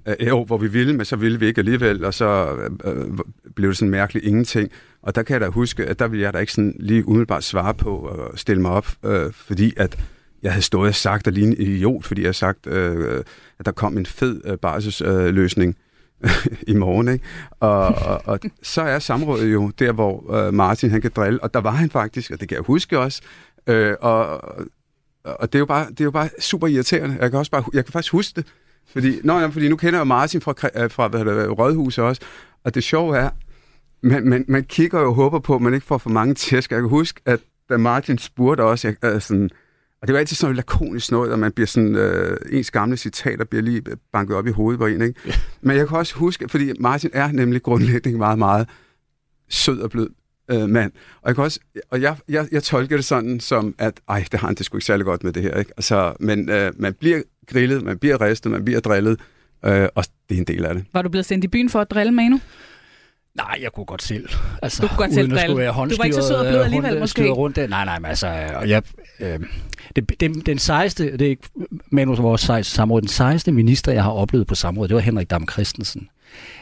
øh, 0.09 0.29
jo, 0.29 0.45
hvor 0.45 0.59
vi 0.59 0.69
ville, 0.69 0.97
men 0.97 1.05
så 1.05 1.17
ville 1.17 1.41
vi 1.41 1.47
ikke 1.47 1.59
alligevel, 1.59 2.05
og 2.05 2.15
så 2.15 2.57
øh, 2.85 3.19
blev 3.57 3.69
det 3.69 3.77
sådan 3.77 3.91
mærkeligt 3.91 4.27
ingenting. 4.27 4.71
Og 5.03 5.15
der 5.15 5.23
kan 5.23 5.33
jeg 5.35 5.41
da 5.41 5.49
huske, 5.49 5.87
at 5.87 5.99
der 5.99 6.09
ville 6.09 6.23
jeg 6.23 6.33
da 6.33 6.39
ikke 6.39 6.53
sådan 6.53 6.77
lige 6.81 7.09
umiddelbart 7.09 7.45
svare 7.45 7.75
på 7.75 7.97
og 7.97 8.39
stille 8.39 8.63
mig 8.63 8.71
op, 8.71 8.89
øh, 9.05 9.33
fordi 9.33 9.73
at 9.77 9.99
jeg 10.43 10.53
havde 10.53 10.65
stået 10.65 10.89
og 10.89 10.95
sagt 10.95 11.27
og 11.27 11.33
lige 11.33 11.47
en 11.47 11.53
idiot, 11.53 12.05
fordi 12.05 12.21
jeg 12.21 12.27
havde 12.27 12.37
sagt, 12.37 12.67
øh, 12.67 13.25
at 13.59 13.67
der 13.67 13.73
kom 13.73 13.99
en 13.99 14.07
fed 14.07 14.41
øh, 14.45 14.59
barselsløsning 14.59 15.77
øh, 16.25 16.31
i 16.75 16.75
morgen. 16.75 17.09
Ikke? 17.09 17.25
Og, 17.61 17.87
og, 17.87 18.23
og 18.25 18.41
så 18.63 18.83
er 18.83 18.99
samrådet 18.99 19.53
jo 19.53 19.71
der, 19.79 19.93
hvor 19.93 20.35
øh, 20.35 20.55
Martin 20.55 20.91
han 20.91 21.01
kan 21.01 21.11
drille, 21.17 21.43
og 21.43 21.55
der 21.55 21.61
var 21.61 21.71
han 21.71 21.91
faktisk, 21.91 22.31
og 22.31 22.41
det 22.41 22.49
kan 22.49 22.57
jeg 22.57 22.65
huske 22.65 22.99
også, 22.99 23.23
øh, 23.67 23.95
og 24.01 24.43
og 25.25 25.53
det 25.53 25.55
er, 25.55 25.59
jo 25.59 25.67
bare, 25.67 25.91
det 25.91 26.01
er 26.01 26.05
jo 26.05 26.11
bare 26.11 26.29
super 26.41 26.67
irriterende. 26.67 27.17
Jeg 27.21 27.31
kan, 27.31 27.39
også 27.39 27.51
bare, 27.51 27.65
jeg 27.73 27.85
kan 27.85 27.93
faktisk 27.93 28.13
huske 28.13 28.33
det. 28.37 28.47
Fordi, 28.93 29.21
nå, 29.25 29.51
fordi 29.51 29.69
nu 29.69 29.77
kender 29.77 29.99
jeg 29.99 30.07
Martin 30.07 30.41
fra, 30.41 30.55
øh, 30.83 30.91
fra 30.91 31.09
hvad 31.09 31.25
det, 31.25 31.59
Rådhuset 31.59 32.05
også. 32.05 32.23
Og 32.65 32.75
det 32.75 32.85
sjove 32.85 33.17
er, 33.17 33.31
man, 34.03 34.29
man, 34.29 34.45
man 34.49 34.65
kigger 34.65 35.01
jo 35.01 35.09
og 35.09 35.15
håber 35.15 35.39
på, 35.39 35.55
at 35.55 35.63
man 35.63 35.75
ikke 35.75 35.87
får 35.87 35.99
for 35.99 36.11
mange 36.11 36.35
tæsk. 36.35 36.73
Jeg 36.73 36.81
kan 36.81 36.89
huske, 36.89 37.21
at 37.25 37.41
da 37.69 37.77
Martin 37.77 38.19
spurgte 38.19 38.63
også, 38.63 38.95
jeg, 39.03 39.23
sådan, 39.23 39.51
og 40.03 40.09
det 40.09 40.13
var 40.13 40.19
altid 40.19 40.37
sådan 40.37 40.57
lakonisk 40.57 41.11
noget, 41.11 41.33
og 41.33 41.39
man 41.39 41.53
bliver 41.53 41.67
sådan, 41.67 41.95
øh, 41.95 42.37
ens 42.53 42.71
gamle 42.71 42.97
citater 42.97 43.45
bliver 43.45 43.63
lige 43.63 43.83
banket 44.13 44.37
op 44.37 44.47
i 44.47 44.51
hovedet 44.51 44.79
på 44.79 44.87
en, 44.87 45.03
ikke? 45.03 45.21
Men 45.61 45.77
jeg 45.77 45.89
kan 45.89 45.97
også 45.97 46.15
huske, 46.15 46.49
fordi 46.49 46.73
Martin 46.81 47.11
er 47.13 47.33
nemlig 47.33 47.63
grundlæggende 47.63 48.19
meget, 48.19 48.39
meget 48.39 48.69
sød 49.49 49.81
og 49.81 49.91
blød 49.91 50.11
øh, 50.51 50.69
mand. 50.69 50.93
Og 51.23 51.29
jeg, 51.29 51.35
kan 51.35 51.45
også, 51.45 51.61
og 51.91 52.03
jeg, 52.03 52.17
jeg, 52.29 52.47
jeg 52.53 52.63
tolker 52.63 52.97
det 52.97 53.05
sådan 53.05 53.41
som, 53.41 53.75
at 53.79 54.01
ej, 54.09 54.25
det 54.33 54.41
har 54.41 54.47
han 54.47 54.55
det 54.55 54.67
sgu 54.67 54.77
ikke 54.77 54.87
særlig 54.87 55.07
godt 55.07 55.25
med 55.25 55.33
det 55.33 55.43
her. 55.43 55.59
Ikke? 55.59 55.73
Altså, 55.77 56.15
men 56.21 56.49
øh, 56.49 56.73
man 56.77 56.95
bliver 56.95 57.23
grillet, 57.47 57.83
man 57.83 57.99
bliver 57.99 58.21
ristet, 58.21 58.53
man 58.53 58.65
bliver 58.65 58.81
drillet, 58.81 59.21
øh, 59.65 59.89
og 59.95 60.05
det 60.29 60.35
er 60.35 60.39
en 60.39 60.45
del 60.45 60.65
af 60.65 60.75
det. 60.75 60.85
Var 60.93 61.03
du 61.03 61.09
blevet 61.09 61.27
sendt 61.27 61.45
i 61.45 61.49
byen 61.49 61.69
for 61.69 61.81
at 61.81 61.91
drille, 61.91 62.13
Manu? 62.13 62.41
Nej, 63.35 63.59
jeg 63.63 63.73
kunne 63.73 63.87
godt 63.87 64.03
selv. 64.03 64.29
Altså, 64.63 64.83
du 64.83 64.89
kunne 64.89 64.97
godt 64.99 65.15
selv 65.15 65.31
drille. 65.31 65.67
Du 65.67 65.97
var 65.97 66.05
ikke 66.05 66.15
så 66.15 66.29
sød 66.29 66.37
og 66.37 66.47
blød 66.47 66.63
alligevel, 66.63 66.91
rundt, 66.91 67.01
måske? 67.01 67.31
Rundt 67.31 67.57
det. 67.57 67.71
Nej, 67.71 67.85
nej, 67.85 67.99
men 67.99 68.09
altså, 68.09 68.51
og 68.55 68.69
jeg, 68.69 68.83
øh, 69.21 69.39
det, 69.97 70.21
det, 70.21 70.47
den 70.47 70.59
sejeste, 70.59 71.13
det 71.13 71.23
er 71.23 71.29
ikke 71.29 71.49
Manu, 71.93 72.15
vores 72.15 72.41
sejeste 72.41 72.73
samråd, 72.73 73.01
den 73.01 73.09
sejeste 73.09 73.53
minister, 73.53 73.93
jeg 73.93 74.03
har 74.03 74.11
oplevet 74.11 74.47
på 74.47 74.55
samrådet, 74.55 74.89
det 74.89 74.95
var 74.95 75.01
Henrik 75.01 75.31
Dam 75.31 75.49
Christensen. 75.49 76.09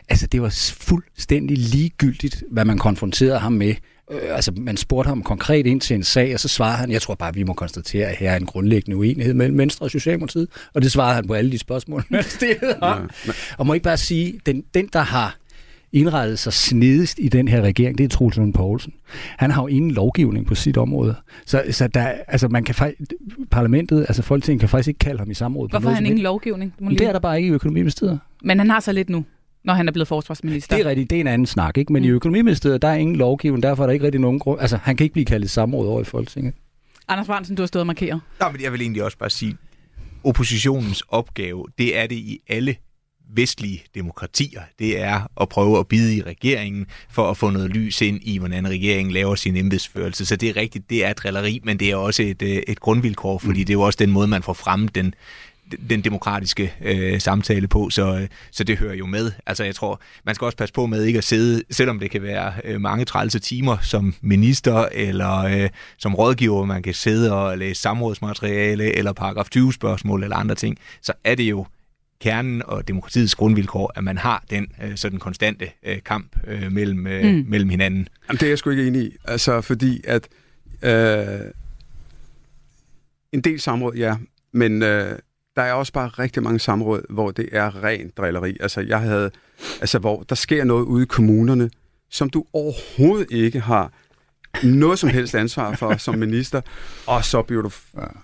Altså, 0.09 0.26
det 0.26 0.42
var 0.42 0.74
fuldstændig 0.81 1.59
ligegyldigt, 1.59 2.42
hvad 2.50 2.64
man 2.64 2.78
konfronterede 2.78 3.38
ham 3.38 3.52
med 3.52 3.74
øh, 4.11 4.20
altså 4.37 4.52
man 4.57 4.76
spurgte 4.76 5.09
ham 5.09 5.22
konkret 5.22 5.66
ind 5.66 5.81
til 5.81 5.94
en 5.94 6.04
sag, 6.04 6.35
og 6.35 6.40
så 6.40 6.48
svarede 6.48 6.76
han, 6.76 6.90
jeg 6.90 7.02
tror 7.02 7.14
bare, 7.14 7.35
vi 7.35 7.42
må 7.42 7.52
konstatere, 7.52 8.07
at 8.07 8.16
her 8.16 8.31
er 8.31 8.37
en 8.37 8.46
grundlæggende 8.46 8.96
uenighed 8.96 9.35
mellem 9.35 9.59
Venstre 9.59 9.87
og 9.87 9.90
Socialdemokratiet, 9.90 10.48
og 10.74 10.83
det 10.83 10.92
svarede 10.92 11.14
han 11.14 11.26
på 11.26 11.35
alle 11.35 11.52
de 11.52 11.59
spørgsmål, 11.59 12.04
man 12.11 12.22
stillede 12.22 12.76
ham. 12.83 13.11
Ja, 13.26 13.33
og 13.59 13.66
må 13.66 13.74
ikke 13.74 13.85
bare 13.85 13.96
sige, 13.96 14.40
den, 14.46 14.64
den 14.74 14.88
der 14.92 15.02
har 15.02 15.37
indrettet 15.92 16.38
sig 16.38 16.52
snedigst 16.52 17.18
i 17.18 17.28
den 17.28 17.48
her 17.48 17.61
regering, 17.61 17.98
det 17.98 18.04
er 18.04 18.09
Troels 18.09 18.37
Lund 18.37 18.54
Poulsen. 18.54 18.92
Han 19.37 19.50
har 19.50 19.62
jo 19.62 19.66
ingen 19.66 19.90
lovgivning 19.90 20.46
på 20.46 20.54
sit 20.54 20.76
område. 20.76 21.14
Så, 21.46 21.64
så 21.70 21.88
der, 21.88 22.07
altså 22.28 22.48
man 22.48 22.64
kan 22.64 22.94
parlamentet, 23.50 24.00
altså 24.00 24.22
Folketinget 24.22 24.61
kan 24.61 24.68
faktisk 24.68 24.88
ikke 24.88 24.98
kalde 24.98 25.18
ham 25.18 25.31
i 25.31 25.35
samråd. 25.35 25.70
Hvorfor 25.70 25.88
har 25.88 25.94
han 25.94 26.07
ingen 26.07 26.22
lovgivning? 26.22 26.74
Det, 26.78 26.98
det 26.98 27.07
er 27.07 27.12
der 27.12 27.20
bare 27.20 27.37
ikke 27.37 27.48
i 27.48 27.52
økonomiministeriet. 27.52 28.20
Men 28.42 28.59
han 28.59 28.70
har 28.70 28.81
så 28.81 28.92
lidt 28.92 29.09
nu 29.09 29.24
når 29.64 29.75
han 29.75 29.88
er 29.88 29.92
blevet 29.92 30.09
forsvarsminister. 30.09 30.77
Det 30.77 30.87
er 30.87 30.88
rigtigt, 30.88 31.11
det 31.11 31.16
er 31.16 31.21
en 31.21 31.27
anden 31.27 31.47
snak, 31.47 31.79
ikke? 31.79 31.92
Men 31.92 32.03
mm. 32.03 32.09
i 32.09 32.11
økonomiministeriet, 32.11 32.83
der 32.83 32.88
er 32.88 32.94
ingen 32.94 33.16
lovgivning, 33.16 33.62
derfor 33.62 33.83
er 33.83 33.87
der 33.87 33.92
ikke 33.92 34.05
rigtig 34.05 34.21
nogen 34.21 34.38
grund. 34.38 34.61
Altså, 34.61 34.77
han 34.77 34.97
kan 34.97 35.05
ikke 35.05 35.12
blive 35.12 35.25
kaldt 35.25 35.44
i 35.44 35.49
samråd 35.49 35.88
over 35.88 36.01
i 36.01 36.05
Folketinget. 36.05 36.55
Anders 37.09 37.27
Brandsen, 37.27 37.57
du 37.57 37.62
har 37.62 37.66
stået 37.66 37.81
og 37.81 37.87
markeret. 37.87 38.21
Ja, 38.42 38.49
men 38.51 38.61
jeg 38.62 38.73
vil 38.73 38.81
egentlig 38.81 39.05
også 39.05 39.18
bare 39.18 39.31
sige, 39.31 39.57
oppositionens 40.25 41.03
opgave, 41.09 41.64
det 41.79 41.99
er 41.99 42.07
det 42.07 42.16
i 42.16 42.40
alle 42.49 42.77
vestlige 43.35 43.83
demokratier. 43.94 44.61
Det 44.79 45.01
er 45.01 45.21
at 45.40 45.49
prøve 45.49 45.79
at 45.79 45.88
bide 45.88 46.16
i 46.16 46.23
regeringen 46.23 46.87
for 47.11 47.31
at 47.31 47.37
få 47.37 47.51
noget 47.51 47.71
lys 47.71 48.01
ind 48.01 48.21
i, 48.23 48.38
hvordan 48.38 48.68
regeringen 48.68 49.12
laver 49.12 49.35
sin 49.35 49.57
embedsførelse. 49.57 50.27
Så 50.27 50.37
det 50.37 50.49
er 50.49 50.57
rigtigt, 50.57 50.90
det 50.90 51.05
er 51.05 51.12
drilleri, 51.12 51.61
men 51.64 51.79
det 51.79 51.90
er 51.90 51.97
også 51.97 52.23
et, 52.23 52.42
øh, 52.42 52.62
et 52.68 52.81
grundvilkår, 52.81 53.38
fordi 53.38 53.61
mm. 53.61 53.66
det 53.66 53.71
er 53.71 53.75
jo 53.75 53.81
også 53.81 53.97
den 54.01 54.11
måde, 54.11 54.29
man 54.29 54.42
får 54.42 54.53
frem 54.53 54.88
den, 54.88 55.14
den 55.88 56.00
demokratiske 56.00 56.74
øh, 56.85 57.20
samtale 57.20 57.68
på, 57.68 57.90
så, 57.90 58.28
så 58.50 58.64
det 58.64 58.78
hører 58.78 58.94
jo 58.94 59.07
med. 59.07 59.33
Altså 59.46 59.64
jeg 59.64 59.74
tror, 59.74 60.00
man 60.24 60.35
skal 60.35 60.44
også 60.44 60.59
passe 60.59 60.72
på 60.74 60.87
med 60.87 61.04
ikke 61.04 61.18
at 61.18 61.24
sidde, 61.24 61.62
selvom 61.70 61.98
det 61.98 62.11
kan 62.11 62.22
være 62.22 62.52
øh, 62.64 62.81
mange 62.81 63.04
trælse 63.04 63.38
timer 63.38 63.76
som 63.83 64.14
minister 64.20 64.88
eller 64.92 65.38
øh, 65.38 65.68
som 65.98 66.14
rådgiver, 66.14 66.64
man 66.64 66.83
kan 66.83 66.94
sidde 66.94 67.33
og 67.33 67.59
læse 67.59 67.83
samrådsmateriale 67.83 68.96
eller 68.96 69.12
paragraf 69.12 69.48
20 69.50 69.72
spørgsmål 69.72 70.22
eller 70.22 70.37
andre 70.37 70.54
ting, 70.54 70.78
så 71.02 71.12
er 71.24 71.35
det 71.35 71.44
jo 71.44 71.66
kernen 72.20 72.62
og 72.64 72.88
demokratiets 72.88 73.35
grundvilkår, 73.35 73.92
at 73.96 74.04
man 74.04 74.18
har 74.18 74.44
den 74.50 74.66
øh, 74.85 74.96
sådan 74.96 75.18
konstante 75.18 75.70
øh, 75.83 76.02
kamp 76.04 76.37
øh, 76.46 76.72
mellem, 76.72 77.07
øh, 77.07 77.35
mm. 77.35 77.44
mellem 77.48 77.70
hinanden. 77.70 78.09
Jamen, 78.28 78.38
det 78.38 78.42
er 78.42 78.48
jeg 78.48 78.59
sgu 78.59 78.70
ikke 78.70 78.87
enig 78.87 79.02
i. 79.02 79.16
Altså, 79.24 79.61
fordi 79.61 80.00
at 80.04 80.28
øh, 80.83 81.40
en 83.33 83.40
del 83.40 83.61
samråd, 83.61 83.94
ja, 83.94 84.16
men 84.52 84.83
øh, 84.83 85.18
der 85.59 85.64
er 85.64 85.73
også 85.73 85.92
bare 85.92 86.09
rigtig 86.09 86.42
mange 86.42 86.59
samråd, 86.59 87.03
hvor 87.11 87.31
det 87.31 87.49
er 87.53 87.85
ren 87.85 88.12
drilleri. 88.16 88.57
Altså, 88.61 88.81
jeg 88.81 89.01
havde, 89.01 89.31
altså, 89.81 89.99
hvor 89.99 90.23
der 90.29 90.35
sker 90.35 90.64
noget 90.64 90.85
ude 90.85 91.03
i 91.03 91.07
kommunerne, 91.07 91.71
som 92.11 92.31
du 92.31 92.44
overhovedet 92.53 93.31
ikke 93.31 93.61
har 93.61 93.92
noget 94.64 94.99
som 94.99 95.09
helst 95.09 95.35
ansvar 95.35 95.75
for 95.77 95.97
som 95.97 96.18
minister, 96.18 96.61
og 97.07 97.25
så 97.25 97.42
bliver 97.42 97.62
du 97.62 97.71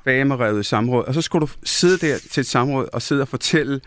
famerevet 0.04 0.60
i 0.60 0.62
samråd, 0.62 1.04
og 1.04 1.14
så 1.14 1.22
skulle 1.22 1.46
du 1.46 1.52
sidde 1.64 2.06
der 2.06 2.18
til 2.30 2.40
et 2.40 2.46
samråd 2.46 2.88
og 2.92 3.02
sidde 3.02 3.22
og 3.22 3.28
fortælle, 3.28 3.80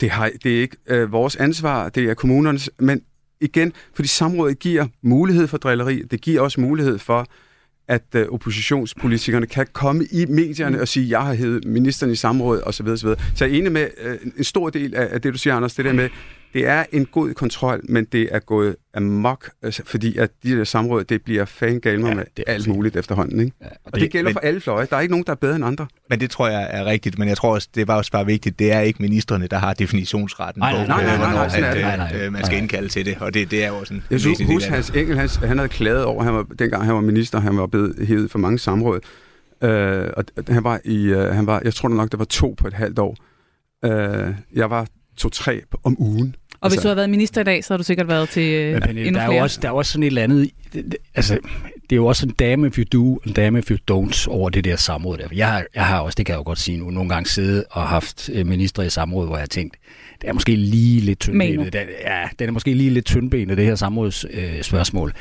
det, 0.00 0.10
har, 0.10 0.30
det 0.42 0.56
er 0.56 0.60
ikke 0.60 0.76
øh, 0.86 1.12
vores 1.12 1.36
ansvar, 1.36 1.88
det 1.88 2.10
er 2.10 2.14
kommunernes, 2.14 2.70
men 2.78 3.02
igen, 3.40 3.72
fordi 3.94 4.08
samrådet 4.08 4.58
giver 4.58 4.86
mulighed 5.02 5.46
for 5.46 5.58
drilleri, 5.58 6.02
det 6.02 6.20
giver 6.20 6.40
også 6.40 6.60
mulighed 6.60 6.98
for, 6.98 7.26
at 7.88 8.02
øh, 8.14 8.26
oppositionspolitikerne 8.28 9.46
kan 9.46 9.66
komme 9.72 10.04
i 10.10 10.26
medierne 10.26 10.76
mm. 10.76 10.82
og 10.82 10.88
sige, 10.88 11.10
jeg 11.10 11.26
har 11.26 11.34
hævet 11.34 11.64
ministeren 11.64 12.12
i 12.12 12.16
samråd 12.16 12.62
osv. 12.66 12.86
Så, 12.86 13.16
så 13.34 13.44
jeg 13.44 13.54
er 13.54 13.58
enig 13.58 13.72
med 13.72 13.88
øh, 14.00 14.18
en 14.36 14.44
stor 14.44 14.70
del 14.70 14.94
af, 14.94 15.08
af 15.10 15.22
det, 15.22 15.32
du 15.32 15.38
siger, 15.38 15.54
Anders, 15.54 15.74
det 15.74 15.84
der 15.84 15.92
med, 15.92 16.08
det 16.54 16.66
er 16.66 16.84
en 16.92 17.06
god 17.06 17.34
kontrol, 17.34 17.80
men 17.88 18.04
det 18.04 18.28
er 18.30 18.38
gået 18.38 18.76
amok, 18.94 19.50
altså, 19.62 19.82
fordi 19.86 20.16
at 20.16 20.30
de 20.42 20.56
der 20.56 20.64
samråd, 20.64 21.04
det 21.04 21.22
bliver 21.22 21.44
fangalmer 21.44 22.08
ja, 22.08 22.14
med 22.14 22.24
det 22.36 22.44
alt 22.46 22.68
muligt 22.68 22.96
efterhånden. 22.96 23.40
Ikke? 23.40 23.52
Ja, 23.60 23.66
og, 23.66 23.72
og 23.84 23.92
det, 23.92 24.00
det 24.00 24.10
gælder 24.10 24.28
men, 24.28 24.32
for 24.32 24.40
alle 24.40 24.60
fløje. 24.60 24.86
Der 24.90 24.96
er 24.96 25.00
ikke 25.00 25.12
nogen, 25.12 25.24
der 25.26 25.32
er 25.32 25.36
bedre 25.36 25.56
end 25.56 25.64
andre. 25.64 25.86
Men 26.10 26.20
det 26.20 26.30
tror 26.30 26.48
jeg 26.48 26.68
er 26.70 26.84
rigtigt, 26.84 27.18
men 27.18 27.28
jeg 27.28 27.36
tror 27.36 27.54
også, 27.54 27.68
det 27.74 27.88
var 27.88 27.96
også 27.96 28.12
bare 28.12 28.26
vigtigt, 28.26 28.58
det 28.58 28.72
er 28.72 28.80
ikke 28.80 29.02
ministerne, 29.02 29.46
der 29.46 29.58
har 29.58 29.74
definitionsretten 29.74 30.60
nej, 30.60 30.72
på, 30.72 30.88
nej, 30.88 31.04
nej, 31.04 31.18
nej, 31.18 31.32
nej, 31.32 31.60
nej, 31.60 31.80
nej, 31.82 31.96
nej, 31.96 32.26
øh, 32.26 32.32
man 32.32 32.44
skal 32.44 32.58
indkalde 32.58 32.88
til 32.88 33.06
det, 33.06 33.16
og 33.20 33.34
det, 33.34 33.50
det 33.50 33.64
er 33.64 33.68
jo 33.68 33.74
også 33.74 33.94
en 33.94 34.04
Jeg 34.10 34.20
synes, 34.20 34.40
husk, 34.46 34.68
Hans 34.68 34.90
Engel, 34.90 35.18
han, 35.18 35.28
han 35.28 35.58
havde 35.58 35.68
klaget 35.68 36.04
over, 36.04 36.22
han 36.22 36.34
var, 36.34 36.46
dengang 36.58 36.84
han 36.84 36.94
var 36.94 37.00
minister, 37.00 37.40
han 37.40 37.56
var 37.56 37.66
blevet 37.66 38.06
hævet 38.06 38.30
for 38.30 38.38
mange 38.38 38.58
samråd, 38.58 39.00
øh, 39.62 40.06
og 40.16 40.24
han 40.48 40.64
var 40.64 40.80
i, 40.84 41.04
øh, 41.04 41.34
han 41.34 41.46
var, 41.46 41.60
jeg 41.64 41.74
tror 41.74 41.88
nok, 41.88 42.12
der 42.12 42.18
var 42.18 42.24
to 42.24 42.54
på 42.58 42.66
et 42.66 42.74
halvt 42.74 42.98
år. 42.98 43.16
Øh, 43.84 44.34
jeg 44.54 44.70
var 44.70 44.86
to-tre 45.18 45.60
om 45.84 45.96
ugen. 45.98 46.34
Og 46.60 46.66
altså, 46.66 46.76
hvis 46.76 46.82
du 46.82 46.88
har 46.88 46.94
været 46.94 47.10
minister 47.10 47.40
i 47.40 47.44
dag, 47.44 47.64
så 47.64 47.72
har 47.74 47.78
du 47.78 47.84
sikkert 47.84 48.08
været 48.08 48.28
til 48.28 48.52
øh, 48.54 48.82
men, 48.86 48.98
endnu 48.98 49.20
der 49.20 49.26
er, 49.26 49.34
jo 49.34 49.42
også, 49.42 49.58
der 49.62 49.68
er 49.68 49.72
også 49.72 49.92
sådan 49.92 50.02
et 50.02 50.06
eller 50.06 50.22
andet... 50.22 50.50
Det, 50.72 50.84
det, 50.84 50.96
altså, 51.14 51.38
det 51.90 51.92
er 51.92 51.96
jo 51.96 52.06
også 52.06 52.26
en 52.26 52.32
damn 52.32 52.64
if 52.64 52.78
you 52.78 52.84
do, 52.92 53.16
en 53.16 53.32
damn 53.32 53.56
if 53.56 53.70
you 53.70 53.76
don't 53.90 54.28
over 54.28 54.50
det 54.50 54.64
der 54.64 54.76
samråd. 54.76 55.18
Der. 55.18 55.28
Jeg 55.32 55.48
har, 55.52 55.64
jeg 55.74 55.86
har 55.86 56.00
også, 56.00 56.16
det 56.16 56.26
kan 56.26 56.32
jeg 56.32 56.38
jo 56.38 56.44
godt 56.44 56.58
sige 56.58 56.78
nu, 56.78 56.90
nogle 56.90 57.08
gange 57.08 57.28
siddet 57.28 57.64
og 57.70 57.82
haft 57.82 58.30
øh, 58.32 58.46
minister 58.46 58.82
i 58.82 58.90
samråd, 58.90 59.26
hvor 59.26 59.36
jeg 59.36 59.42
har 59.42 59.46
tænkt, 59.46 59.76
det 60.20 60.28
er 60.28 60.32
måske 60.32 60.56
lige 60.56 61.00
lidt 61.00 61.20
tyndbenet. 61.20 61.74
ja, 62.04 62.28
den 62.38 62.48
er 62.48 62.52
måske 62.52 62.74
lige 62.74 62.90
lidt 62.90 63.04
tyndbenet, 63.04 63.56
det 63.56 63.64
her 63.64 63.74
samrådsspørgsmål. 63.74 65.08
Øh, 65.08 65.14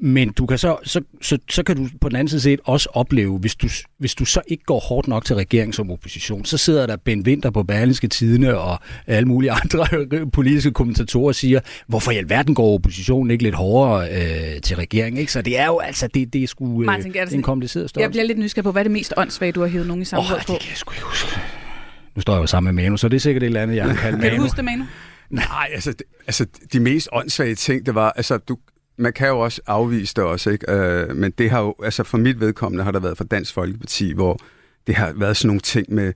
men 0.00 0.32
du 0.32 0.46
kan 0.46 0.58
så, 0.58 0.76
så, 0.84 1.00
så, 1.22 1.38
så 1.50 1.62
kan 1.62 1.76
du 1.76 1.88
på 2.00 2.08
den 2.08 2.16
anden 2.16 2.28
side 2.28 2.40
set 2.40 2.60
også 2.64 2.88
opleve, 2.92 3.38
hvis 3.38 3.54
du, 3.54 3.68
hvis 3.98 4.14
du 4.14 4.24
så 4.24 4.40
ikke 4.46 4.64
går 4.64 4.80
hårdt 4.80 5.08
nok 5.08 5.24
til 5.24 5.36
regering 5.36 5.74
som 5.74 5.90
opposition, 5.90 6.44
så 6.44 6.58
sidder 6.58 6.86
der 6.86 6.96
Ben 6.96 7.22
Winter 7.26 7.50
på 7.50 7.62
Berlingske 7.62 8.08
Tidene 8.08 8.58
og 8.58 8.78
alle 9.06 9.28
mulige 9.28 9.52
andre 9.52 9.86
politiske 10.32 10.70
kommentatorer 10.70 11.28
og 11.28 11.34
siger, 11.34 11.60
hvorfor 11.86 12.10
i 12.10 12.16
alverden 12.16 12.54
går 12.54 12.74
oppositionen 12.74 13.30
ikke 13.30 13.42
lidt 13.42 13.54
hårdere 13.54 14.08
øh, 14.10 14.60
til 14.60 14.76
regeringen? 14.76 15.20
Ikke? 15.20 15.32
Så 15.32 15.42
det 15.42 15.58
er 15.58 15.66
jo 15.66 15.78
altså, 15.78 16.08
det, 16.14 16.32
det 16.32 16.42
er 16.42 16.46
sgu 16.46 16.82
øh, 16.82 16.86
Martin, 16.86 17.16
er 17.16 17.26
en 17.26 17.42
kompliceret 17.42 17.90
størrelse. 17.90 18.02
Jeg 18.02 18.10
bliver 18.10 18.24
lidt 18.24 18.38
nysgerrig 18.38 18.64
på, 18.64 18.72
hvad 18.72 18.82
er 18.82 18.84
det 18.84 18.92
mest 18.92 19.14
åndssvage, 19.16 19.52
du 19.52 19.60
har 19.60 19.68
hævet 19.68 19.86
nogen 19.86 20.02
i 20.02 20.04
samråd 20.04 20.36
oh, 20.36 20.42
på? 20.46 20.52
det 20.52 20.60
kan 20.60 20.70
jeg 20.70 20.76
sgu 20.76 20.92
ikke 20.92 21.04
huske. 21.04 21.40
Nu 22.16 22.20
står 22.20 22.34
jeg 22.34 22.40
jo 22.40 22.46
sammen 22.46 22.74
med 22.74 22.82
Manu, 22.82 22.96
så 22.96 23.08
det 23.08 23.16
er 23.16 23.20
sikkert 23.20 23.42
et 23.42 23.46
eller 23.46 23.62
andet, 23.62 23.76
jeg 23.76 23.86
kan 23.86 23.96
kalde 24.02 24.18
Manu. 24.18 24.28
Kan 24.28 24.36
du 24.36 24.42
huske 24.42 24.56
det, 24.56 24.64
Manu? 24.64 24.84
Nej, 25.30 25.68
altså, 25.72 25.92
det, 25.92 26.02
altså 26.26 26.46
de 26.72 26.80
mest 26.80 27.08
åndssvage 27.12 27.54
ting, 27.54 27.86
det 27.86 27.94
var, 27.94 28.10
altså 28.10 28.38
du, 28.38 28.56
man 28.98 29.12
kan 29.12 29.28
jo 29.28 29.38
også 29.40 29.60
afvise 29.66 30.14
det 30.16 30.24
også, 30.24 30.50
ikke? 30.50 30.72
Øh, 30.72 31.16
men 31.16 31.30
det 31.38 31.50
har 31.50 31.60
jo, 31.60 31.74
altså 31.82 32.02
for 32.02 32.18
mit 32.18 32.40
vedkommende 32.40 32.84
har 32.84 32.90
der 32.90 33.00
været 33.00 33.16
for 33.16 33.24
Dansk 33.24 33.54
Folkeparti, 33.54 34.12
hvor 34.12 34.38
det 34.86 34.94
har 34.94 35.12
været 35.16 35.36
sådan 35.36 35.46
nogle 35.46 35.60
ting 35.60 35.94
med, 35.94 36.12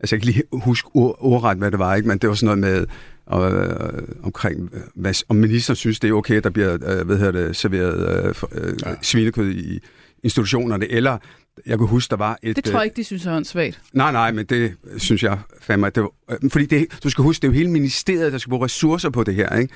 altså 0.00 0.16
jeg 0.16 0.22
kan 0.22 0.32
lige 0.32 0.42
huske 0.52 0.88
ord, 0.94 1.16
ordret, 1.20 1.58
hvad 1.58 1.70
det 1.70 1.78
var, 1.78 1.94
ikke? 1.94 2.08
men 2.08 2.18
det 2.18 2.28
var 2.28 2.34
sådan 2.34 2.58
noget 2.58 2.78
med, 2.78 2.86
og, 3.26 3.52
øh, 3.52 4.02
omkring, 4.22 4.70
hvad, 4.94 5.24
om 5.28 5.36
ministeren 5.36 5.76
synes, 5.76 6.00
det 6.00 6.10
er 6.10 6.14
okay, 6.14 6.36
at 6.36 6.44
der 6.44 6.50
bliver 6.50 6.74
øh, 6.74 7.06
hvad 7.06 7.18
hedder 7.18 7.32
det, 7.32 7.56
serveret 7.56 8.26
øh, 8.26 8.34
for, 8.34 8.50
øh, 8.52 8.74
ja. 8.86 8.94
svinekød 9.02 9.50
i 9.50 9.80
institutionerne, 10.22 10.90
eller 10.90 11.18
jeg 11.66 11.78
kunne 11.78 11.88
huske, 11.88 12.10
der 12.10 12.16
var 12.16 12.38
et... 12.42 12.56
Det 12.56 12.64
tror 12.64 12.78
jeg 12.78 12.84
ikke, 12.84 12.96
de 12.96 13.04
synes 13.04 13.26
er 13.26 13.36
åndssvagt. 13.36 13.80
Nej, 13.92 14.12
nej, 14.12 14.32
men 14.32 14.46
det 14.46 14.74
synes 14.96 15.22
jeg 15.22 15.38
fandme, 15.60 15.90
det 15.90 16.02
var, 16.02 16.10
øh, 16.30 16.50
fordi 16.50 16.66
det, 16.66 16.86
du 17.04 17.10
skal 17.10 17.22
huske, 17.22 17.42
det 17.42 17.48
er 17.48 17.52
jo 17.52 17.56
hele 17.56 17.70
ministeriet, 17.70 18.32
der 18.32 18.38
skal 18.38 18.50
bruge 18.50 18.64
ressourcer 18.64 19.10
på 19.10 19.24
det 19.24 19.34
her, 19.34 19.56
ikke? 19.56 19.74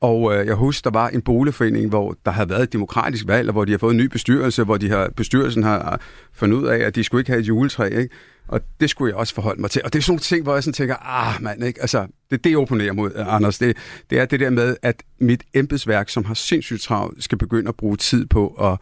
Og 0.00 0.34
øh, 0.34 0.46
jeg 0.46 0.54
husker, 0.54 0.90
der 0.90 0.98
var 0.98 1.08
en 1.08 1.22
boligforening, 1.22 1.88
hvor 1.88 2.16
der 2.24 2.30
havde 2.30 2.48
været 2.48 2.62
et 2.62 2.72
demokratisk 2.72 3.26
valg, 3.26 3.48
og 3.48 3.52
hvor 3.52 3.64
de 3.64 3.70
har 3.70 3.78
fået 3.78 3.92
en 3.92 3.96
ny 3.96 4.06
bestyrelse, 4.06 4.64
hvor 4.64 4.76
de 4.76 4.90
har, 4.90 5.10
bestyrelsen 5.16 5.62
har 5.62 5.92
øh, 5.92 5.98
fundet 6.32 6.56
ud 6.56 6.66
af, 6.66 6.78
at 6.78 6.94
de 6.94 7.04
skulle 7.04 7.20
ikke 7.20 7.30
have 7.30 7.40
et 7.40 7.48
juletræ, 7.48 7.88
ikke? 7.88 8.14
Og 8.48 8.60
det 8.80 8.90
skulle 8.90 9.10
jeg 9.10 9.16
også 9.16 9.34
forholde 9.34 9.60
mig 9.60 9.70
til. 9.70 9.82
Og 9.84 9.92
det 9.92 9.98
er 9.98 10.02
sådan 10.02 10.12
nogle 10.12 10.20
ting, 10.20 10.42
hvor 10.42 10.54
jeg 10.54 10.62
sådan 10.62 10.72
tænker, 10.72 10.96
ah 10.96 11.42
mand, 11.42 11.64
ikke? 11.64 11.80
Altså, 11.80 12.06
det 12.30 12.44
det, 12.44 12.56
opponerer 12.56 12.92
mod, 12.92 13.12
øh, 13.16 13.34
Anders. 13.34 13.58
Det, 13.58 13.76
det 14.10 14.18
er 14.18 14.24
det 14.24 14.40
der 14.40 14.50
med, 14.50 14.76
at 14.82 15.02
mit 15.20 15.42
embedsværk, 15.54 16.08
som 16.08 16.24
har 16.24 16.34
sindssygt 16.34 16.80
travlt, 16.82 17.24
skal 17.24 17.38
begynde 17.38 17.68
at 17.68 17.76
bruge 17.76 17.96
tid 17.96 18.26
på 18.26 18.46
at 18.48 18.78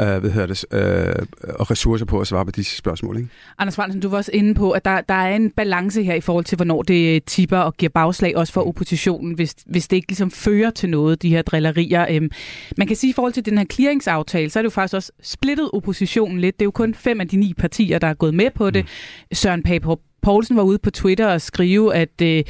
øh, 0.00 0.18
hvad 0.18 0.30
hedder 0.30 0.46
det, 0.46 0.64
øh, 0.72 1.26
og 1.58 1.70
ressourcer 1.70 2.06
på 2.06 2.20
at 2.20 2.26
svare 2.26 2.44
på 2.44 2.50
disse 2.50 2.76
spørgsmål. 2.76 3.16
Ikke? 3.16 3.28
Anders 3.58 3.76
Fransen, 3.76 4.00
du 4.00 4.08
var 4.08 4.16
også 4.16 4.30
inde 4.34 4.54
på, 4.54 4.70
at 4.70 4.84
der, 4.84 5.00
der 5.00 5.14
er 5.14 5.36
en 5.36 5.50
balance 5.50 6.02
her 6.02 6.14
i 6.14 6.20
forhold 6.20 6.44
til, 6.44 6.56
hvornår 6.56 6.82
det 6.82 7.24
tipper 7.24 7.58
og 7.58 7.74
giver 7.74 7.90
bagslag 7.90 8.36
også 8.36 8.52
for 8.52 8.68
oppositionen, 8.68 9.34
hvis, 9.34 9.54
hvis 9.66 9.88
det 9.88 9.96
ikke 9.96 10.08
ligesom 10.08 10.30
fører 10.30 10.70
til 10.70 10.88
noget, 10.90 11.22
de 11.22 11.28
her 11.28 11.42
drillerier. 11.42 12.06
Øhm, 12.10 12.30
man 12.76 12.86
kan 12.86 12.96
sige, 12.96 13.08
at 13.08 13.12
i 13.12 13.14
forhold 13.14 13.32
til 13.32 13.46
den 13.46 13.58
her 13.58 13.64
clearingsaftale, 13.64 14.50
så 14.50 14.58
er 14.58 14.62
det 14.62 14.66
jo 14.66 14.70
faktisk 14.70 14.94
også 14.94 15.12
splittet 15.22 15.70
oppositionen 15.72 16.40
lidt. 16.40 16.56
Det 16.58 16.62
er 16.62 16.66
jo 16.66 16.70
kun 16.70 16.94
fem 16.94 17.20
af 17.20 17.28
de 17.28 17.36
ni 17.36 17.54
partier, 17.54 17.98
der 17.98 18.06
er 18.06 18.14
gået 18.14 18.34
med 18.34 18.50
på 18.54 18.70
det. 18.70 18.84
Mm. 18.84 19.34
Søren 19.34 19.62
Pape 19.62 19.86
Poulsen 20.22 20.56
var 20.56 20.62
ude 20.62 20.78
på 20.78 20.90
Twitter 20.90 21.26
og 21.26 21.40
skrive, 21.40 21.94
at 21.94 22.22
øh, 22.22 22.44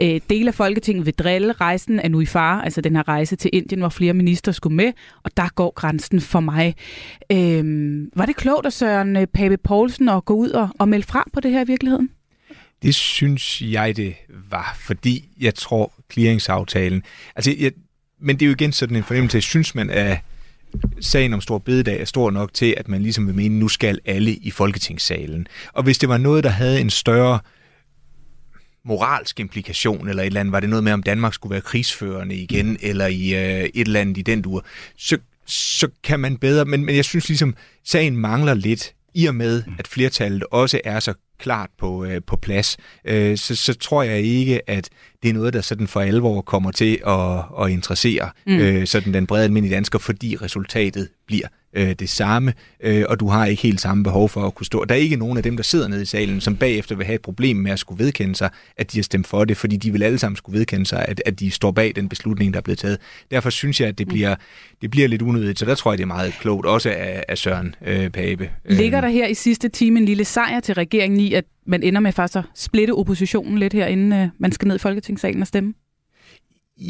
øh 0.00 0.20
dele 0.30 0.44
del 0.44 0.48
af 0.48 0.54
Folketinget 0.54 1.06
vil 1.06 1.14
drille 1.14 1.52
rejsen 1.52 2.00
af 2.00 2.10
nu 2.10 2.20
i 2.20 2.26
far, 2.26 2.62
altså 2.62 2.80
den 2.80 2.96
her 2.96 3.08
rejse 3.08 3.36
til 3.36 3.50
Indien, 3.52 3.80
hvor 3.80 3.88
flere 3.88 4.14
minister 4.14 4.52
skulle 4.52 4.76
med, 4.76 4.92
og 5.22 5.36
der 5.36 5.48
går 5.54 5.72
grænsen 5.74 6.20
for 6.20 6.40
mig. 6.40 6.74
Øh, 7.32 7.64
var 8.16 8.26
det 8.26 8.36
klogt 8.36 8.66
af 8.66 8.72
Søren 8.72 9.16
øh, 9.16 9.26
Pape 9.26 9.56
Poulsen 9.56 10.08
at 10.08 10.24
gå 10.24 10.34
ud 10.34 10.50
og, 10.50 10.68
og 10.78 10.88
melde 10.88 11.06
fra 11.06 11.24
på 11.32 11.40
det 11.40 11.50
her 11.50 11.64
i 11.64 11.66
virkeligheden? 11.66 12.10
Det 12.82 12.94
synes 12.94 13.62
jeg, 13.62 13.96
det 13.96 14.14
var, 14.50 14.76
fordi 14.80 15.28
jeg 15.40 15.54
tror, 15.54 15.92
clearingsaftalen... 16.12 17.02
Altså, 17.36 17.54
jeg, 17.58 17.72
men 18.20 18.36
det 18.36 18.42
er 18.42 18.46
jo 18.46 18.52
igen 18.52 18.72
sådan 18.72 18.96
en 18.96 19.04
fornemmelse, 19.04 19.40
synes 19.40 19.74
man, 19.74 19.90
at 19.90 20.18
sagen 21.00 21.34
om 21.34 21.40
Stor 21.40 21.58
Bededag 21.58 22.00
er 22.00 22.04
stor 22.04 22.30
nok 22.30 22.54
til, 22.54 22.74
at 22.76 22.88
man 22.88 23.02
ligesom 23.02 23.26
vil 23.26 23.34
mene, 23.34 23.58
nu 23.58 23.68
skal 23.68 23.98
alle 24.04 24.34
i 24.34 24.50
Folketingssalen. 24.50 25.46
Og 25.72 25.82
hvis 25.82 25.98
det 25.98 26.08
var 26.08 26.18
noget, 26.18 26.44
der 26.44 26.50
havde 26.50 26.80
en 26.80 26.90
større 26.90 27.38
moralsk 28.84 29.40
implikation, 29.40 30.08
eller 30.08 30.22
et 30.22 30.26
eller 30.26 30.40
andet, 30.40 30.52
var 30.52 30.60
det 30.60 30.68
noget 30.68 30.84
med, 30.84 30.92
om 30.92 31.02
Danmark 31.02 31.34
skulle 31.34 31.50
være 31.50 31.60
krigsførende 31.60 32.34
igen, 32.34 32.76
eller 32.82 33.06
i 33.06 33.34
øh, 33.34 33.70
et 33.74 33.86
eller 33.86 34.00
andet 34.00 34.18
i 34.18 34.22
den 34.22 34.42
dur, 34.42 34.64
så 34.96 35.18
så 35.46 35.88
kan 36.02 36.20
man 36.20 36.36
bedre, 36.36 36.64
men, 36.64 36.84
men 36.84 36.96
jeg 36.96 37.04
synes 37.04 37.28
ligesom, 37.28 37.54
sagen 37.84 38.16
mangler 38.16 38.54
lidt, 38.54 38.94
i 39.14 39.26
og 39.26 39.34
med, 39.34 39.62
at 39.78 39.88
flertallet 39.88 40.44
også 40.50 40.80
er 40.84 41.00
så 41.00 41.14
klart 41.38 41.70
på, 41.78 42.04
øh, 42.04 42.20
på 42.26 42.36
plads, 42.36 42.76
øh, 43.04 43.36
så, 43.38 43.56
så 43.56 43.74
tror 43.74 44.02
jeg 44.02 44.20
ikke, 44.20 44.70
at 44.70 44.88
det 45.22 45.28
er 45.28 45.34
noget, 45.34 45.52
der 45.52 45.60
sådan 45.60 45.86
for 45.86 46.00
alvor 46.00 46.40
kommer 46.40 46.70
til 46.70 47.00
at, 47.06 47.64
at 47.64 47.70
interessere 47.70 48.30
mm. 48.46 48.52
øh, 48.52 48.86
sådan 48.86 49.14
den 49.14 49.26
brede 49.26 49.44
almindelige 49.44 49.74
dansker, 49.74 49.98
fordi 49.98 50.36
resultatet 50.36 51.08
bliver 51.26 51.46
øh, 51.74 51.92
det 51.92 52.08
samme, 52.10 52.52
øh, 52.80 53.04
og 53.08 53.20
du 53.20 53.28
har 53.28 53.46
ikke 53.46 53.62
helt 53.62 53.80
samme 53.80 54.04
behov 54.04 54.28
for 54.28 54.46
at 54.46 54.54
kunne 54.54 54.66
stå. 54.66 54.84
Der 54.84 54.94
er 54.94 54.98
ikke 54.98 55.16
nogen 55.16 55.36
af 55.36 55.42
dem, 55.42 55.56
der 55.56 55.62
sidder 55.62 55.88
nede 55.88 56.02
i 56.02 56.04
salen, 56.04 56.40
som 56.40 56.56
bagefter 56.56 56.96
vil 56.96 57.06
have 57.06 57.14
et 57.14 57.22
problem 57.22 57.56
med 57.56 57.70
at 57.70 57.78
skulle 57.78 58.04
vedkende 58.04 58.36
sig, 58.36 58.50
at 58.76 58.92
de 58.92 58.98
har 58.98 59.02
stemt 59.02 59.26
for 59.26 59.44
det, 59.44 59.56
fordi 59.56 59.76
de 59.76 59.92
vil 59.92 60.02
alle 60.02 60.18
sammen 60.18 60.36
skulle 60.36 60.58
vedkende 60.58 60.86
sig, 60.86 61.04
at, 61.08 61.22
at 61.26 61.40
de 61.40 61.50
står 61.50 61.70
bag 61.70 61.92
den 61.96 62.08
beslutning, 62.08 62.54
der 62.54 62.58
er 62.58 62.62
blevet 62.62 62.78
taget. 62.78 62.98
Derfor 63.30 63.50
synes 63.50 63.80
jeg, 63.80 63.88
at 63.88 63.98
det 63.98 64.08
bliver, 64.08 64.34
det 64.82 64.90
bliver 64.90 65.08
lidt 65.08 65.22
unødigt, 65.22 65.58
så 65.58 65.64
der 65.64 65.74
tror 65.74 65.92
jeg, 65.92 65.98
det 65.98 66.04
er 66.04 66.06
meget 66.06 66.32
klogt, 66.40 66.66
også 66.66 66.90
af, 66.90 67.24
af 67.28 67.38
Søren 67.38 67.74
øh, 67.86 68.10
Pape. 68.10 68.50
Ligger 68.64 69.00
der 69.00 69.08
her 69.08 69.26
i 69.26 69.34
sidste 69.34 69.68
time 69.68 69.98
en 69.98 70.04
lille 70.04 70.24
sejr 70.24 70.60
til 70.60 70.74
regeringen 70.74 71.20
i, 71.20 71.34
at 71.34 71.44
man 71.66 71.82
ender 71.82 72.00
med 72.00 72.12
faktisk 72.12 72.36
at 72.36 72.44
splitte 72.54 72.92
oppositionen 72.92 73.58
lidt 73.58 73.72
her, 73.72 73.86
inden 73.86 74.12
øh, 74.12 74.28
man 74.38 74.52
skal 74.52 74.68
ned 74.68 74.76
i 74.76 74.78
Folketingssalen 74.78 75.40
og 75.40 75.46
stemme? 75.46 75.74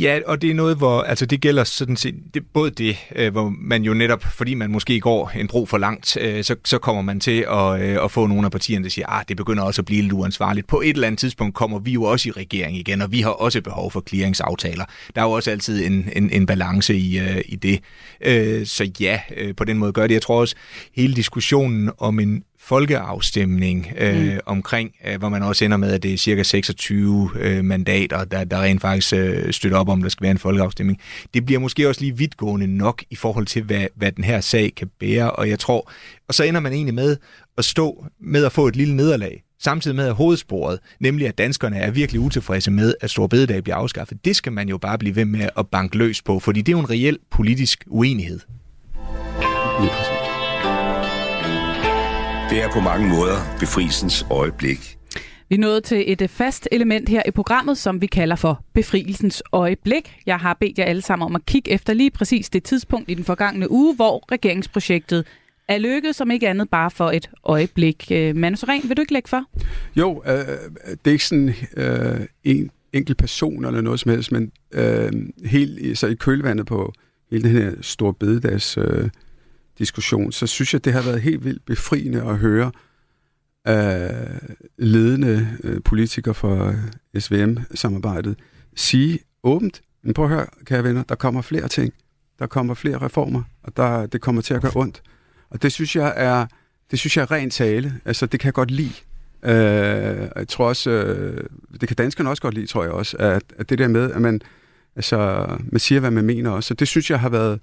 Ja, 0.00 0.20
og 0.26 0.42
det 0.42 0.50
er 0.50 0.54
noget, 0.54 0.76
hvor 0.76 1.02
altså 1.02 1.26
det 1.26 1.40
gælder 1.40 1.64
sådan 1.64 1.96
set 1.96 2.14
det, 2.34 2.42
både 2.52 2.70
det, 2.70 2.96
øh, 3.16 3.32
hvor 3.32 3.52
man 3.58 3.82
jo 3.82 3.94
netop, 3.94 4.22
fordi 4.22 4.54
man 4.54 4.70
måske 4.70 5.00
går 5.00 5.32
en 5.36 5.48
bro 5.48 5.66
for 5.66 5.78
langt, 5.78 6.16
øh, 6.20 6.44
så, 6.44 6.56
så 6.64 6.78
kommer 6.78 7.02
man 7.02 7.20
til 7.20 7.46
at, 7.50 7.82
øh, 7.82 8.04
at 8.04 8.10
få 8.10 8.26
nogle 8.26 8.44
af 8.44 8.50
partierne, 8.50 8.84
der 8.84 8.90
siger, 8.90 9.06
at 9.06 9.18
ah, 9.18 9.24
det 9.28 9.36
begynder 9.36 9.62
også 9.62 9.82
at 9.82 9.86
blive 9.86 10.02
lidt 10.02 10.12
uansvarligt. 10.12 10.66
På 10.66 10.80
et 10.80 10.88
eller 10.90 11.06
andet 11.06 11.18
tidspunkt 11.18 11.54
kommer 11.54 11.78
vi 11.78 11.92
jo 11.92 12.02
også 12.02 12.28
i 12.28 12.32
regering 12.32 12.76
igen, 12.76 13.02
og 13.02 13.12
vi 13.12 13.20
har 13.20 13.30
også 13.30 13.60
behov 13.60 13.90
for 13.90 14.02
clearingsaftaler. 14.08 14.84
Der 15.14 15.20
er 15.20 15.24
jo 15.26 15.32
også 15.32 15.50
altid 15.50 15.86
en, 15.86 16.08
en, 16.16 16.30
en 16.30 16.46
balance 16.46 16.96
i, 16.96 17.18
øh, 17.18 17.42
i 17.46 17.56
det. 17.56 17.80
Øh, 18.20 18.66
så 18.66 18.90
ja, 19.00 19.20
øh, 19.36 19.54
på 19.54 19.64
den 19.64 19.78
måde 19.78 19.92
gør 19.92 20.06
det. 20.06 20.14
Jeg 20.14 20.22
tror 20.22 20.40
også, 20.40 20.54
hele 20.94 21.14
diskussionen 21.14 21.90
om 21.98 22.20
en 22.20 22.42
folkeafstemning 22.64 23.92
øh, 23.98 24.32
mm. 24.32 24.38
omkring, 24.46 24.90
øh, 25.06 25.18
hvor 25.18 25.28
man 25.28 25.42
også 25.42 25.64
ender 25.64 25.76
med, 25.76 25.92
at 25.92 26.02
det 26.02 26.12
er 26.12 26.18
cirka 26.18 26.42
26 26.42 27.30
øh, 27.40 27.64
mandater, 27.64 28.24
der, 28.24 28.44
der 28.44 28.62
rent 28.62 28.80
faktisk 28.80 29.14
øh, 29.14 29.52
støtter 29.52 29.78
op 29.78 29.88
om, 29.88 30.02
der 30.02 30.08
skal 30.08 30.22
være 30.22 30.30
en 30.30 30.38
folkeafstemning. 30.38 31.00
Det 31.34 31.46
bliver 31.46 31.60
måske 31.60 31.88
også 31.88 32.00
lige 32.00 32.16
vidtgående 32.16 32.66
nok 32.66 33.04
i 33.10 33.16
forhold 33.16 33.46
til, 33.46 33.62
hvad, 33.62 33.86
hvad 33.94 34.12
den 34.12 34.24
her 34.24 34.40
sag 34.40 34.72
kan 34.76 34.90
bære, 35.00 35.30
og 35.30 35.48
jeg 35.48 35.58
tror, 35.58 35.90
og 36.28 36.34
så 36.34 36.44
ender 36.44 36.60
man 36.60 36.72
egentlig 36.72 36.94
med 36.94 37.16
at 37.58 37.64
stå 37.64 38.06
med 38.20 38.44
at 38.44 38.52
få 38.52 38.68
et 38.68 38.76
lille 38.76 38.96
nederlag, 38.96 39.42
samtidig 39.62 39.96
med 39.96 40.06
at 40.06 40.14
hovedsporet, 40.14 40.78
nemlig 41.00 41.28
at 41.28 41.38
danskerne 41.38 41.76
er 41.76 41.90
virkelig 41.90 42.20
utilfredse 42.20 42.70
med, 42.70 42.94
at 43.00 43.10
Stor 43.10 43.26
Bededag 43.26 43.62
bliver 43.62 43.76
afskaffet. 43.76 44.24
Det 44.24 44.36
skal 44.36 44.52
man 44.52 44.68
jo 44.68 44.78
bare 44.78 44.98
blive 44.98 45.16
ved 45.16 45.24
med 45.24 45.48
at 45.56 45.68
banke 45.68 45.98
løs 45.98 46.22
på, 46.22 46.40
fordi 46.40 46.62
det 46.62 46.72
er 46.72 46.76
jo 46.76 46.80
en 46.80 46.90
reel 46.90 47.18
politisk 47.30 47.84
uenighed. 47.86 48.40
Lige 49.80 49.90
præcis. 49.90 50.13
Det 52.54 52.62
er 52.62 52.70
på 52.70 52.80
mange 52.80 53.08
måder 53.08 53.56
befrielsens 53.60 54.26
øjeblik. 54.30 54.98
Vi 55.48 55.56
nået 55.56 55.84
til 55.84 56.12
et 56.12 56.30
fast 56.30 56.68
element 56.72 57.08
her 57.08 57.22
i 57.28 57.30
programmet, 57.30 57.78
som 57.78 58.00
vi 58.00 58.06
kalder 58.06 58.36
for 58.36 58.64
befrielsens 58.74 59.42
øjeblik. 59.52 60.16
Jeg 60.26 60.36
har 60.36 60.56
bedt 60.60 60.78
jer 60.78 60.84
alle 60.84 61.02
sammen 61.02 61.26
om 61.26 61.36
at 61.36 61.46
kigge 61.46 61.70
efter 61.70 61.94
lige 61.94 62.10
præcis 62.10 62.50
det 62.50 62.62
tidspunkt 62.62 63.10
i 63.10 63.14
den 63.14 63.24
forgangne 63.24 63.70
uge, 63.70 63.94
hvor 63.94 64.32
regeringsprojektet 64.32 65.26
er 65.68 65.78
lykkedes, 65.78 66.16
som 66.16 66.30
ikke 66.30 66.48
andet 66.48 66.70
bare 66.70 66.90
for 66.90 67.10
et 67.10 67.30
øjeblik. 67.44 68.06
Øh, 68.10 68.36
Manu 68.36 68.56
Soren, 68.56 68.88
vil 68.88 68.96
du 68.96 69.02
ikke 69.02 69.12
lægge 69.12 69.28
for? 69.28 69.44
Jo, 69.96 70.22
øh, 70.26 70.32
det 70.86 71.06
er 71.06 71.10
ikke 71.10 71.26
sådan 71.26 71.54
øh, 71.76 72.20
en 72.44 72.70
enkelt 72.92 73.18
person 73.18 73.64
eller 73.64 73.80
noget 73.80 74.00
som 74.00 74.10
helst, 74.10 74.32
men 74.32 74.52
øh, 74.72 75.12
helt 75.44 75.98
så 75.98 76.06
i 76.06 76.14
kølvandet 76.14 76.66
på 76.66 76.92
hele 77.30 77.44
den 77.44 77.50
her 77.50 77.72
store 77.80 78.14
bededags 78.14 78.78
øh, 78.78 79.08
diskussion, 79.78 80.32
så 80.32 80.46
synes 80.46 80.72
jeg, 80.72 80.84
det 80.84 80.92
har 80.92 81.02
været 81.02 81.20
helt 81.20 81.44
vildt 81.44 81.66
befriende 81.66 82.22
at 82.22 82.38
høre 82.38 82.72
øh, 83.68 84.38
ledende 84.78 85.48
øh, 85.64 85.82
politikere 85.82 86.34
fra 86.34 86.74
øh, 87.14 87.20
SVM-samarbejdet 87.20 88.36
sige 88.76 89.18
åbent, 89.42 89.82
men 90.02 90.14
prøv 90.14 90.24
at 90.24 90.30
høre, 90.30 90.46
kære 90.64 90.84
venner, 90.84 91.02
der 91.02 91.14
kommer 91.14 91.42
flere 91.42 91.68
ting. 91.68 91.94
Der 92.38 92.46
kommer 92.46 92.74
flere 92.74 92.98
reformer, 92.98 93.42
og 93.62 93.76
der, 93.76 94.06
det 94.06 94.20
kommer 94.20 94.42
til 94.42 94.54
at 94.54 94.62
gøre 94.62 94.72
ondt. 94.74 95.02
Og 95.50 95.62
det 95.62 95.72
synes 95.72 95.96
jeg 95.96 96.12
er, 96.16 96.46
det 96.90 96.98
synes 96.98 97.16
jeg 97.16 97.22
er 97.22 97.30
ren 97.30 97.50
tale. 97.50 98.00
Altså, 98.04 98.26
det 98.26 98.40
kan 98.40 98.46
jeg 98.46 98.54
godt 98.54 98.70
lide. 98.70 98.94
Øh, 99.42 100.28
jeg 100.36 100.48
tror 100.48 100.68
også, 100.68 100.90
øh, 100.90 101.44
det 101.80 101.88
kan 101.88 101.96
danskerne 101.96 102.30
også 102.30 102.42
godt 102.42 102.54
lide, 102.54 102.66
tror 102.66 102.82
jeg 102.82 102.92
også, 102.92 103.16
at, 103.16 103.42
at 103.58 103.70
det 103.70 103.78
der 103.78 103.88
med, 103.88 104.12
at 104.12 104.22
man, 104.22 104.40
altså, 104.96 105.46
man 105.72 105.78
siger, 105.78 106.00
hvad 106.00 106.10
man 106.10 106.24
mener 106.24 106.50
også. 106.50 106.68
Så 106.68 106.74
det 106.74 106.88
synes 106.88 107.10
jeg 107.10 107.20
har 107.20 107.28
været, 107.28 107.60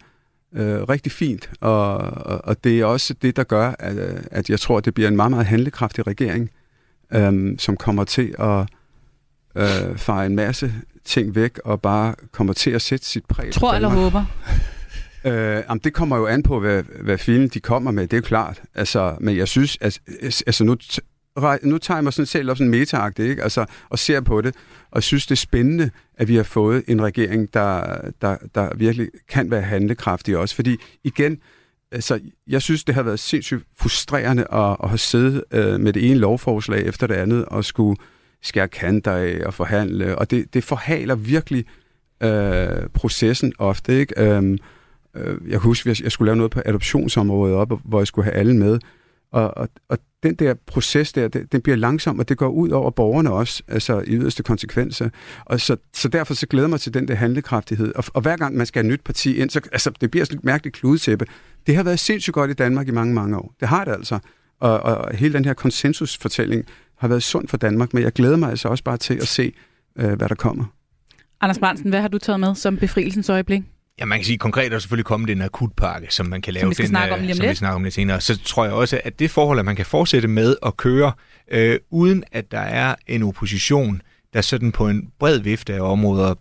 øh, 0.56 0.82
rigtig 0.82 1.12
fint, 1.12 1.50
og, 1.62 1.98
og, 1.98 2.42
og 2.44 2.64
det 2.64 2.80
er 2.80 2.86
også 2.86 3.14
det, 3.14 3.36
der 3.36 3.44
gør, 3.44 3.76
at, 3.80 3.98
at 4.32 4.50
jeg 4.50 4.60
tror, 4.60 4.78
at 4.78 4.86
det 4.86 4.94
bliver 4.94 5.08
en 5.08 5.16
meget, 5.16 5.32
meget 5.32 5.46
handlekraftig 5.46 6.08
regering, 6.08 6.50
øh, 7.14 7.60
som 7.60 7.78
kommer 7.78 8.04
til 8.04 8.36
at 8.40 8.68
øh, 9.56 9.98
fare 9.98 10.26
en 10.26 10.36
masse 10.36 10.74
ting 11.06 11.36
væk, 11.36 11.60
og 11.66 11.82
bare 11.82 12.16
kommer 12.32 12.54
til 12.54 12.72
at 12.72 12.82
sætte 12.82 13.06
sit 13.06 13.26
præg 13.26 13.54
Tror 13.54 13.74
eller 13.74 13.90
håber? 13.90 14.26
Øh, 15.26 15.64
jamen, 15.70 15.82
det 15.84 15.94
kommer 15.94 16.18
jo 16.18 16.28
an 16.28 16.44
på, 16.44 16.60
hvad, 16.60 16.84
hvad 17.04 17.18
film 17.18 17.50
de 17.50 17.60
kommer 17.60 17.92
med, 17.92 18.04
det 18.04 18.14
er 18.14 18.18
jo 18.18 18.22
klart. 18.22 18.62
Altså, 18.76 19.16
men 19.20 19.38
jeg 19.38 19.48
synes, 19.48 19.78
at, 19.82 20.00
altså 20.22 20.64
nu, 20.64 20.76
nu 21.63 21.78
tager 21.78 21.98
jeg 21.98 22.04
mig 22.04 22.13
sådan 22.13 22.26
selv 22.26 22.50
op 22.52 22.58
sådan 22.58 22.70
meta 22.70 23.10
ikke? 23.20 23.44
Altså, 23.44 23.65
og 23.89 24.00
ser 24.00 24.22
på 24.22 24.41
det, 24.41 24.56
og 24.91 25.04
synes, 25.04 25.26
det 25.26 25.32
er 25.32 25.36
spændende, 25.36 25.89
at 26.17 26.28
vi 26.28 26.36
har 26.36 26.44
fået 26.44 26.84
en 26.88 27.02
regering, 27.02 27.54
der, 27.54 27.98
der, 28.22 28.38
der 28.56 28.76
virkelig 28.76 29.10
kan 29.30 29.52
være 29.52 29.62
handlekraftig 29.62 30.38
også. 30.38 30.56
Fordi 30.56 30.78
igen, 31.04 31.38
altså, 31.91 32.20
jeg 32.48 32.62
synes, 32.62 32.84
det 32.84 32.96
har 32.96 33.04
været 33.04 33.20
sindssygt 33.20 33.63
frustrerende 33.78 34.54
at, 34.54 34.78
at 34.84 34.89
have 34.89 34.98
siddet 34.98 35.44
øh, 35.52 35.80
med 35.80 35.94
det 35.94 36.10
ene 36.10 36.20
lovforslag 36.20 36.86
efter 36.86 37.08
det 37.08 37.15
andet, 37.15 37.46
og 37.46 37.65
skulle 37.65 37.98
skære 38.41 38.67
kanter 38.67 39.12
af 39.12 39.41
og 39.46 39.54
forhandle, 39.54 40.17
og 40.17 40.32
det, 40.32 40.54
det 40.54 40.63
forhaler 40.63 41.15
virkelig 41.15 41.65
øh, 42.24 42.89
processen 42.94 43.54
ofte, 43.58 44.00
ikke? 44.00 44.22
Øh, 44.22 44.58
øh, 45.15 45.38
jeg 45.44 45.52
kan 45.52 45.60
huske, 45.60 45.96
jeg 46.04 46.12
skulle 46.12 46.28
lave 46.28 46.36
noget 46.36 46.52
på 46.52 46.62
adoptionsområdet 46.65 47.56
op, 47.56 47.82
hvor 47.86 48.00
jeg 48.00 48.08
skulle 48.08 48.26
have 48.26 48.36
alle 48.36 48.56
med, 48.56 48.80
og, 49.32 49.58
og, 49.58 49.70
og 49.89 49.98
den 50.23 50.36
der 50.36 50.53
proces 50.53 51.13
der, 51.13 51.27
det, 51.27 51.51
den 51.51 51.62
bliver 51.62 51.75
langsom, 51.75 52.19
og 52.19 52.29
det 52.29 52.38
går 52.38 52.47
ud 52.47 52.69
over 52.69 52.91
borgerne 52.91 53.31
også, 53.31 53.63
altså 53.67 53.99
i 53.99 54.15
yderste 54.15 54.43
konsekvenser. 54.43 55.10
Og 55.45 55.62
så, 55.62 55.77
så 55.93 56.07
derfor 56.07 56.34
så 56.34 56.47
glæder 56.47 56.65
jeg 56.65 56.69
mig 56.69 56.79
til 56.79 56.93
den 56.93 57.07
der 57.07 57.15
handlekraftighed. 57.15 57.95
Og, 57.95 58.03
og 58.13 58.21
hver 58.21 58.38
gang 58.38 58.55
man 58.57 58.65
skal 58.65 58.84
have 58.84 58.88
et 58.88 58.93
nyt 58.93 59.03
parti 59.03 59.36
ind, 59.36 59.49
så 59.49 59.62
altså, 59.71 59.91
det 60.01 60.12
bliver 60.12 60.25
sådan 60.25 60.38
et 60.38 60.43
mærkeligt 60.43 60.75
kludetæppe. 60.75 61.25
Det 61.67 61.75
har 61.75 61.84
været 61.84 61.99
sindssygt 61.99 62.34
godt 62.34 62.51
i 62.51 62.53
Danmark 62.53 62.88
i 62.88 62.91
mange, 62.91 63.13
mange 63.13 63.38
år. 63.38 63.53
Det 63.60 63.67
har 63.67 63.86
det 63.86 63.91
altså. 63.91 64.19
Og, 64.60 64.79
og 64.79 65.15
hele 65.15 65.34
den 65.34 65.45
her 65.45 65.53
konsensusfortælling 65.53 66.65
har 66.97 67.07
været 67.07 67.23
sund 67.23 67.47
for 67.47 67.57
Danmark, 67.57 67.93
men 67.93 68.03
jeg 68.03 68.12
glæder 68.12 68.38
mig 68.38 68.49
altså 68.49 68.67
også 68.67 68.84
bare 68.84 68.97
til 68.97 69.13
at 69.13 69.27
se, 69.27 69.53
øh, 69.99 70.13
hvad 70.13 70.29
der 70.29 70.36
kommer. 70.36 70.65
Anders 71.41 71.60
Brandsen, 71.60 71.89
hvad 71.89 72.01
har 72.01 72.07
du 72.07 72.17
taget 72.17 72.39
med 72.39 72.55
som 72.55 72.77
befrielsens 72.77 73.29
øjeblik? 73.29 73.63
Ja, 73.99 74.06
man 74.06 74.17
kan 74.17 74.25
sige, 74.25 74.38
konkret 74.38 74.65
er 74.65 74.69
der 74.69 74.80
selvfølgelig 74.80 75.06
kommet 75.06 75.30
en 75.30 75.41
akutpakke, 75.41 76.08
som 76.10 76.25
man 76.25 76.41
kan 76.41 76.54
lave. 76.54 76.62
Som 76.62 76.69
vi 76.69 76.73
skal 76.73 76.84
den, 76.84 76.89
snakke 76.89 77.13
om 77.13 77.19
lige 77.19 77.32
om 77.32 77.36
som 77.36 77.43
lidt. 77.43 77.49
vi 77.49 77.56
snakker 77.56 77.75
om 77.75 77.84
lidt 77.84 77.93
senere. 77.93 78.21
Så 78.21 78.39
tror 78.43 78.63
jeg 78.65 78.73
også, 78.73 79.01
at 79.04 79.19
det 79.19 79.32
forhold, 79.32 79.60
at 79.60 79.65
man 79.65 79.75
kan 79.75 79.86
fortsætte 79.86 80.27
med 80.27 80.56
at 80.65 80.77
køre, 80.77 81.12
øh, 81.51 81.80
uden 81.89 82.23
at 82.32 82.51
der 82.51 82.60
er 82.60 82.95
en 83.08 83.23
opposition, 83.23 84.01
der 84.34 84.41
sådan 84.41 84.71
på 84.71 84.88
en 84.88 85.12
bred 85.19 85.39
vifte 85.39 85.73
af 85.73 85.82
områder 85.82 86.34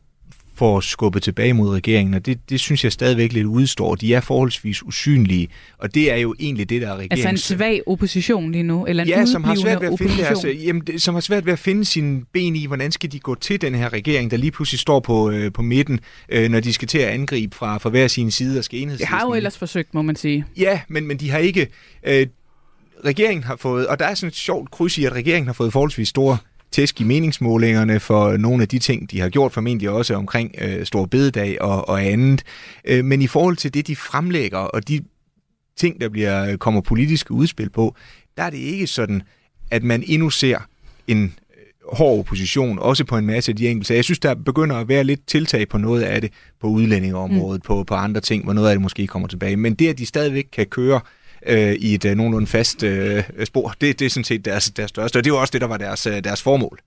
får 0.61 0.81
skubbet 0.81 1.23
tilbage 1.23 1.53
mod 1.53 1.71
regeringen, 1.75 2.15
og 2.15 2.27
det, 2.27 2.39
det 2.51 2.61
synes 2.61 2.85
jeg 2.85 2.93
stadigvæk 2.93 3.33
lidt 3.33 3.47
udstår. 3.47 3.95
De 3.95 4.15
er 4.15 4.21
forholdsvis 4.21 4.83
usynlige, 4.83 5.49
og 5.79 5.95
det 5.95 6.13
er 6.13 6.17
jo 6.17 6.35
egentlig 6.41 6.69
det, 6.71 6.83
der 6.83 6.89
er 6.89 6.93
regeringens... 6.97 7.27
Altså 7.27 7.55
en 7.55 7.59
svag 7.59 7.83
opposition 7.87 8.53
lige 8.53 8.63
nu, 8.63 8.87
eller 8.87 9.03
en 9.03 9.09
ja, 9.09 9.25
som 9.27 9.45
har 9.45 9.55
svært 9.55 9.81
ved 9.81 9.93
at 9.93 9.99
finde 9.99 10.17
deres, 10.17 10.45
jamen, 10.65 10.83
det- 10.87 11.03
som 11.03 11.15
har 11.15 11.21
svært 11.21 11.47
ved 11.47 11.53
at 11.53 11.59
finde 11.59 11.85
sine 11.85 12.23
ben 12.33 12.57
i, 12.57 12.67
hvordan 12.67 12.93
skal 12.93 13.13
de 13.13 13.19
gå 13.19 13.35
til 13.35 13.61
den 13.61 13.75
her 13.75 13.93
regering, 13.93 14.31
der 14.31 14.37
lige 14.37 14.51
pludselig 14.51 14.81
står 14.81 15.01
på, 15.01 15.31
øh, 15.31 15.53
på 15.53 15.63
midten, 15.63 16.01
øh, 16.29 16.51
når 16.51 16.61
de 16.61 16.73
skal 16.73 16.89
til 16.89 16.99
at 16.99 17.09
angribe 17.09 17.57
fra, 17.57 17.79
fra 17.79 17.91
hver 17.91 18.09
sin 18.09 18.31
side 18.31 18.59
og 18.59 18.65
skal 18.65 18.77
Det 18.77 18.83
enhedslisten. 18.83 19.19
har 19.19 19.27
jo 19.27 19.35
ellers 19.35 19.59
forsøgt, 19.59 19.95
må 19.95 20.03
man 20.03 20.17
sige. 20.17 20.45
Ja, 20.57 20.81
men, 20.89 21.07
men 21.07 21.17
de 21.17 21.31
har 21.31 21.39
ikke... 21.39 21.67
Øh, 22.07 22.27
regeringen 23.05 23.45
har 23.45 23.57
fået... 23.57 23.87
Og 23.87 23.99
der 23.99 24.05
er 24.05 24.15
sådan 24.15 24.29
et 24.29 24.35
sjovt 24.35 24.71
kryds 24.71 24.99
i, 24.99 25.05
at 25.05 25.13
regeringen 25.13 25.47
har 25.47 25.53
fået 25.55 25.73
forholdsvis 25.73 26.09
store 26.09 26.37
tæsk 26.73 27.01
i 27.01 27.05
meningsmålingerne 27.05 28.01
for 28.01 28.37
nogle 28.37 28.63
af 28.63 28.69
de 28.69 28.79
ting, 28.79 29.11
de 29.11 29.21
har 29.21 29.29
gjort, 29.29 29.53
formentlig 29.53 29.91
også 29.91 30.15
omkring 30.15 30.55
øh, 30.61 30.87
Stor 30.87 31.07
Bededag 31.07 31.63
og, 31.63 31.89
og 31.89 32.05
andet. 32.05 32.43
Øh, 32.85 33.05
men 33.05 33.23
i 33.23 33.27
forhold 33.27 33.57
til 33.57 33.75
det, 33.75 33.87
de 33.87 33.97
fremlægger, 33.97 34.59
og 34.59 34.89
de 34.89 35.01
ting, 35.77 36.01
der 36.01 36.09
bliver 36.09 36.57
kommer 36.57 36.81
politiske 36.81 37.33
udspil 37.33 37.71
på, 37.71 37.97
der 38.37 38.43
er 38.43 38.51
det 38.51 38.59
ikke 38.59 38.87
sådan, 38.87 39.23
at 39.71 39.83
man 39.83 40.03
endnu 40.07 40.31
ser 40.31 40.59
en 41.07 41.23
øh, 41.25 41.97
hård 41.97 42.19
opposition, 42.19 42.79
også 42.79 43.05
på 43.05 43.17
en 43.17 43.27
masse 43.27 43.53
af 43.53 43.57
de 43.57 43.69
enkelte. 43.69 43.95
Jeg 43.95 44.05
synes, 44.05 44.19
der 44.19 44.35
begynder 44.35 44.77
at 44.77 44.89
være 44.89 45.05
lidt 45.05 45.27
tiltag 45.27 45.69
på 45.69 45.79
noget 45.79 46.03
af 46.03 46.21
det, 46.21 46.33
på 46.61 46.67
udlændingeområdet, 46.67 47.63
mm. 47.65 47.67
på, 47.67 47.85
på 47.85 47.95
andre 47.95 48.21
ting, 48.21 48.45
hvor 48.45 48.53
noget 48.53 48.69
af 48.69 48.75
det 48.75 48.83
måske 48.83 49.07
kommer 49.07 49.29
tilbage. 49.29 49.57
Men 49.57 49.75
det, 49.75 49.89
at 49.89 49.99
de 49.99 50.07
stadigvæk 50.07 50.49
kan 50.53 50.67
køre 50.67 50.95
øh, 50.97 51.20
i 51.79 51.95
et 51.95 52.05
øh, 52.05 52.15
nogenlunde 52.15 52.47
fast 52.47 52.83
øh, 52.83 53.23
spor, 53.45 53.75
det, 53.81 53.99
det 53.99 54.05
er 54.05 54.11
sådan 54.11 54.25
set 54.25 54.45
deres, 54.45 54.71
deres 54.71 54.89
største, 54.89 55.17
og 55.17 55.25
det 55.25 55.33
var 55.33 55.39
også 55.39 55.53
det, 55.53 55.61
der 55.61 55.67
var 55.67 55.77
deres, 55.77 56.07
øh, 56.07 56.25
deres 56.25 56.43
formål. 56.43 56.79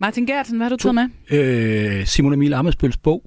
Martin 0.00 0.26
Gertsen, 0.26 0.56
hvad 0.56 0.64
har 0.64 0.76
du 0.76 0.76
taget 0.76 0.94
med? 0.94 1.38
Øh, 1.38 2.06
Simon 2.06 2.32
Emil 2.32 2.54
Amesbøls 2.54 2.96
bog, 2.96 3.22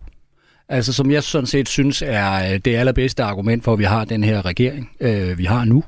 Altså 0.69 0.93
som 0.93 1.11
jeg 1.11 1.23
sådan 1.23 1.47
set 1.47 1.69
synes 1.69 2.03
er 2.05 2.57
det 2.57 2.75
allerbedste 2.75 3.23
argument 3.23 3.63
for, 3.63 3.73
at 3.73 3.79
vi 3.79 3.83
har 3.83 4.05
den 4.05 4.23
her 4.23 4.45
regering, 4.45 4.89
øh, 4.99 5.37
vi 5.37 5.43
har 5.43 5.65
nu. 5.65 5.83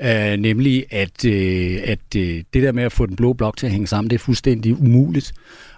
Øh, 0.00 0.36
nemlig 0.36 0.84
at, 0.90 1.24
øh, 1.24 1.78
at 1.84 2.16
øh, 2.16 2.42
det 2.54 2.62
der 2.62 2.72
med 2.72 2.82
at 2.82 2.92
få 2.92 3.06
den 3.06 3.16
blå 3.16 3.32
blok 3.32 3.56
til 3.56 3.66
at 3.66 3.72
hænge 3.72 3.86
sammen, 3.86 4.10
det 4.10 4.16
er 4.16 4.24
fuldstændig 4.24 4.80
umuligt. 4.80 5.32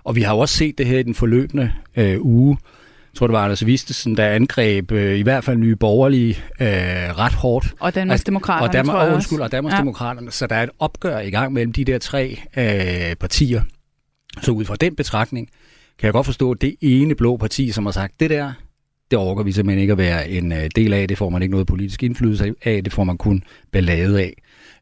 Og 0.05 0.17
vi 0.17 0.23
har 0.23 0.35
jo 0.35 0.39
også 0.39 0.57
set 0.57 0.79
det 0.79 0.87
her 0.87 0.99
i 0.99 1.03
den 1.03 1.15
forløbende 1.15 1.73
øh, 1.97 2.17
uge. 2.21 2.59
Jeg 2.61 2.78
tror, 3.19 3.27
det 3.27 3.33
var 3.33 3.45
Anders 3.45 3.67
Vistesen, 3.67 4.17
der 4.17 4.29
angreb 4.29 4.93
øh, 4.93 5.19
i 5.19 5.23
hvert 5.23 5.45
fald 5.45 5.57
nye 5.57 5.77
borgerlige 5.77 6.39
øh, 6.61 6.67
ret 7.19 7.33
hårdt. 7.33 7.75
Og 7.81 7.95
Danmarksdemokraterne, 7.95 8.69
og 8.69 8.73
Danmark, 8.73 8.95
tror 8.95 9.03
jeg 9.03 9.11
og, 9.11 9.17
også. 9.17 9.27
undskyld, 9.27 9.41
og 9.41 9.53
Danmarksdemokraterne. 9.53 10.27
Ja. 10.27 10.31
Så 10.31 10.47
der 10.47 10.57
er 10.57 10.63
et 10.63 10.71
opgør 10.79 11.19
i 11.19 11.31
gang 11.31 11.53
mellem 11.53 11.73
de 11.73 11.85
der 11.85 11.99
tre 11.99 12.39
øh, 12.57 13.17
partier. 13.17 13.63
Så 14.43 14.51
ud 14.51 14.65
fra 14.65 14.77
den 14.77 14.97
betragtning 14.97 15.49
kan 15.99 16.07
jeg 16.07 16.13
godt 16.13 16.27
forstå, 16.27 16.51
at 16.51 16.61
det 16.61 16.77
ene 16.81 17.15
blå 17.15 17.37
parti, 17.37 17.71
som 17.71 17.87
har 17.87 17.93
sagt, 17.93 18.21
det 18.21 18.31
der, 18.31 18.53
det 19.11 19.19
overgår 19.19 19.43
vi 19.43 19.53
simpelthen 19.53 19.81
ikke 19.81 19.93
at 19.93 19.99
være 19.99 20.31
en 20.31 20.53
øh, 20.53 20.69
del 20.77 20.93
af. 20.93 21.09
Det 21.09 21.19
får 21.19 21.31
man 21.31 21.43
ikke 21.43 21.53
noget 21.53 21.67
politisk 21.67 22.03
indflydelse 22.03 22.55
af. 22.65 22.85
Det 22.85 22.93
får 22.93 23.05
man 23.05 23.19
kun 23.19 23.43
ballade 23.73 24.21
af. 24.21 24.35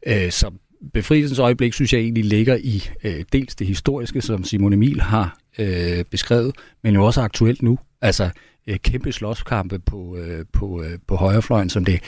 Øh, 0.07 0.31
så 0.31 0.51
befrielsens 0.93 1.39
øjeblik, 1.39 1.73
synes 1.73 1.93
jeg 1.93 2.01
egentlig 2.01 2.25
ligger 2.25 2.57
i 2.57 2.89
øh, 3.05 3.25
dels 3.33 3.55
det 3.55 3.67
historiske, 3.67 4.21
som 4.21 4.45
Simon 4.45 4.73
Emil 4.73 5.01
har 5.01 5.39
øh, 5.59 6.05
beskrevet, 6.11 6.55
men 6.83 6.95
jo 6.95 7.07
også 7.07 7.21
aktuelt 7.21 7.63
nu. 7.63 7.79
Altså 8.07 8.31
øh, 8.67 8.77
kæmpe 8.79 9.13
slåskampe 9.13 9.79
på, 9.79 10.17
øh, 10.17 10.45
på, 10.53 10.83
øh, 10.83 10.99
på 11.09 11.17
højrefløjen, 11.17 11.71
som 11.71 11.85
det 11.85 12.01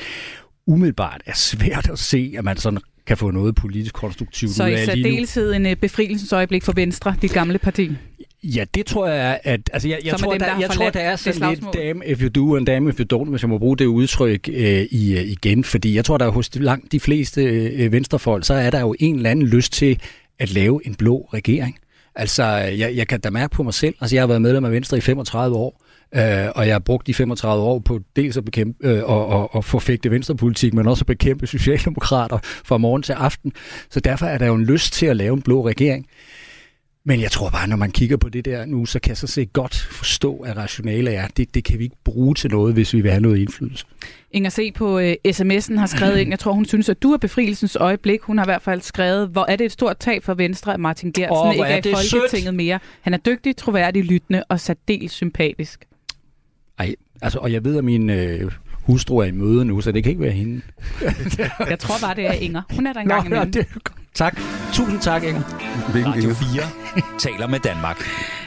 umiddelbart 0.67 1.23
er 1.27 1.35
svært 1.35 1.89
at 1.91 1.99
se, 1.99 2.35
at 2.39 2.45
man 2.45 2.57
sådan 2.57 2.81
kan 3.07 3.17
få 3.17 3.31
noget 3.31 3.55
politisk 3.55 3.95
konstruktivt 3.95 4.53
Så 4.53 4.65
ud 4.65 4.69
i 4.69 4.73
af 4.73 4.87
lige 4.87 5.03
nu. 5.03 5.03
særdeleshed 5.03 5.53
en 5.53 5.67
øh, 5.67 5.77
befrielsens 5.77 6.33
øjeblik 6.33 6.63
for 6.63 6.73
Venstre, 6.73 7.15
dit 7.23 7.33
gamle 7.33 7.59
parti. 7.59 7.91
Ja, 8.43 8.65
det 8.75 8.87
tror 8.87 9.09
jeg, 9.09 9.41
at... 9.45 9.71
Altså, 9.73 9.89
jeg, 9.89 9.99
jeg 10.05 10.19
tror, 10.19 10.31
dem, 10.31 10.41
der, 10.41 10.59
jeg 10.61 10.71
tror, 10.71 10.91
der 10.91 11.01
er 11.01 11.11
det 11.11 11.35
sådan 11.35 11.51
lidt 11.55 11.75
damn 11.75 12.03
if 12.07 12.23
you 12.23 12.29
do 12.29 12.57
and 12.57 12.67
damn 12.67 12.89
if 12.89 13.01
you 13.01 13.19
don't, 13.19 13.31
hvis 13.31 13.43
jeg 13.43 13.49
må 13.49 13.59
bruge 13.59 13.77
det 13.77 13.87
udtryk 13.87 14.49
øh, 14.53 14.83
i, 14.91 15.19
igen. 15.19 15.65
Fordi 15.65 15.95
jeg 15.95 16.05
tror, 16.05 16.19
der 16.19 16.27
er 16.27 16.31
hos 16.31 16.49
de, 16.49 16.59
langt 16.59 16.93
de 16.93 17.01
fleste 17.01 17.43
øh, 17.45 17.93
venstrefolk, 17.93 18.45
så 18.45 18.55
er 18.55 18.71
der 18.71 18.81
jo 18.81 18.95
en 18.99 19.17
eller 19.17 19.31
anden 19.31 19.47
lyst 19.47 19.73
til 19.73 20.01
at 20.39 20.51
lave 20.51 20.87
en 20.87 20.95
blå 20.95 21.29
regering. 21.33 21.79
Altså, 22.15 22.45
jeg, 22.45 22.97
jeg 22.97 23.09
kan 23.09 23.21
da 23.21 23.31
mærke 23.31 23.55
på 23.55 23.63
mig 23.63 23.75
selv. 23.75 23.95
Altså, 24.01 24.17
jeg 24.17 24.23
har 24.23 24.27
været 24.27 24.43
medlem 24.43 24.65
af 24.65 24.73
Venstre 24.73 24.99
i 24.99 25.01
35 25.01 25.57
år. 25.57 25.83
Øh, 26.15 26.47
og 26.55 26.67
jeg 26.67 26.75
har 26.75 26.79
brugt 26.79 27.07
de 27.07 27.15
35 27.15 27.63
år 27.63 27.79
på 27.79 28.01
dels 28.17 28.37
at 28.37 28.45
bekæmpe 28.45 28.89
øh, 28.89 29.05
og, 29.05 29.27
og, 29.27 29.55
og 29.55 29.65
forfægte 29.65 30.11
venstrepolitik, 30.11 30.75
men 30.75 30.87
også 30.87 31.03
at 31.03 31.07
bekæmpe 31.07 31.47
socialdemokrater 31.47 32.39
fra 32.43 32.79
morgen 32.79 33.03
til 33.03 33.13
aften. 33.13 33.53
Så 33.91 34.01
derfor 34.01 34.27
er 34.27 34.39
der 34.39 34.47
jo 34.47 34.55
en 34.55 34.65
lyst 34.65 34.93
til 34.93 35.07
at 35.07 35.17
lave 35.17 35.35
en 35.35 35.43
blå 35.43 35.69
regering. 35.69 36.07
Men 37.05 37.21
jeg 37.21 37.31
tror 37.31 37.51
bare, 37.51 37.69
når 37.69 37.77
man 37.77 37.91
kigger 37.91 38.17
på 38.17 38.29
det 38.29 38.45
der 38.45 38.65
nu, 38.65 38.87
så 38.87 39.01
kan 39.01 39.09
jeg 39.09 39.17
så 39.17 39.27
se 39.27 39.47
godt 39.47 39.77
forstå, 39.77 40.37
at 40.37 40.57
rationale 40.57 41.11
er, 41.11 41.27
det, 41.37 41.55
det 41.55 41.65
kan 41.65 41.79
vi 41.79 41.85
ikke 41.85 41.97
bruge 42.05 42.35
til 42.35 42.51
noget, 42.51 42.75
hvis 42.75 42.95
vi 42.95 43.01
vil 43.01 43.11
have 43.11 43.21
noget 43.21 43.39
indflydelse. 43.39 43.87
Inger 44.31 44.51
C. 44.51 44.75
på 44.75 44.99
øh, 44.99 45.15
sms'en 45.29 45.79
har 45.79 45.87
skrevet 45.87 46.19
ind, 46.19 46.31
jeg 46.31 46.39
tror, 46.39 46.53
hun 46.53 46.65
synes, 46.65 46.89
at 46.89 47.03
du 47.03 47.13
er 47.13 47.17
befrielsens 47.17 47.77
øjeblik. 47.77 48.21
Hun 48.21 48.39
har 48.39 48.45
i 48.45 48.49
hvert 48.49 48.63
fald 48.63 48.81
skrevet, 48.81 49.29
hvor 49.29 49.47
er 49.49 49.57
det 49.57 49.65
et 49.65 49.73
stort 49.73 49.97
tab 49.99 50.25
for 50.25 50.35
Venstre, 50.35 50.75
at 50.75 50.81
Martin 50.81 51.13
Gertsen 51.13 51.37
Åh, 51.37 51.55
hvor 51.55 51.65
ikke 51.65 51.89
er 51.89 51.95
er 51.95 52.03
i 52.03 52.09
Folketinget 52.11 52.45
sødt. 52.45 52.55
mere. 52.55 52.79
Han 53.01 53.15
er 53.15 53.19
dygtig, 53.19 53.57
troværdig, 53.57 54.05
lyttende 54.05 54.45
og 54.49 54.61
særdeles 54.61 55.13
sympatisk. 55.13 55.85
Ej, 56.79 56.95
altså, 57.23 57.39
og 57.39 57.53
jeg 57.53 57.65
ved, 57.65 57.79
at 57.79 57.85
min 57.85 58.11
øh, 58.11 58.53
hustru 58.89 59.19
er 59.19 59.25
i 59.25 59.31
møde 59.31 59.65
nu, 59.65 59.81
så 59.81 59.93
det 59.93 60.03
kan 60.03 60.11
ikke 60.11 60.23
være 60.23 60.31
hende. 60.33 60.61
Jeg 61.71 61.79
tror 61.79 61.95
bare, 62.07 62.15
det 62.15 62.27
er 62.27 62.33
Inger. 62.33 62.63
Hun 62.75 62.87
er 62.87 62.93
der 62.93 63.01
engang 63.01 63.23
Nå, 63.23 63.27
imellem. 63.27 63.53
det, 63.53 63.67
tak. 64.15 64.41
Tusind 64.73 65.01
tak, 65.01 65.25
Inger. 65.25 65.43
Hvilken 65.93 66.13
Radio 66.13 66.23
Inger? 66.23 66.35
4 66.35 66.63
taler 67.33 67.47
med 67.47 67.59
Danmark. 67.59 68.05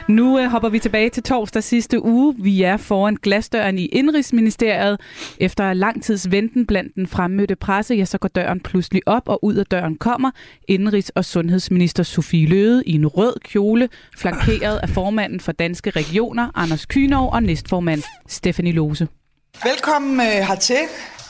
Nu 0.08 0.38
øh, 0.38 0.50
hopper 0.50 0.68
vi 0.68 0.78
tilbage 0.78 1.10
til 1.10 1.22
torsdag 1.22 1.62
sidste 1.62 2.04
uge. 2.04 2.34
Vi 2.38 2.62
er 2.62 2.76
foran 2.76 3.16
glasdøren 3.22 3.78
i 3.78 3.86
Indrigsministeriet. 3.86 5.00
Efter 5.38 5.72
lang 5.72 6.02
tids 6.02 6.30
venten 6.30 6.66
blandt 6.66 6.94
den 6.94 7.06
fremmødte 7.06 7.56
presse, 7.56 7.94
ja, 7.94 8.04
så 8.04 8.18
går 8.18 8.28
døren 8.28 8.60
pludselig 8.60 9.02
op, 9.06 9.22
og 9.26 9.44
ud 9.44 9.54
af 9.54 9.66
døren 9.66 9.96
kommer 9.96 10.30
Indrigs- 10.70 11.10
og 11.14 11.24
Sundhedsminister 11.24 12.02
Sofie 12.02 12.46
Løde 12.48 12.82
i 12.86 12.92
en 12.94 13.06
rød 13.06 13.34
kjole, 13.44 13.88
flankeret 14.16 14.78
af 14.82 14.88
formanden 14.88 15.40
for 15.40 15.52
Danske 15.52 15.90
Regioner, 15.90 16.50
Anders 16.54 16.86
Kynov, 16.86 17.32
og 17.32 17.42
næstformand 17.42 18.02
Stephanie 18.28 18.72
Lose. 18.72 19.08
Velkommen 19.60 20.20
øh, 20.20 20.26
hertil. 20.26 20.76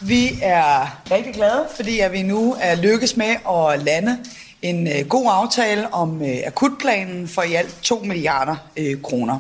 Vi 0.03 0.39
er 0.43 1.01
rigtig 1.11 1.35
glade, 1.35 1.67
fordi 1.77 2.01
at 2.01 2.13
vi 2.13 2.23
nu 2.23 2.57
er 2.61 2.75
lykkes 2.75 3.17
med 3.17 3.27
at 3.27 3.83
lande 3.83 4.19
en 4.63 4.89
øh, 4.89 5.09
god 5.09 5.27
aftale 5.31 5.95
om 5.95 6.23
øh, 6.23 6.37
akutplanen 6.47 7.29
for 7.29 7.43
i 7.43 7.55
alt 7.55 7.77
2 7.83 7.99
milliarder 8.05 8.57
øh, 8.77 9.03
kroner. 9.03 9.39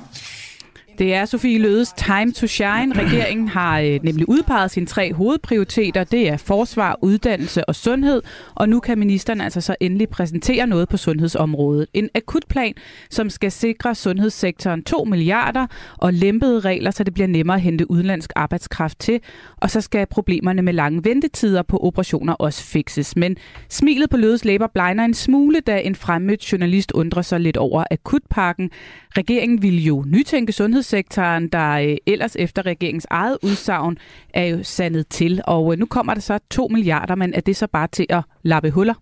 Det 0.98 1.14
er 1.14 1.24
Sofie 1.24 1.58
Lødes 1.58 1.92
time 1.92 2.32
to 2.32 2.46
shine. 2.46 2.92
Regeringen 2.94 3.48
har 3.48 3.80
øh, 3.80 4.00
nemlig 4.02 4.28
udpeget 4.28 4.70
sine 4.70 4.86
tre 4.86 5.12
hovedprioriteter. 5.12 6.04
Det 6.04 6.28
er 6.28 6.36
forsvar, 6.36 6.98
uddannelse 7.02 7.64
og 7.68 7.74
sundhed. 7.74 8.22
Og 8.54 8.68
nu 8.68 8.80
kan 8.80 8.98
ministeren 8.98 9.40
altså 9.40 9.60
så 9.60 9.76
endelig 9.80 10.08
præsentere 10.08 10.66
noget 10.66 10.88
på 10.88 10.96
sundhedsområdet. 10.96 11.86
En 11.94 12.08
akutplan, 12.14 12.74
som 13.10 13.30
skal 13.30 13.52
sikre 13.52 13.94
sundhedssektoren 13.94 14.82
2 14.82 15.04
milliarder 15.04 15.66
og 15.98 16.12
lempede 16.12 16.60
regler, 16.60 16.90
så 16.90 17.04
det 17.04 17.14
bliver 17.14 17.26
nemmere 17.26 17.56
at 17.56 17.62
hente 17.62 17.90
udenlandsk 17.90 18.32
arbejdskraft 18.36 18.98
til. 18.98 19.20
Og 19.56 19.70
så 19.70 19.80
skal 19.80 20.06
problemerne 20.06 20.62
med 20.62 20.72
lange 20.72 21.04
ventetider 21.04 21.62
på 21.62 21.76
operationer 21.76 22.32
også 22.32 22.64
fikses. 22.64 23.16
Men 23.16 23.36
smilet 23.68 24.10
på 24.10 24.16
Lødes 24.16 24.44
læber 24.44 24.66
blegner 24.66 25.04
en 25.04 25.14
smule, 25.14 25.60
da 25.60 25.80
en 25.80 25.94
fremmødt 25.94 26.52
journalist 26.52 26.92
undrer 26.92 27.22
sig 27.22 27.40
lidt 27.40 27.56
over 27.56 27.84
akutpakken. 27.90 28.70
Regeringen 29.16 29.62
vil 29.62 29.84
jo 29.84 30.04
nytænke 30.06 30.52
sundhedssektoren, 30.52 31.48
der 31.48 31.70
øh, 31.72 31.96
ellers 32.06 32.36
efter 32.36 32.66
regeringens 32.66 33.06
eget 33.10 33.38
udsagn 33.42 33.98
er 34.34 34.44
jo 34.44 34.62
sandet 34.62 35.08
til. 35.08 35.42
Og 35.44 35.72
øh, 35.72 35.78
nu 35.78 35.86
kommer 35.86 36.14
der 36.14 36.20
så 36.20 36.38
2 36.50 36.68
milliarder, 36.68 37.14
men 37.14 37.34
er 37.34 37.40
det 37.40 37.56
så 37.56 37.66
bare 37.66 37.88
til 37.92 38.06
at 38.10 38.22
lappe 38.42 38.70
huller? 38.70 38.94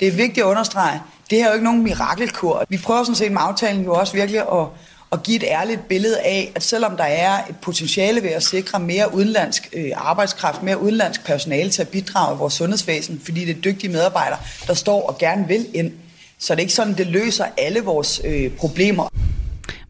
Det 0.00 0.08
er 0.08 0.12
vigtigt 0.12 0.38
at 0.38 0.44
understrege, 0.44 1.00
det 1.30 1.38
her 1.38 1.44
er 1.44 1.48
jo 1.48 1.54
ikke 1.54 1.64
nogen 1.64 1.82
mirakelkur. 1.82 2.64
Vi 2.68 2.78
prøver 2.84 3.02
sådan 3.02 3.14
set 3.14 3.32
med 3.32 3.40
aftalen 3.44 3.84
jo 3.84 3.94
også 3.94 4.12
virkelig 4.12 4.40
at, 4.40 4.66
at 5.12 5.22
give 5.22 5.36
et 5.36 5.44
ærligt 5.46 5.88
billede 5.88 6.20
af, 6.20 6.52
at 6.54 6.62
selvom 6.62 6.96
der 6.96 7.04
er 7.04 7.44
et 7.50 7.56
potentiale 7.62 8.22
ved 8.22 8.30
at 8.30 8.42
sikre 8.42 8.80
mere 8.80 9.14
udenlandsk 9.14 9.68
øh, 9.72 9.90
arbejdskraft, 9.96 10.62
mere 10.62 10.82
udenlandsk 10.82 11.26
personale 11.26 11.70
til 11.70 11.82
at 11.82 11.88
bidrage 11.88 12.34
i 12.34 12.38
vores 12.38 12.54
sundhedsvæsen, 12.54 13.20
fordi 13.24 13.44
det 13.44 13.56
er 13.56 13.60
dygtige 13.60 13.92
medarbejdere, 13.92 14.38
der 14.66 14.74
står 14.74 15.02
og 15.08 15.18
gerne 15.18 15.48
vil 15.48 15.66
ind, 15.74 15.92
så 16.38 16.54
det 16.54 16.58
er 16.58 16.62
ikke 16.62 16.72
sådan, 16.72 16.94
det 16.94 17.06
løser 17.06 17.44
alle 17.56 17.80
vores 17.80 18.20
øh, 18.24 18.50
problemer. 18.50 19.08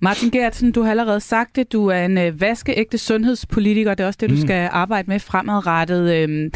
Martin 0.01 0.31
Gertsen, 0.31 0.73
du 0.73 0.83
har 0.83 0.91
allerede 0.91 1.21
sagt 1.21 1.57
det. 1.57 1.73
Du 1.73 1.87
er 1.87 2.05
en 2.05 2.19
øh, 2.19 2.41
vaskeægte 2.41 2.99
sundhedspolitiker. 2.99 3.95
Det 3.95 4.05
er 4.05 4.07
også 4.07 4.19
det, 4.21 4.31
du 4.31 4.35
Mm. 4.35 4.41
skal 4.41 4.69
arbejde 4.73 5.11
med 5.11 5.21
fremadrettet. 5.21 6.15
Øhm, 6.15 6.51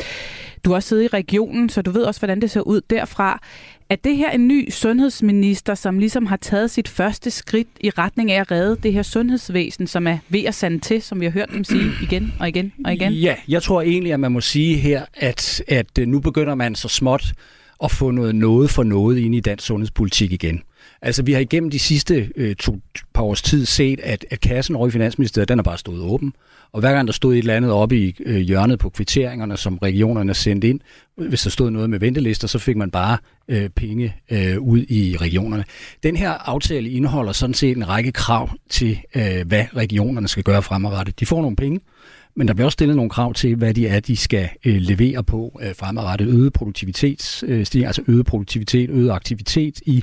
Du 0.64 0.70
har 0.70 0.74
også 0.74 0.88
siddet 0.88 1.05
i 1.05 1.07
regionen, 1.07 1.68
så 1.68 1.82
du 1.82 1.90
ved 1.90 2.03
også, 2.03 2.20
hvordan 2.20 2.40
det 2.40 2.51
ser 2.51 2.61
ud 2.61 2.80
derfra. 2.90 3.40
Er 3.90 3.97
det 3.97 4.16
her 4.16 4.30
en 4.30 4.49
ny 4.49 4.70
sundhedsminister, 4.70 5.74
som 5.74 5.99
ligesom 5.99 6.26
har 6.26 6.36
taget 6.36 6.70
sit 6.70 6.88
første 6.88 7.30
skridt 7.30 7.68
i 7.80 7.90
retning 7.90 8.32
af 8.32 8.40
at 8.40 8.51
redde 8.51 8.76
det 8.82 8.93
her 8.93 9.03
sundhedsvæsen, 9.03 9.86
som 9.86 10.07
er 10.07 10.18
ved 10.28 10.45
at 10.45 10.55
sande 10.55 10.78
til, 10.78 11.03
som 11.03 11.20
vi 11.20 11.24
har 11.24 11.32
hørt 11.32 11.49
dem 11.55 11.64
sige 11.64 11.90
igen 12.03 12.32
og 12.40 12.49
igen 12.49 12.72
og 12.84 12.93
igen? 12.95 13.12
Ja, 13.12 13.34
jeg 13.49 13.62
tror 13.62 13.82
egentlig, 13.82 14.12
at 14.12 14.20
man 14.20 14.32
må 14.32 14.40
sige 14.40 14.76
her, 14.76 15.03
at, 15.14 15.62
at 15.68 15.99
øh, 15.99 16.07
nu 16.09 16.20
begynder 16.20 16.55
man 16.55 16.74
så 16.74 16.88
småt 16.88 17.32
at 17.84 17.90
få 17.90 18.11
noget 18.11 18.34
noget 18.34 18.70
for 18.70 18.82
noget 18.82 19.18
ind 19.18 19.34
i 19.34 19.40
dansk 19.40 19.66
sundhedspolitik 19.66 20.32
igen. 20.32 20.62
Altså, 21.03 21.22
vi 21.22 21.32
har 21.32 21.40
igennem 21.40 21.70
de 21.70 21.78
sidste 21.78 22.30
øh, 22.36 22.57
to 22.57 22.76
par 23.14 23.22
års 23.22 23.42
tid 23.42 23.66
set, 23.66 24.00
at, 24.00 24.24
at 24.30 24.40
kassen 24.40 24.76
over 24.76 24.88
i 24.88 24.90
Finansministeriet, 24.90 25.48
den 25.48 25.59
er 25.59 25.62
bare 25.62 25.78
stået 25.78 26.00
åben. 26.00 26.32
Og 26.72 26.80
hver 26.80 26.92
gang 26.92 27.09
der 27.09 27.12
stod 27.12 27.34
et 27.34 27.38
eller 27.38 27.57
andet 27.57 27.72
oppe 27.72 27.98
i 27.98 28.16
øh, 28.26 28.36
hjørnet 28.36 28.78
på 28.78 28.88
kvitteringerne, 28.90 29.57
som 29.57 29.78
regionerne 29.78 30.34
sendte 30.34 30.68
ind, 30.68 30.80
øh, 31.20 31.28
hvis 31.28 31.42
der 31.42 31.50
stod 31.50 31.70
noget 31.70 31.90
med 31.90 31.98
ventelister, 31.98 32.48
så 32.48 32.59
fik 32.59 32.76
man 32.76 32.90
bare 32.90 33.18
øh, 33.48 33.68
penge 33.68 34.16
øh, 34.30 34.59
ud 34.59 34.84
i 34.88 35.16
regionerne. 35.20 35.64
Den 36.03 36.16
her 36.16 36.30
aftale 36.30 36.90
indeholder 36.90 37.32
sådan 37.32 37.55
set 37.55 37.76
en 37.76 37.88
række 37.88 38.12
krav 38.12 38.50
til, 38.70 39.00
øh, 39.16 39.46
hvad 39.46 39.64
regionerne 39.76 40.28
skal 40.28 40.42
gøre 40.42 40.62
fremadrettet. 40.62 41.20
De 41.20 41.26
får 41.26 41.40
nogle 41.40 41.57
penge, 41.57 41.80
men 42.37 42.49
der 42.49 42.55
bliver 42.55 42.64
også 42.64 42.76
stillet 42.76 42.97
nogle 42.97 43.11
krav 43.11 43.35
til, 43.35 43.57
hvad 43.57 43.74
de 43.74 43.87
er, 43.87 44.01
de 44.01 44.16
skal 44.16 44.49
øh, 44.66 44.76
levere 44.76 45.24
på 45.24 45.61
øh, 45.62 45.74
fremadrettet. 45.74 46.28
Øget 46.28 46.53
produktivitetsstigning, 46.53 47.85
øh, 47.85 47.89
altså 47.89 48.03
øget 48.09 48.26
produktivitet, 48.26 48.91
øget 48.91 49.11
aktivitet 49.11 49.80
i, 49.87 50.03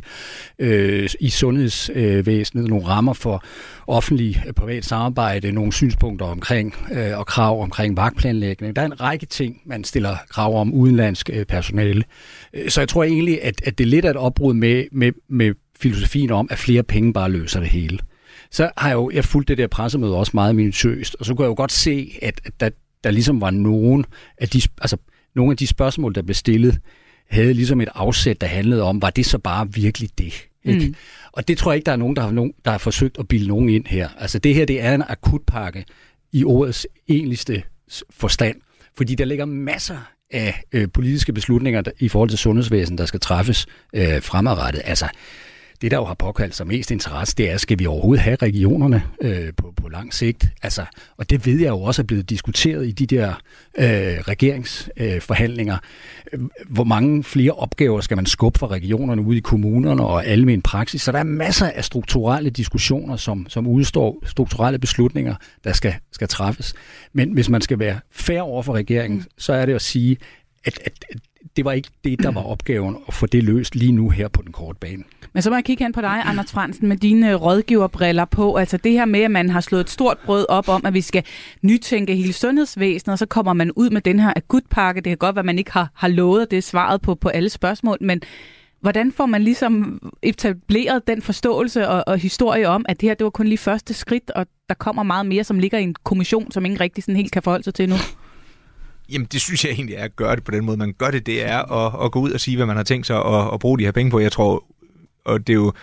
øh, 0.59 1.09
i 1.19 1.29
sundhedsvæsenet, 1.29 2.67
nogle 2.67 2.87
rammer 2.87 3.13
for 3.13 3.43
offentlig 3.87 4.43
øh, 4.47 4.53
privat 4.53 4.85
samarbejde, 4.85 5.51
nogle 5.51 5.73
synspunkter 5.73 6.25
omkring 6.25 6.75
øh, 6.91 7.17
og 7.19 7.25
krav 7.25 7.61
omkring 7.61 7.97
vagtplanlægning. 7.97 8.75
Der 8.75 8.81
er 8.81 8.85
en 8.85 9.01
række 9.01 9.25
ting, 9.25 9.61
man 9.65 9.83
stiller 9.83 10.15
krav 10.29 10.61
om 10.61 10.73
udenlandsk 10.73 11.29
øh, 11.33 11.45
personale. 11.45 12.03
Øh, 12.53 12.69
så 12.69 12.81
jeg 12.81 12.87
tror 12.89 13.03
egentlig, 13.03 13.43
at, 13.43 13.61
at 13.63 13.77
det 13.77 13.83
er 13.83 13.89
lidt 13.89 14.05
af 14.05 14.09
et 14.09 14.17
opbrud 14.17 14.53
med, 14.53 14.83
med, 14.91 15.11
med 15.29 15.53
filosofien 15.79 16.31
om, 16.31 16.47
at 16.51 16.57
flere 16.57 16.83
penge 16.83 17.13
bare 17.13 17.31
løser 17.31 17.59
det 17.59 17.69
hele 17.69 17.99
så 18.51 18.71
har 18.77 18.87
jeg 18.87 18.95
jo 18.95 19.11
jeg 19.13 19.25
fulgt 19.25 19.47
det 19.47 19.57
der 19.57 19.67
pressemøde 19.67 20.15
også 20.15 20.31
meget 20.33 20.55
minutiøst, 20.55 21.15
og 21.19 21.25
så 21.25 21.33
kunne 21.33 21.43
jeg 21.43 21.49
jo 21.49 21.55
godt 21.55 21.71
se, 21.71 22.17
at, 22.21 22.41
at 22.45 22.53
der, 22.59 22.69
der 23.03 23.11
ligesom 23.11 23.41
var 23.41 23.51
nogen 23.51 24.05
af 24.37 24.49
de, 24.49 24.61
altså, 24.81 24.97
nogle 25.35 25.51
af 25.51 25.57
de 25.57 25.67
spørgsmål, 25.67 26.15
der 26.15 26.21
blev 26.21 26.35
stillet, 26.35 26.79
havde 27.29 27.53
ligesom 27.53 27.81
et 27.81 27.89
afsæt, 27.95 28.41
der 28.41 28.47
handlede 28.47 28.83
om, 28.83 29.01
var 29.01 29.09
det 29.09 29.25
så 29.25 29.37
bare 29.37 29.73
virkelig 29.73 30.09
det? 30.17 30.33
Ikke? 30.63 30.87
Mm. 30.87 30.95
Og 31.31 31.47
det 31.47 31.57
tror 31.57 31.71
jeg 31.71 31.75
ikke, 31.75 31.85
der 31.85 31.91
er 31.91 31.95
nogen, 31.95 32.15
der 32.15 32.21
har, 32.21 32.31
nogen, 32.31 32.53
der 32.65 32.71
har 32.71 32.77
forsøgt 32.77 33.19
at 33.19 33.27
bilde 33.27 33.47
nogen 33.47 33.69
ind 33.69 33.85
her. 33.85 34.09
Altså 34.17 34.39
det 34.39 34.55
her, 34.55 34.65
det 34.65 34.81
er 34.81 34.95
en 34.95 35.03
akutpakke, 35.07 35.85
i 36.31 36.43
ordets 36.43 36.87
egentligste 37.07 37.63
forstand. 38.09 38.61
Fordi 38.97 39.15
der 39.15 39.25
ligger 39.25 39.45
masser 39.45 39.97
af 40.31 40.63
øh, 40.71 40.87
politiske 40.93 41.33
beslutninger 41.33 41.81
der, 41.81 41.91
i 41.99 42.09
forhold 42.09 42.29
til 42.29 42.37
sundhedsvæsen, 42.37 42.97
der 42.97 43.05
skal 43.05 43.19
træffes 43.19 43.65
øh, 43.93 44.21
fremadrettet. 44.21 44.81
Altså, 44.85 45.07
det, 45.81 45.91
der 45.91 45.97
jo 45.97 46.05
har 46.05 46.13
påkaldt 46.13 46.55
sig 46.55 46.67
mest 46.67 46.91
interesse, 46.91 47.35
det 47.35 47.49
er, 47.49 47.57
skal 47.57 47.79
vi 47.79 47.85
overhovedet 47.85 48.23
have 48.23 48.35
regionerne 48.35 49.03
øh, 49.21 49.53
på, 49.57 49.73
på 49.81 49.87
lang 49.89 50.13
sigt? 50.13 50.47
Altså, 50.61 50.85
og 51.17 51.29
det 51.29 51.45
ved 51.45 51.59
jeg 51.59 51.69
jo 51.69 51.81
også 51.81 52.01
er 52.01 52.05
blevet 52.05 52.29
diskuteret 52.29 52.87
i 52.87 52.91
de 52.91 53.05
der 53.05 53.29
øh, 53.77 53.85
regeringsforhandlinger. 54.27 55.77
Øh, 56.33 56.39
Hvor 56.69 56.83
mange 56.83 57.23
flere 57.23 57.51
opgaver 57.51 58.01
skal 58.01 58.17
man 58.17 58.25
skubbe 58.25 58.59
fra 58.59 58.67
regionerne 58.67 59.21
ud 59.21 59.35
i 59.35 59.39
kommunerne 59.39 60.05
og 60.05 60.25
almen 60.25 60.61
praksis? 60.61 61.01
Så 61.01 61.11
der 61.11 61.19
er 61.19 61.23
masser 61.23 61.67
af 61.67 61.85
strukturelle 61.85 62.49
diskussioner, 62.49 63.15
som, 63.15 63.45
som 63.49 63.67
udstår 63.67 64.23
strukturelle 64.25 64.79
beslutninger, 64.79 65.35
der 65.63 65.73
skal, 65.73 65.93
skal 66.11 66.27
træffes. 66.27 66.73
Men 67.13 67.31
hvis 67.31 67.49
man 67.49 67.61
skal 67.61 67.79
være 67.79 67.99
fair 68.11 68.41
over 68.41 68.63
for 68.63 68.73
regeringen, 68.73 69.25
så 69.37 69.53
er 69.53 69.65
det 69.65 69.73
at 69.73 69.81
sige, 69.81 70.17
at, 70.65 70.79
at, 70.85 71.05
at 71.09 71.17
det 71.57 71.65
var 71.65 71.71
ikke 71.71 71.89
det, 72.03 72.19
der 72.23 72.31
var 72.31 72.43
opgaven 72.43 72.97
at 73.07 73.13
få 73.13 73.25
det 73.25 73.43
løst 73.43 73.75
lige 73.75 73.91
nu 73.91 74.09
her 74.09 74.27
på 74.27 74.41
den 74.41 74.51
korte 74.51 74.79
bane. 74.79 75.03
Men 75.33 75.43
så 75.43 75.49
må 75.49 75.55
jeg 75.55 75.65
kigge 75.65 75.83
hen 75.83 75.93
på 75.93 76.01
dig, 76.01 76.21
Anders 76.25 76.51
Fransen, 76.51 76.87
med 76.87 76.97
dine 76.97 77.35
rådgiverbriller 77.35 78.25
på. 78.25 78.55
Altså 78.55 78.77
det 78.77 78.91
her 78.91 79.05
med, 79.05 79.19
at 79.19 79.31
man 79.31 79.49
har 79.49 79.61
slået 79.61 79.81
et 79.81 79.89
stort 79.89 80.17
brød 80.25 80.45
op 80.49 80.69
om, 80.69 80.81
at 80.85 80.93
vi 80.93 81.01
skal 81.01 81.23
nytænke 81.61 82.15
hele 82.15 82.33
sundhedsvæsenet, 82.33 83.13
og 83.13 83.19
så 83.19 83.25
kommer 83.25 83.53
man 83.53 83.71
ud 83.71 83.89
med 83.89 84.01
den 84.01 84.19
her 84.19 84.33
akutpakke. 84.35 85.01
Det 85.01 85.09
kan 85.09 85.17
godt 85.17 85.35
være, 85.35 85.41
at 85.41 85.45
man 85.45 85.59
ikke 85.59 85.71
har, 85.71 85.91
har 85.95 86.07
lovet, 86.07 86.51
det 86.51 86.63
svaret 86.63 87.01
på, 87.01 87.15
på 87.15 87.29
alle 87.29 87.49
spørgsmål, 87.49 87.97
men 88.01 88.21
hvordan 88.81 89.11
får 89.11 89.25
man 89.25 89.43
ligesom 89.43 90.01
etableret 90.21 91.07
den 91.07 91.21
forståelse 91.21 91.87
og, 91.87 92.03
og 92.07 92.17
historie 92.17 92.67
om, 92.67 92.85
at 92.89 93.01
det 93.01 93.09
her 93.09 93.13
det 93.13 93.23
var 93.23 93.29
kun 93.29 93.47
lige 93.47 93.57
første 93.57 93.93
skridt, 93.93 94.31
og 94.31 94.47
der 94.69 94.75
kommer 94.75 95.03
meget 95.03 95.25
mere, 95.25 95.43
som 95.43 95.59
ligger 95.59 95.77
i 95.77 95.83
en 95.83 95.95
kommission, 96.03 96.51
som 96.51 96.65
ingen 96.65 96.79
rigtig 96.81 97.03
sådan 97.03 97.15
helt 97.15 97.31
kan 97.31 97.43
forholde 97.43 97.63
sig 97.63 97.73
til 97.73 97.89
nu? 97.89 97.95
Jamen, 99.11 99.27
det 99.31 99.41
synes 99.41 99.65
jeg 99.65 99.71
egentlig 99.71 99.95
er 99.95 100.03
at 100.03 100.15
gøre 100.15 100.35
det 100.35 100.43
på 100.43 100.51
den 100.51 100.65
måde. 100.65 100.77
Man 100.77 100.93
gør 100.97 101.11
det, 101.11 101.25
det 101.25 101.45
er 101.45 101.57
at, 101.57 102.05
at 102.05 102.11
gå 102.11 102.19
ud 102.19 102.31
og 102.31 102.39
sige, 102.39 102.57
hvad 102.57 102.65
man 102.65 102.75
har 102.75 102.83
tænkt 102.83 103.07
sig 103.07 103.25
at, 103.25 103.53
at 103.53 103.59
bruge 103.59 103.79
de 103.79 103.83
her 103.83 103.91
penge 103.91 104.11
på. 104.11 104.19
Jeg 104.19 104.31
tror, 104.31 104.63
og 105.25 105.47
det 105.47 105.53
er 105.53 105.57
jo 105.57 105.73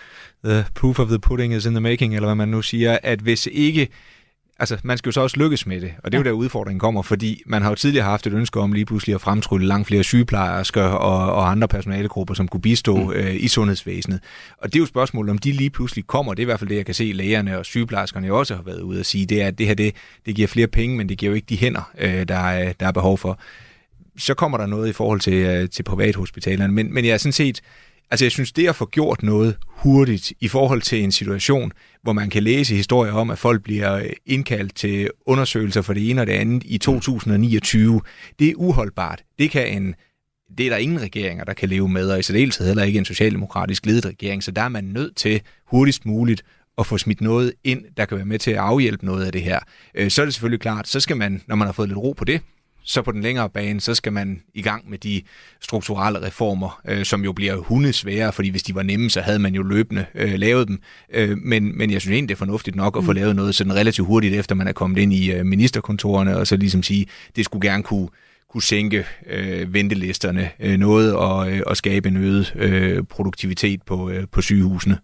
the 0.45 0.65
proof 0.75 0.99
of 0.99 1.07
the 1.07 1.19
pudding 1.19 1.53
is 1.53 1.65
in 1.65 1.71
the 1.71 1.81
making, 1.81 2.15
eller 2.15 2.27
hvad 2.27 2.35
man 2.35 2.47
nu 2.47 2.61
siger, 2.61 2.97
at 3.03 3.19
hvis 3.19 3.47
ikke 3.51 3.87
altså, 4.59 4.77
man 4.83 4.97
skal 4.97 5.09
jo 5.09 5.11
så 5.11 5.21
også 5.21 5.37
lykkes 5.39 5.65
med 5.65 5.81
det, 5.81 5.93
og 6.03 6.11
det 6.11 6.17
er 6.17 6.19
jo 6.19 6.23
der 6.23 6.31
udfordringen 6.31 6.79
kommer, 6.79 7.01
fordi 7.01 7.41
man 7.45 7.61
har 7.61 7.69
jo 7.69 7.75
tidligere 7.75 8.05
haft 8.05 8.27
et 8.27 8.33
ønske 8.33 8.59
om 8.59 8.73
lige 8.73 8.85
pludselig 8.85 9.15
at 9.15 9.21
fremtrylle 9.21 9.67
langt 9.67 9.87
flere 9.87 10.03
sygeplejersker 10.03 10.83
og, 10.83 11.33
og 11.33 11.51
andre 11.51 11.67
personalegrupper, 11.67 12.33
som 12.33 12.47
kunne 12.47 12.61
bistå 12.61 12.97
mm. 12.97 13.11
øh, 13.11 13.35
i 13.35 13.47
sundhedsvæsenet. 13.47 14.19
Og 14.57 14.73
det 14.73 14.79
er 14.79 14.79
jo 14.79 14.85
spørgsmålet, 14.85 15.29
om 15.29 15.37
de 15.37 15.51
lige 15.51 15.69
pludselig 15.69 16.07
kommer, 16.07 16.33
det 16.33 16.39
er 16.39 16.43
i 16.43 16.45
hvert 16.45 16.59
fald 16.59 16.69
det, 16.69 16.75
jeg 16.75 16.85
kan 16.85 16.95
se, 16.95 17.11
lægerne 17.11 17.57
og 17.57 17.65
sygeplejerskerne 17.65 18.33
også 18.33 18.55
har 18.55 18.63
været 18.63 18.81
ude 18.81 18.99
at 18.99 19.05
sige, 19.05 19.25
det 19.25 19.41
er, 19.41 19.47
at 19.47 19.57
det 19.57 19.67
her, 19.67 19.73
det, 19.73 19.95
det 20.25 20.35
giver 20.35 20.47
flere 20.47 20.67
penge, 20.67 20.97
men 20.97 21.09
det 21.09 21.17
giver 21.17 21.29
jo 21.29 21.35
ikke 21.35 21.47
de 21.49 21.57
hænder, 21.57 21.91
øh, 21.99 22.27
der, 22.27 22.35
er, 22.35 22.73
der 22.73 22.87
er 22.87 22.91
behov 22.91 23.17
for. 23.17 23.39
Så 24.17 24.33
kommer 24.33 24.57
der 24.57 24.65
noget 24.65 24.89
i 24.89 24.93
forhold 24.93 25.19
til, 25.19 25.33
øh, 25.33 25.69
til 25.69 25.83
privathospitalerne, 25.83 26.73
men, 26.73 26.93
men 26.93 27.05
jeg 27.05 27.13
er 27.13 27.17
sådan 27.17 27.31
set, 27.31 27.61
Altså 28.11 28.25
jeg 28.25 28.31
synes, 28.31 28.51
det 28.51 28.67
at 28.67 28.75
få 28.75 28.85
gjort 28.85 29.23
noget 29.23 29.57
hurtigt 29.67 30.33
i 30.39 30.47
forhold 30.47 30.81
til 30.81 31.03
en 31.03 31.11
situation, 31.11 31.71
hvor 32.03 32.13
man 32.13 32.29
kan 32.29 32.43
læse 32.43 32.75
historier 32.75 33.13
om, 33.13 33.29
at 33.29 33.39
folk 33.39 33.63
bliver 33.63 33.93
øh, 33.93 34.09
indkaldt 34.25 34.75
til 34.75 35.09
undersøgelser 35.25 35.81
for 35.81 35.93
det 35.93 36.09
ene 36.09 36.21
og 36.21 36.27
det 36.27 36.33
andet 36.33 36.63
i 36.65 36.77
2029, 36.77 38.01
det 38.39 38.49
er 38.49 38.53
uholdbart. 38.55 39.23
Det 39.39 39.51
kan 39.51 39.67
en 39.67 39.95
det 40.57 40.65
er 40.65 40.69
der 40.69 40.77
ingen 40.77 41.01
regeringer, 41.01 41.43
der 41.43 41.53
kan 41.53 41.69
leve 41.69 41.89
med, 41.89 42.11
og 42.11 42.19
i 42.19 42.23
særdeleshed 42.23 42.67
heller 42.67 42.83
ikke 42.83 42.99
en 42.99 43.05
socialdemokratisk 43.05 43.85
ledet 43.85 44.05
regering, 44.05 44.43
så 44.43 44.51
der 44.51 44.61
er 44.61 44.69
man 44.69 44.83
nødt 44.83 45.15
til 45.15 45.41
hurtigst 45.65 46.05
muligt 46.05 46.43
at 46.77 46.85
få 46.85 46.97
smidt 46.97 47.21
noget 47.21 47.53
ind, 47.63 47.85
der 47.97 48.05
kan 48.05 48.17
være 48.17 48.25
med 48.25 48.39
til 48.39 48.51
at 48.51 48.57
afhjælpe 48.57 49.05
noget 49.05 49.25
af 49.25 49.31
det 49.31 49.41
her. 49.41 49.59
Øh, 49.95 50.11
så 50.11 50.21
er 50.21 50.25
det 50.25 50.33
selvfølgelig 50.33 50.59
klart, 50.59 50.87
så 50.87 50.99
skal 50.99 51.17
man, 51.17 51.41
når 51.47 51.55
man 51.55 51.67
har 51.67 51.73
fået 51.73 51.89
lidt 51.89 51.97
ro 51.97 52.13
på 52.17 52.25
det, 52.25 52.41
så 52.87 53.01
på 53.01 53.11
den 53.11 53.21
længere 53.21 53.49
bane, 53.49 53.81
så 53.81 53.95
skal 53.95 54.13
man 54.13 54.41
i 54.53 54.61
gang 54.61 54.89
med 54.89 54.97
de 54.97 55.21
strukturelle 55.61 56.21
reformer, 56.21 56.81
øh, 56.87 57.05
som 57.05 57.23
jo 57.23 57.31
bliver 57.31 57.55
hundesvære, 57.55 58.33
fordi 58.33 58.49
hvis 58.49 58.63
de 58.63 58.75
var 58.75 58.83
nemme, 58.83 59.09
så 59.09 59.21
havde 59.21 59.39
man 59.39 59.55
jo 59.55 59.63
løbende 59.63 60.05
øh, 60.15 60.33
lavet 60.33 60.67
dem. 60.67 60.79
Øh, 61.13 61.37
men, 61.37 61.77
men 61.77 61.91
jeg 61.91 62.01
synes 62.01 62.13
egentlig, 62.13 62.29
det 62.29 62.35
er 62.35 62.45
fornuftigt 62.45 62.75
nok 62.75 62.97
at 62.97 63.03
få 63.03 63.11
mm. 63.11 63.15
lavet 63.15 63.35
noget 63.35 63.55
sådan 63.55 63.75
relativt 63.75 64.07
hurtigt, 64.07 64.35
efter 64.35 64.55
man 64.55 64.67
er 64.67 64.71
kommet 64.71 64.97
ind 65.01 65.13
i 65.13 65.31
øh, 65.31 65.45
ministerkontorerne, 65.45 66.37
og 66.37 66.47
så 66.47 66.57
ligesom 66.57 66.83
sige, 66.83 67.05
det 67.35 67.45
skulle 67.45 67.69
gerne 67.69 67.83
kunne 67.83 68.09
kunne 68.49 68.63
sænke 68.63 69.05
øh, 69.29 69.73
ventelisterne 69.73 70.49
øh, 70.59 70.77
noget 70.77 71.13
og, 71.13 71.51
øh, 71.51 71.61
og 71.65 71.77
skabe 71.77 72.07
en 72.09 72.17
øget 72.17 72.53
øh, 72.55 73.03
produktivitet 73.03 73.81
på, 73.81 74.09
øh, 74.09 74.27
på 74.31 74.41
sygehusene. 74.41 74.97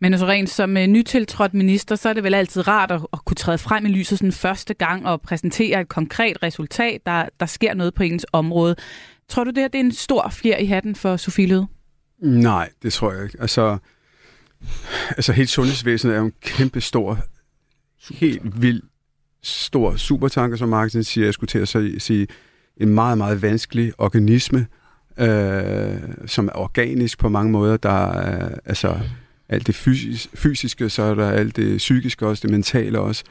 Men 0.00 0.18
så 0.18 0.26
rent 0.26 0.50
som 0.50 0.76
uh, 0.76 0.82
nytiltrådt 0.82 1.54
minister, 1.54 1.96
så 1.96 2.08
er 2.08 2.12
det 2.12 2.24
vel 2.24 2.34
altid 2.34 2.68
rart 2.68 2.90
at, 2.90 3.00
at 3.12 3.24
kunne 3.24 3.34
træde 3.34 3.58
frem 3.58 3.86
i 3.86 3.88
lyset 3.88 4.18
sådan 4.18 4.32
første 4.32 4.74
gang 4.74 5.06
og 5.06 5.20
præsentere 5.20 5.80
et 5.80 5.88
konkret 5.88 6.42
resultat, 6.42 7.00
der, 7.06 7.28
der 7.40 7.46
sker 7.46 7.74
noget 7.74 7.94
på 7.94 8.02
ens 8.02 8.26
område. 8.32 8.76
Tror 9.28 9.44
du 9.44 9.50
det, 9.50 9.58
her 9.58 9.68
det 9.68 9.80
er 9.80 9.84
en 9.84 9.92
stor 9.92 10.28
fjer 10.32 10.56
i 10.56 10.66
hatten 10.66 10.94
for 10.94 11.16
Sofie 11.16 11.46
Løde? 11.46 11.66
Nej, 12.18 12.70
det 12.82 12.92
tror 12.92 13.12
jeg 13.12 13.24
ikke. 13.24 13.40
Altså, 13.40 13.78
altså 15.08 15.32
helt 15.32 15.48
sundhedsvæsenet 15.48 16.14
er 16.14 16.18
jo 16.18 16.24
en 16.24 16.32
kæmpe 16.40 16.80
stor, 16.80 17.18
helt 18.10 18.62
vild, 18.62 18.82
stor 19.42 19.96
supertanker, 19.96 20.56
som 20.56 20.68
Martin 20.68 21.04
siger. 21.04 21.26
Jeg 21.26 21.34
skulle 21.34 21.48
til 21.48 21.58
at 21.58 22.02
sige, 22.02 22.26
en 22.76 22.88
meget, 22.88 23.18
meget 23.18 23.42
vanskelig 23.42 23.92
organisme, 23.98 24.66
øh, 25.18 26.00
som 26.26 26.46
er 26.46 26.52
organisk 26.54 27.18
på 27.18 27.28
mange 27.28 27.52
måder, 27.52 27.76
der 27.76 28.18
øh, 28.18 28.50
altså, 28.64 29.00
alt 29.48 29.66
det 29.66 29.74
fysisk, 29.74 30.28
fysiske, 30.34 30.88
så 30.88 31.02
er 31.02 31.14
der 31.14 31.30
alt 31.30 31.56
det 31.56 31.78
psykiske 31.78 32.26
også, 32.26 32.40
det 32.42 32.50
mentale 32.50 33.00
også. 33.00 33.24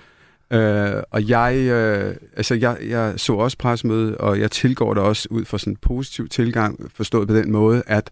Øh, 0.53 1.03
og 1.11 1.29
jeg, 1.29 1.55
øh, 1.55 2.15
altså 2.37 2.55
jeg, 2.55 2.77
jeg 2.89 3.13
så 3.17 3.33
også 3.33 3.57
pressemøde, 3.57 4.17
og 4.17 4.39
jeg 4.39 4.51
tilgår 4.51 4.93
det 4.93 5.03
også 5.03 5.27
ud 5.31 5.45
fra 5.45 5.57
sådan 5.57 5.73
en 5.73 5.77
positiv 5.77 6.29
tilgang, 6.29 6.91
forstået 6.95 7.27
på 7.27 7.35
den 7.35 7.51
måde, 7.51 7.83
at 7.87 8.09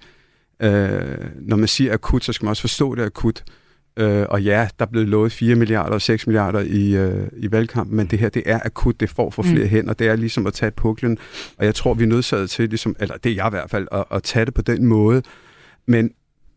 øh, 0.60 1.18
når 1.42 1.56
man 1.56 1.68
siger 1.68 1.94
akut, 1.94 2.24
så 2.24 2.34
skal 2.34 2.46
man 2.46 2.50
også 2.50 2.62
forstå 2.62 2.96
det 2.96 3.04
akut. 3.04 3.44
Øh, 3.98 4.26
og 4.30 4.44
ja, 4.44 4.68
der 4.80 4.86
er 4.86 4.90
blevet 4.90 5.08
lovet 5.08 5.32
4 5.32 5.56
milliarder 5.56 5.94
og 5.94 6.02
6 6.02 6.28
milliarder 6.28 6.60
i, 6.60 6.96
øh, 6.96 7.28
i 7.38 7.52
valgkampen, 7.52 7.98
men 7.98 8.08
det 8.08 8.20
her, 8.20 8.30
det 8.30 8.44
er 8.46 8.60
akut, 8.66 9.00
det 9.00 9.10
får 9.10 9.30
for 9.30 9.44
flere 9.44 9.64
mm. 9.64 9.70
hænder, 9.70 9.94
det 9.94 10.08
er 10.08 10.16
ligesom 10.16 10.48
at 10.48 10.54
tage 10.54 10.72
puklen, 10.72 11.18
og 11.58 11.66
jeg 11.66 11.76
tror, 11.76 11.94
vi 11.94 12.04
er 12.04 12.08
nødsaget 12.08 12.50
til, 12.50 12.70
ligesom, 12.70 12.96
eller 13.00 13.18
det 13.18 13.32
er 13.32 13.36
jeg 13.36 13.48
i 13.48 13.50
hvert 13.50 13.70
fald, 13.70 13.88
at, 13.92 14.04
at 14.12 14.24
tage 14.24 14.46
det 14.46 14.54
på 14.54 14.62
den 14.62 14.86
måde. 14.86 15.22
Men 15.88 16.12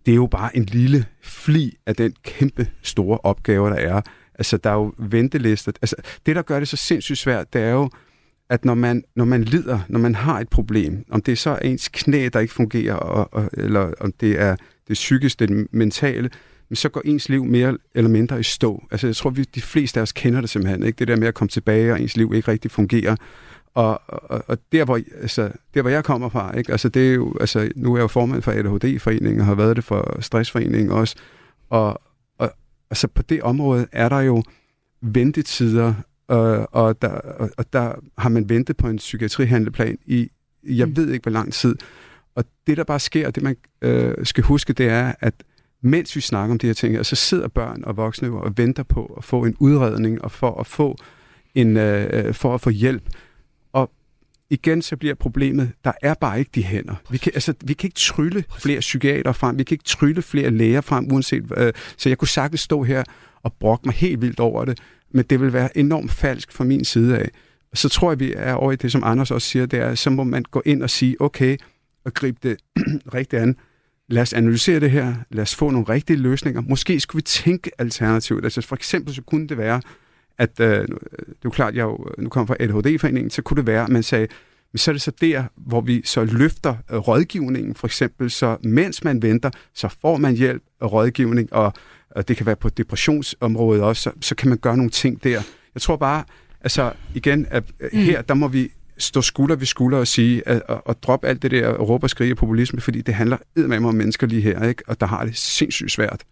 det 0.07 0.13
er 0.13 0.17
jo 0.17 0.27
bare 0.27 0.57
en 0.57 0.65
lille 0.65 1.07
fli 1.23 1.77
af 1.87 1.97
den 1.97 2.15
kæmpe 2.25 2.69
store 2.83 3.19
opgave, 3.23 3.71
der 3.71 3.77
er. 3.77 4.01
Altså, 4.35 4.57
der 4.57 4.71
er 4.71 4.75
jo 4.75 4.95
ventelister. 4.99 5.73
Altså, 5.83 5.97
det, 6.27 6.37
der 6.37 6.43
gør 6.43 6.59
det 6.59 6.69
så 6.69 6.77
sindssygt 6.77 7.19
svært, 7.19 7.53
det 7.53 7.63
er 7.63 7.71
jo, 7.71 7.91
at 8.51 8.65
når 8.65 8.75
man, 8.75 9.05
når 9.17 9.25
man 9.25 9.45
lider, 9.45 9.81
når 9.89 9.99
man 9.99 10.15
har 10.15 10.41
et 10.41 10.49
problem, 10.49 11.05
om 11.11 11.23
det 11.23 11.33
er 11.33 11.37
så 11.37 11.59
ens 11.63 11.89
knæ, 11.89 12.29
der 12.33 12.41
ikke 12.41 12.55
fungerer, 12.55 12.95
og, 12.95 13.29
og, 13.33 13.51
eller 13.53 13.93
om 14.01 14.13
det 14.13 14.41
er 14.41 14.57
det 14.89 14.95
psykiske, 14.95 15.47
det 15.47 15.67
mentale, 15.73 16.31
men 16.69 16.77
så 16.77 16.89
går 16.89 17.03
ens 17.05 17.29
liv 17.29 17.45
mere 17.45 17.79
eller 17.95 18.11
mindre 18.11 18.41
i 18.41 18.43
stå. 18.43 18.85
Altså, 18.91 19.07
jeg 19.07 19.17
tror, 19.17 19.31
vi 19.31 19.43
de 19.43 19.61
fleste 19.61 20.01
af 20.01 20.03
os 20.03 20.13
kender 20.13 20.41
det 20.41 20.51
simpelthen, 20.51 20.83
ikke? 20.83 20.99
Det 20.99 21.09
der 21.09 21.17
med 21.17 21.29
at 21.29 21.35
komme 21.35 21.49
tilbage, 21.49 21.93
og 21.93 22.01
ens 22.01 22.17
liv 22.17 22.33
ikke 22.35 22.51
rigtig 22.51 22.71
fungerer. 22.71 23.17
Og, 23.79 24.03
og, 24.07 24.45
og 24.47 24.59
der, 24.73 24.85
hvor, 24.85 25.01
altså, 25.21 25.51
der, 25.75 25.83
hvor 25.83 25.91
jeg 25.91 26.05
kommer 26.05 26.29
fra, 26.29 26.57
ikke? 26.57 26.73
Altså, 26.73 26.89
det 26.89 27.11
er 27.11 27.15
jo, 27.15 27.37
altså, 27.41 27.71
nu 27.77 27.93
er 27.93 27.97
jeg 27.97 28.03
jo 28.03 28.09
formand 28.09 28.43
for 28.43 28.53
ADHD-foreningen, 28.53 29.41
og 29.41 29.47
har 29.47 29.55
været 29.55 29.77
det 29.77 29.85
for 29.85 30.21
Stressforeningen 30.21 30.91
også. 30.91 31.17
Og, 31.71 32.01
og 32.39 32.53
altså, 32.91 33.09
på 33.09 33.23
det 33.23 33.43
område 33.43 33.87
er 33.93 34.09
der 34.09 34.21
jo 34.21 34.43
ventetider, 35.01 35.95
øh, 36.31 36.65
og, 36.73 37.03
der, 37.03 37.09
og, 37.09 37.51
og 37.57 37.73
der 37.73 37.95
har 38.19 38.29
man 38.29 38.49
ventet 38.49 38.77
på 38.77 38.89
en 38.89 38.97
psykiatrihandleplan 38.97 39.99
i, 40.07 40.31
jeg 40.65 40.87
mm. 40.89 40.97
ved 40.97 41.11
ikke, 41.11 41.23
hvor 41.23 41.33
lang 41.33 41.53
tid. 41.53 41.77
Og 42.35 42.45
det, 42.67 42.77
der 42.77 42.85
bare 42.85 43.01
sker, 43.01 43.31
det 43.31 43.43
man 43.43 43.57
øh, 43.83 44.15
skal 44.27 44.45
huske, 44.45 44.73
det 44.73 44.89
er, 44.89 45.13
at 45.21 45.35
mens 45.83 46.17
vi 46.17 46.21
snakker 46.21 46.53
om 46.53 46.59
de 46.59 46.67
her 46.67 46.75
ting, 46.75 46.95
så 46.95 46.99
altså 46.99 47.17
sidder 47.17 47.49
børn 47.49 47.85
og 47.85 47.97
voksne 47.97 48.41
og 48.41 48.53
venter 48.57 48.83
på 48.83 49.15
at 49.19 49.25
få 49.25 49.45
en 49.45 49.57
udredning, 49.59 50.25
og 50.25 50.33
for 50.33 50.61
at 50.61 50.67
få 50.67 50.97
en, 51.55 51.77
øh, 51.77 52.35
for 52.35 52.55
at 52.55 52.61
få 52.61 52.71
hjælp 52.71 53.03
igen 54.51 54.83
så 54.83 54.97
bliver 54.97 55.15
problemet, 55.15 55.73
der 55.85 55.93
er 56.03 56.15
bare 56.15 56.39
ikke 56.39 56.51
de 56.55 56.65
hænder. 56.65 56.95
Vi 57.11 57.19
kan, 57.19 57.33
altså, 57.35 57.55
vi 57.65 57.73
kan 57.73 57.87
ikke 57.87 57.99
trylle 57.99 58.45
flere 58.59 58.81
psykiater 58.81 59.33
frem, 59.33 59.59
vi 59.59 59.65
kan 59.65 59.75
ikke 59.75 59.85
trylle 59.85 60.23
flere 60.23 60.51
læger 60.51 60.81
frem, 60.81 61.13
uanset 61.13 61.45
øh, 61.57 61.73
Så 61.97 62.09
jeg 62.09 62.19
kunne 62.19 62.29
sagtens 62.29 62.61
stå 62.61 62.83
her 62.83 63.05
og 63.43 63.53
brokke 63.53 63.89
mig 63.89 63.95
helt 63.95 64.21
vildt 64.21 64.41
over 64.41 64.65
det, 64.65 64.79
men 65.11 65.25
det 65.31 65.41
vil 65.41 65.53
være 65.53 65.79
enormt 65.79 66.11
falsk 66.11 66.53
fra 66.53 66.65
min 66.65 66.85
side 66.85 67.19
af. 67.19 67.29
Så 67.75 67.89
tror 67.89 68.11
jeg, 68.11 68.21
vi 68.21 68.33
er 68.37 68.55
over 68.55 68.73
i 68.73 68.77
det, 68.77 68.93
som 68.93 69.05
Anders 69.05 69.31
også 69.31 69.49
siger, 69.49 69.67
det 69.67 69.79
er, 69.79 69.95
så 69.95 70.11
må 70.11 70.25
man 70.25 70.43
gå 70.43 70.63
ind 70.65 70.83
og 70.83 70.91
sige, 70.91 71.21
okay, 71.21 71.57
og 72.05 72.15
gribe 72.15 72.39
det 72.43 72.59
rigtigt 73.15 73.43
an. 73.43 73.57
Lad 74.09 74.23
os 74.23 74.33
analysere 74.33 74.81
det 74.81 74.91
her, 74.91 75.15
lad 75.31 75.43
os 75.43 75.55
få 75.55 75.71
nogle 75.71 75.89
rigtige 75.89 76.17
løsninger. 76.17 76.61
Måske 76.61 77.01
skulle 77.01 77.21
vi 77.21 77.23
tænke 77.23 77.71
alternativt. 77.79 78.45
Altså 78.45 78.61
for 78.61 78.77
eksempel 78.77 79.15
så 79.15 79.23
kunne 79.23 79.49
det 79.49 79.59
være, 79.59 79.81
at 80.39 80.61
øh, 80.61 80.67
det 80.67 80.93
er 81.21 81.35
jo 81.45 81.51
klart, 81.51 81.75
jeg 81.75 81.83
jo, 81.83 82.07
nu 82.19 82.29
kommer 82.29 82.47
fra 82.47 82.57
ADHD-foreningen, 82.61 83.31
så 83.31 83.43
kunne 83.43 83.57
det 83.57 83.67
være, 83.67 83.85
at 83.85 83.89
man 83.89 84.03
sagde, 84.03 84.27
men 84.73 84.79
så 84.79 84.91
er 84.91 84.93
det 84.93 85.03
så 85.03 85.13
der, 85.21 85.45
hvor 85.57 85.81
vi 85.81 86.03
så 86.05 86.25
løfter 86.25 86.75
øh, 86.91 86.97
rådgivningen, 86.97 87.75
for 87.75 87.87
eksempel, 87.87 88.31
så 88.31 88.57
mens 88.65 89.05
man 89.05 89.23
venter, 89.23 89.51
så 89.75 89.89
får 90.01 90.17
man 90.17 90.35
hjælp 90.35 90.63
og 90.81 90.93
rådgivning, 90.93 91.53
og, 91.53 91.73
og 92.11 92.29
det 92.29 92.37
kan 92.37 92.47
være 92.47 92.57
på 92.57 92.69
depressionsområdet 92.69 93.83
også, 93.83 94.03
så, 94.03 94.11
så 94.21 94.35
kan 94.35 94.49
man 94.49 94.59
gøre 94.59 94.77
nogle 94.77 94.91
ting 94.91 95.25
der. 95.25 95.43
Jeg 95.75 95.83
tror 95.83 95.97
bare, 95.97 96.25
Altså 96.61 96.93
igen, 97.15 97.47
at 97.51 97.65
her 97.93 98.23
der 98.23 98.35
må 98.35 98.49
vi 98.49 98.71
stå 98.99 99.23
skulder 99.23 99.57
ved 99.57 99.67
skulder 99.67 99.99
og 99.99 100.07
sige, 100.07 100.49
at, 100.49 100.63
at, 100.69 100.81
at 100.89 101.03
droppe 101.03 101.27
alt 101.27 101.43
det 101.43 101.51
der 101.51 101.73
råb 101.73 102.03
og 102.03 102.11
skrige 102.11 102.35
populisme, 102.35 102.81
fordi 102.81 103.01
det 103.01 103.15
handler 103.15 103.37
eddermame 103.57 103.89
om 103.89 103.95
mennesker 103.95 104.27
lige 104.27 104.43
her, 104.43 104.69
ikke? 104.69 104.83
og 104.87 105.01
der 105.01 105.07
har 105.07 105.25
det 105.25 105.37
sindssygt 105.37 105.93
svært. 105.93 106.23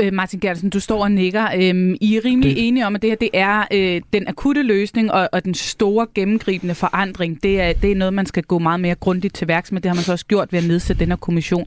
Øh, 0.00 0.12
Martin 0.12 0.40
Gertsen, 0.40 0.70
du 0.70 0.80
står 0.80 1.02
og 1.02 1.12
nikker. 1.12 1.48
Øhm, 1.56 1.96
I 2.00 2.16
er 2.16 2.24
rimelig 2.24 2.56
det... 2.56 2.68
enige 2.68 2.86
om, 2.86 2.94
at 2.94 3.02
det 3.02 3.10
her 3.10 3.16
det 3.16 3.30
er 3.34 3.64
øh, 3.72 4.02
den 4.12 4.28
akutte 4.28 4.62
løsning 4.62 5.12
og, 5.12 5.28
og 5.32 5.44
den 5.44 5.54
store 5.54 6.06
gennemgribende 6.14 6.74
forandring. 6.74 7.42
Det 7.42 7.60
er, 7.60 7.72
det 7.72 7.92
er 7.92 7.96
noget, 7.96 8.14
man 8.14 8.26
skal 8.26 8.42
gå 8.42 8.58
meget 8.58 8.80
mere 8.80 8.94
grundigt 8.94 9.34
til 9.34 9.48
værks 9.48 9.72
med. 9.72 9.80
Det 9.80 9.88
har 9.88 9.94
man 9.94 10.04
så 10.04 10.12
også 10.12 10.26
gjort 10.26 10.52
ved 10.52 10.58
at 10.58 10.66
nedsætte 10.66 11.00
den 11.00 11.08
her 11.08 11.16
kommission. 11.16 11.66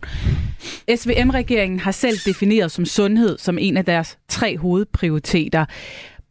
SVM-regeringen 0.96 1.80
har 1.80 1.92
selv 1.92 2.18
defineret 2.26 2.72
som 2.72 2.86
sundhed 2.86 3.38
som 3.38 3.58
en 3.58 3.78
af 3.78 3.86
deres 3.86 4.18
tre 4.30 4.58
hovedprioriteter. 4.58 5.66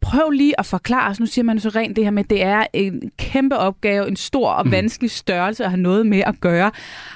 Prøv 0.03 0.29
lige 0.29 0.59
at 0.59 0.65
forklare 0.65 1.11
os, 1.11 1.19
nu 1.19 1.25
siger 1.25 1.45
man 1.45 1.59
så 1.59 1.69
rent 1.69 1.95
det 1.95 2.03
her 2.03 2.11
med, 2.11 2.23
at 2.23 2.29
det 2.29 2.43
er 2.43 2.65
en 2.73 3.11
kæmpe 3.17 3.57
opgave, 3.57 4.07
en 4.07 4.15
stor 4.15 4.49
og 4.49 4.71
vanskelig 4.71 5.11
størrelse 5.11 5.63
at 5.63 5.69
have 5.69 5.81
noget 5.81 6.05
med 6.05 6.23
at 6.25 6.35
gøre. 6.41 6.71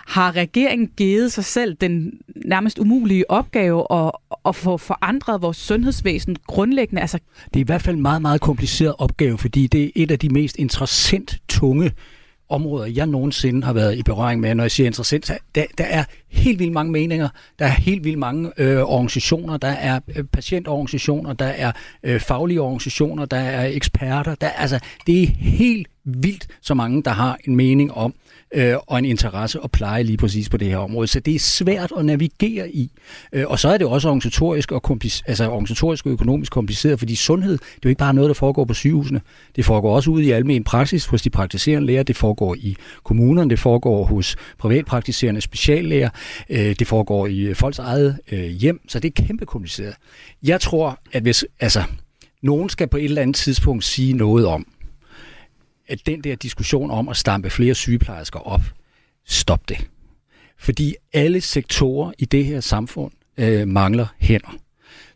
Har 0.08 0.36
regeringen 0.36 0.92
givet 0.98 1.32
sig 1.32 1.46
selv 1.46 1.74
den 1.74 2.12
nærmest 2.46 2.80
umulige 2.80 3.32
opgave 3.32 3.86
at, 3.92 4.12
at 4.46 4.56
få 4.56 4.78
forandret 4.78 5.42
vores 5.42 5.58
sundhedsvæsen 5.58 6.36
grundlæggende? 6.48 7.02
Altså, 7.02 7.20
Det 7.54 7.56
er 7.56 7.64
i 7.64 7.66
hvert 7.66 7.82
fald 7.82 7.96
en 7.96 8.02
meget, 8.02 8.22
meget 8.22 8.42
kompliceret 8.42 8.96
opgave, 8.98 9.38
fordi 9.38 9.68
det 9.68 9.84
er 9.84 9.90
et 9.96 10.12
af 10.12 10.20
de 10.20 10.30
mest 10.30 10.56
interessant 10.56 11.38
tunge 11.50 11.92
områder, 12.50 12.86
jeg 12.86 13.08
nogensinde 13.08 13.64
har 13.64 13.74
været 13.74 13.98
i 13.98 14.04
berøring 14.04 14.42
med. 14.42 14.56
Når 14.56 14.64
jeg 14.64 14.72
siger 14.72 14.88
interessant, 14.88 15.26
så 15.26 15.38
der, 15.56 15.64
der 15.78 15.84
er 15.84 16.04
helt 16.30 16.60
vildt 16.60 16.74
mange 16.74 16.92
meninger, 16.92 17.30
der 17.60 17.66
er 17.66 17.70
helt 17.70 18.04
vildt 18.04 18.20
mange 18.20 18.52
øh, 18.58 18.82
organisationer, 18.82 19.58
der 19.58 19.68
er 19.68 20.00
øh, 20.16 20.24
patientorganisationer, 20.24 21.34
der 21.34 21.46
er 21.46 21.72
øh, 22.04 22.20
faglige 22.20 22.62
organisationer, 22.62 23.26
der 23.26 23.38
er 23.38 23.66
eksperter. 23.66 24.36
Der, 24.36 24.50
altså, 24.50 24.80
det 25.08 25.24
er 25.24 25.28
helt 25.40 25.88
vildt 26.04 26.48
så 26.62 26.74
mange, 26.74 27.04
der 27.04 27.12
har 27.12 27.38
en 27.44 27.56
mening 27.56 27.94
om 27.94 28.14
øh, 28.54 28.76
og 28.88 29.00
en 29.00 29.06
interesse 29.06 29.62
og 29.62 29.72
pleje 29.72 30.04
lige 30.04 30.18
præcis 30.18 30.50
på 30.50 30.58
det 30.58 30.68
her 30.68 30.78
område. 30.78 31.08
Så 31.08 31.20
det 31.20 31.36
er 31.36 31.40
svært 31.40 31.92
at 31.98 32.06
navigere 32.06 32.72
i. 32.72 32.92
Øh, 33.34 33.46
og 33.48 33.60
så 33.60 33.70
er 33.70 33.78
det 33.78 33.88
også 33.88 34.08
organisatorisk 34.08 34.72
og, 34.72 35.00
altså 35.28 35.50
organisatorisk 35.50 36.06
og 36.06 36.12
økonomisk 36.12 36.52
kompliceret, 36.52 37.00
fordi 37.00 37.16
sundhed, 37.16 37.58
det 37.58 37.66
er 37.66 37.80
jo 37.84 37.90
ikke 37.90 38.00
bare 38.00 38.14
noget, 38.14 38.28
der 38.28 38.34
foregår 38.34 38.66
på 38.66 38.74
sygehusene. 38.74 39.22
Det 39.56 39.66
foregår 39.66 39.96
også 39.96 40.12
ude 40.12 40.26
i 40.26 40.32
almen 40.32 40.64
praksis 40.64 41.06
hos 41.06 41.22
de 41.22 41.30
praktiserende 41.30 41.88
læger, 41.88 42.04
det 42.04 42.16
foregår 42.16 42.56
i 42.56 42.76
kommunerne, 43.04 43.50
det 43.50 43.60
foregår 43.60 44.06
hos 44.06 44.36
privatpraktiserende 44.58 45.42
speciallæger, 45.42 46.10
øh, 46.50 46.76
det 46.80 46.88
foregår 46.88 47.28
i 47.28 47.54
folks 47.54 47.80
eget 47.80 48.20
øh, 48.32 48.46
hjem, 48.46 48.80
så 48.88 49.00
det 49.00 49.20
er 49.20 49.24
kæmpe 49.26 49.46
kompliceret. 49.46 49.96
Jeg 50.44 50.62
tror, 50.62 51.00
at 51.14 51.22
hvis 51.22 51.46
altså, 51.60 51.84
nogen 52.42 52.70
skal 52.70 52.88
på 52.88 52.98
et 52.98 53.06
eller 53.06 53.22
andet 53.22 53.36
tidspunkt 53.36 53.84
sige 53.84 54.14
noget 54.14 54.46
om, 54.46 54.68
at 55.88 56.00
den 56.06 56.24
der 56.24 56.36
diskussion 56.36 56.92
om 56.92 57.10
at 57.10 57.18
stampe 57.18 57.50
flere 57.50 57.76
sygeplejersker 57.76 58.40
op, 58.40 58.62
stop 59.26 59.70
det. 59.70 59.88
Fordi 60.58 60.96
alle 61.14 61.42
sektorer 61.42 62.12
i 62.18 62.26
det 62.26 62.46
her 62.46 62.60
samfund 62.60 63.12
øh, 63.38 63.68
mangler 63.68 64.08
hænder. 64.18 64.58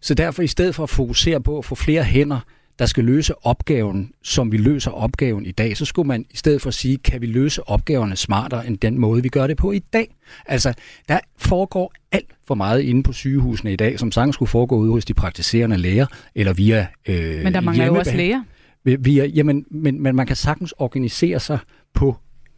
Så 0.02 0.14
derfor 0.14 0.42
i 0.42 0.48
stedet 0.48 0.76
for 0.76 0.84
at 0.84 0.90
fokusere 0.90 1.42
på 1.42 1.58
at 1.58 1.66
få 1.66 1.76
flere 1.76 2.04
hænder, 2.04 2.40
der 2.80 2.86
skal 2.86 3.04
løse 3.04 3.46
opgaven, 3.46 4.12
som 4.24 4.52
vi 4.52 4.58
løser 4.58 4.92
opgaven 4.92 5.46
i 5.46 5.52
dag, 5.52 5.78
så 5.78 5.86
skulle 5.86 6.08
man 6.08 6.26
i 6.30 6.38
stedet 6.38 6.62
for 6.62 6.72
sige, 6.72 6.98
kan 6.98 7.22
vi 7.22 7.26
løse 7.26 7.68
opgaverne 7.70 8.16
smartere 8.16 8.68
end 8.68 8.78
den 8.78 8.98
måde, 8.98 9.24
vi 9.24 9.30
gør 9.30 9.48
det 9.48 9.58
på 9.58 9.72
i 9.72 9.80
dag? 9.80 10.16
Altså, 10.46 10.74
der 11.08 11.20
foregår 11.38 11.94
alt 12.12 12.30
for 12.48 12.56
meget 12.56 12.82
inde 12.82 13.04
på 13.04 13.14
sygehusene 13.14 13.74
i 13.74 13.76
dag, 13.76 14.00
som 14.00 14.12
sagtens 14.12 14.34
skulle 14.34 14.50
foregå 14.50 14.78
ude 14.78 14.92
hos 14.92 15.06
de 15.06 15.14
praktiserende 15.14 15.78
læger, 15.78 16.06
eller 16.36 16.54
via 16.54 16.88
øh, 17.06 17.44
men 17.44 17.54
der 17.54 17.62
mangler 17.62 17.86
jo 17.86 17.96
også 17.96 18.16
læger. 18.16 18.44
Via, 18.84 19.26
jamen, 19.26 19.66
men, 19.72 20.04
men 20.04 20.16
man 20.16 20.28
kan 20.28 20.36
sagtens 20.36 20.74
organisere 20.78 21.40
sig 21.40 21.60
på 21.94 22.16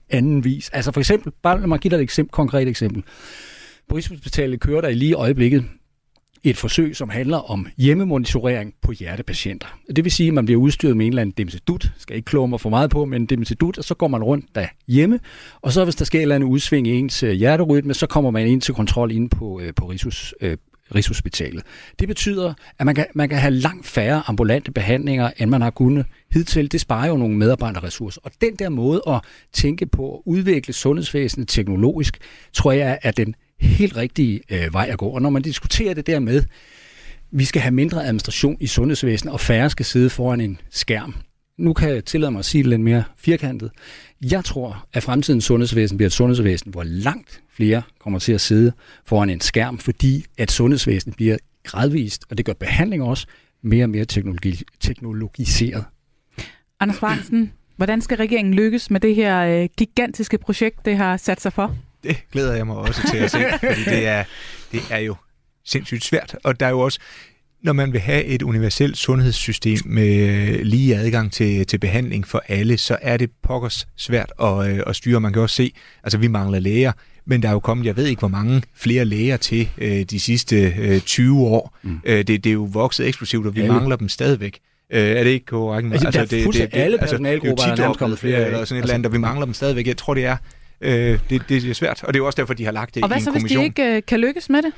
anden 0.10 0.44
vis. 0.44 0.70
Altså 0.70 0.92
for 0.92 1.00
eksempel, 1.00 1.32
bare 1.42 1.60
lad 1.60 1.68
mig 1.68 1.80
give 1.80 1.90
dig 1.90 1.96
et 1.96 2.02
eksempel, 2.02 2.32
konkret 2.32 2.68
eksempel. 2.68 3.04
På 3.90 3.96
Rigshospitalet 3.96 4.60
kører 4.60 4.82
der 4.82 4.88
i 4.88 4.94
lige 4.94 5.14
øjeblikket 5.14 5.66
et 6.44 6.58
forsøg, 6.58 6.96
som 6.96 7.10
handler 7.10 7.38
om 7.38 7.68
hjemmemonitorering 7.78 8.74
på 8.82 8.92
hjertepatienter. 8.92 9.68
Det 9.96 10.04
vil 10.04 10.12
sige, 10.12 10.28
at 10.28 10.34
man 10.34 10.46
bliver 10.46 10.62
udstyret 10.62 10.98
med 10.98 11.06
en 11.06 11.12
eller 11.12 11.22
anden 11.22 11.34
demsedut, 11.38 11.92
skal 11.98 12.16
ikke 12.16 12.26
kloge 12.26 12.48
mig 12.48 12.62
for 12.62 12.70
meget 12.70 12.90
på, 12.90 13.06
men 13.06 13.26
demsedut, 13.26 13.78
og 13.78 13.84
så 13.84 13.96
går 13.96 14.08
man 14.08 14.24
rundt 14.24 14.46
der 14.56 14.68
hjemme, 14.88 15.20
og 15.62 15.72
så 15.72 15.84
hvis 15.84 15.96
der 15.96 16.06
sker 16.06 16.20
et 16.20 16.22
eller 16.22 16.36
andet 16.36 16.48
udsving 16.48 16.88
i 16.88 16.92
ens 16.92 17.24
øh, 17.24 17.32
hjerterytme, 17.32 17.94
så 17.94 18.08
kommer 18.08 18.32
man 18.32 18.48
ind 18.48 18.62
til 18.62 18.74
kontrol 18.74 19.12
inde 19.12 19.30
på, 19.30 19.60
øh, 19.60 19.74
på 19.76 19.86
Rigshus, 19.86 20.36
øh, 20.42 20.58
Rigshospitalet. 20.96 21.64
Det 22.00 22.08
betyder, 22.08 22.54
at 22.80 22.86
man 22.86 22.96
kan, 22.96 23.06
man 23.16 23.30
kan 23.30 23.38
have 23.38 23.54
langt 23.54 23.88
færre 23.88 24.24
ambulante 24.28 24.72
behandlinger, 24.72 25.32
end 25.38 25.50
man 25.50 25.62
har 25.62 25.70
kunnet 25.70 26.06
hidtil. 26.32 26.72
Det 26.72 26.82
sparer 26.82 27.08
jo 27.08 27.18
nogle 27.18 27.38
medarbejderressourcer. 27.38 28.22
Og 28.24 28.32
den 28.42 28.56
der 28.56 28.70
måde 28.70 29.02
at 29.08 29.22
tænke 29.54 29.86
på 29.86 30.16
at 30.16 30.22
udvikle 30.26 30.74
sundhedsvæsenet 30.74 31.48
teknologisk, 31.48 32.18
tror 32.54 32.72
jeg 32.72 33.00
er 33.04 33.12
den 33.12 33.36
helt 33.60 33.98
rigtige 33.98 34.42
øh, 34.52 34.74
vej 34.74 34.88
at 34.92 34.98
gå. 34.98 35.06
Og 35.06 35.22
når 35.22 35.30
man 35.30 35.42
diskuterer 35.42 35.94
det 35.94 36.08
der 36.08 36.20
med, 36.20 36.44
vi 37.32 37.46
skal 37.46 37.62
have 37.62 37.72
mindre 37.72 38.06
administration 38.06 38.58
i 38.60 38.68
sundhedsvæsenet, 38.68 39.34
og 39.34 39.40
færre 39.40 39.70
skal 39.70 39.86
sidde 39.86 40.10
foran 40.10 40.42
en 40.42 40.60
skærm. 40.70 41.16
Nu 41.58 41.74
kan 41.74 41.90
jeg 41.90 42.06
tillade 42.06 42.32
mig 42.32 42.40
at 42.40 42.46
sige 42.46 42.64
det 42.64 42.70
lidt 42.70 42.82
mere 42.82 43.04
firkantet. 43.18 43.72
Jeg 44.22 44.46
tror, 44.46 44.86
at 44.94 45.04
fremtidens 45.04 45.46
sundhedsvæsen 45.46 45.98
bliver 45.98 46.08
et 46.08 46.14
sundhedsvæsen, 46.14 46.72
hvor 46.72 46.84
langt 46.84 47.42
flere 47.50 47.82
kommer 48.00 48.20
til 48.20 48.34
at 48.34 48.42
sidde 48.42 48.72
foran 49.06 49.30
en 49.30 49.42
skærm, 49.42 49.78
fordi 49.78 50.26
at 50.38 50.52
sundhedsvæsenet 50.52 51.16
bliver 51.16 51.38
gradvist, 51.64 52.26
og 52.30 52.38
det 52.38 52.46
gør 52.46 52.54
behandling 52.54 53.04
også, 53.04 53.28
mere 53.62 53.86
og 53.86 53.90
mere 53.90 54.06
teknologi, 54.06 54.62
teknologiseret. 54.80 55.86
Anders 56.80 56.98
Fransen, 56.98 57.54
hvordan 57.76 58.02
skal 58.02 58.18
regeringen 58.18 58.54
lykkes 58.54 58.92
med 58.92 59.00
det 59.00 59.16
her 59.16 59.42
øh, 59.42 59.70
gigantiske 59.78 60.38
projekt, 60.38 60.86
det 60.86 60.98
har 60.98 61.18
sat 61.18 61.42
sig 61.42 61.54
for? 61.54 61.76
Det 62.04 62.18
glæder 62.32 62.54
jeg 62.54 62.68
mig 62.68 62.76
også 62.76 63.02
til 63.12 63.18
at 63.18 63.32
se, 63.32 63.38
fordi 63.60 63.84
det 63.86 64.08
er, 64.08 64.24
det 64.72 64.82
er 64.92 64.98
jo 64.98 65.16
sindssygt 65.66 66.04
svært. 66.04 66.36
Og 66.44 66.60
der 66.60 66.66
er 66.66 66.70
jo 66.70 66.80
også, 66.80 67.00
når 67.64 67.74
man 67.74 67.94
vil 67.94 68.02
have 68.02 68.24
et 68.24 68.42
universelt 68.42 68.98
sundhedssystem 68.98 69.78
med 69.86 70.64
lige 70.64 70.96
adgang 70.98 71.32
til, 71.32 71.66
til 71.66 71.78
behandling 71.78 72.28
for 72.28 72.44
alle, 72.48 72.78
så 72.78 72.98
er 73.02 73.18
det 73.18 73.30
pokkers 73.44 73.88
svært 73.98 74.32
at, 74.42 74.70
øh, 74.70 74.80
at 74.88 74.96
styre. 74.96 75.20
Man 75.20 75.34
kan 75.34 75.42
også 75.42 75.56
se, 75.56 75.72
altså 76.04 76.18
vi 76.18 76.28
mangler 76.28 76.60
læger, 76.60 76.92
men 77.26 77.42
der 77.42 77.48
er 77.48 77.54
jo 77.54 77.60
kommet, 77.60 77.86
jeg 77.86 77.98
ved 77.98 78.06
ikke 78.08 78.20
hvor 78.20 78.28
mange 78.28 78.62
flere 78.76 79.06
læger 79.06 79.38
til 79.38 79.70
øh, 79.78 80.02
de 80.04 80.20
sidste 80.20 80.74
øh, 80.80 81.00
20 81.02 81.40
år. 81.42 81.78
Mm. 81.84 82.00
Øh, 82.06 82.18
det, 82.18 82.28
det 82.28 82.46
er 82.46 82.54
jo 82.54 82.70
vokset 82.72 83.08
eksplosivt, 83.08 83.46
og 83.48 83.56
vi 83.56 83.62
Alle. 83.62 83.74
mangler 83.74 83.96
dem 83.96 84.10
stadigvæk. 84.10 84.60
Øh, 84.94 85.02
er 85.02 85.24
det 85.24 85.30
ikke 85.32 85.46
korrekt? 85.46 85.94
Altså, 85.94 86.12
der 86.12 86.38
er 86.40 86.44
fuldstændig 86.44 86.80
alle 86.80 86.98
personalegrupper, 86.98 87.64
det 87.66 87.78
der 87.78 87.84
er 87.84 87.88
jo 87.88 87.94
kommet 87.94 88.20
flere, 88.20 88.46
eller 88.46 88.48
sådan 88.48 88.60
et 88.60 88.62
Altså- 88.62 88.78
eller 88.84 88.94
andet, 88.94 89.06
og 89.06 89.14
vi 89.14 89.18
mangler 89.18 89.46
dem 89.46 89.54
stadigvæk. 89.54 89.88
Jeg 89.88 89.98
tror, 89.98 90.14
det 90.14 90.26
er 90.26 90.38
Øh, 90.86 91.20
det, 91.30 91.42
det 91.50 91.70
er 91.70 91.74
svært, 91.74 92.04
og 92.04 92.14
det 92.14 92.20
er 92.20 92.22
jo 92.22 92.26
også 92.26 92.38
derfor, 92.38 92.54
de 92.54 92.66
har 92.66 92.72
lagt 92.72 92.96
det 92.96 93.04
Og 93.04 93.08
hvad 93.10 93.18
i 93.18 93.20
en 93.20 93.24
så, 93.24 93.32
hvis 93.32 93.40
kommission. 93.42 93.60
de 93.62 93.66
ikke 93.66 93.96
øh, 93.96 94.02
kan 94.08 94.20
lykkes 94.20 94.50
med 94.50 94.62
det? 94.62 94.72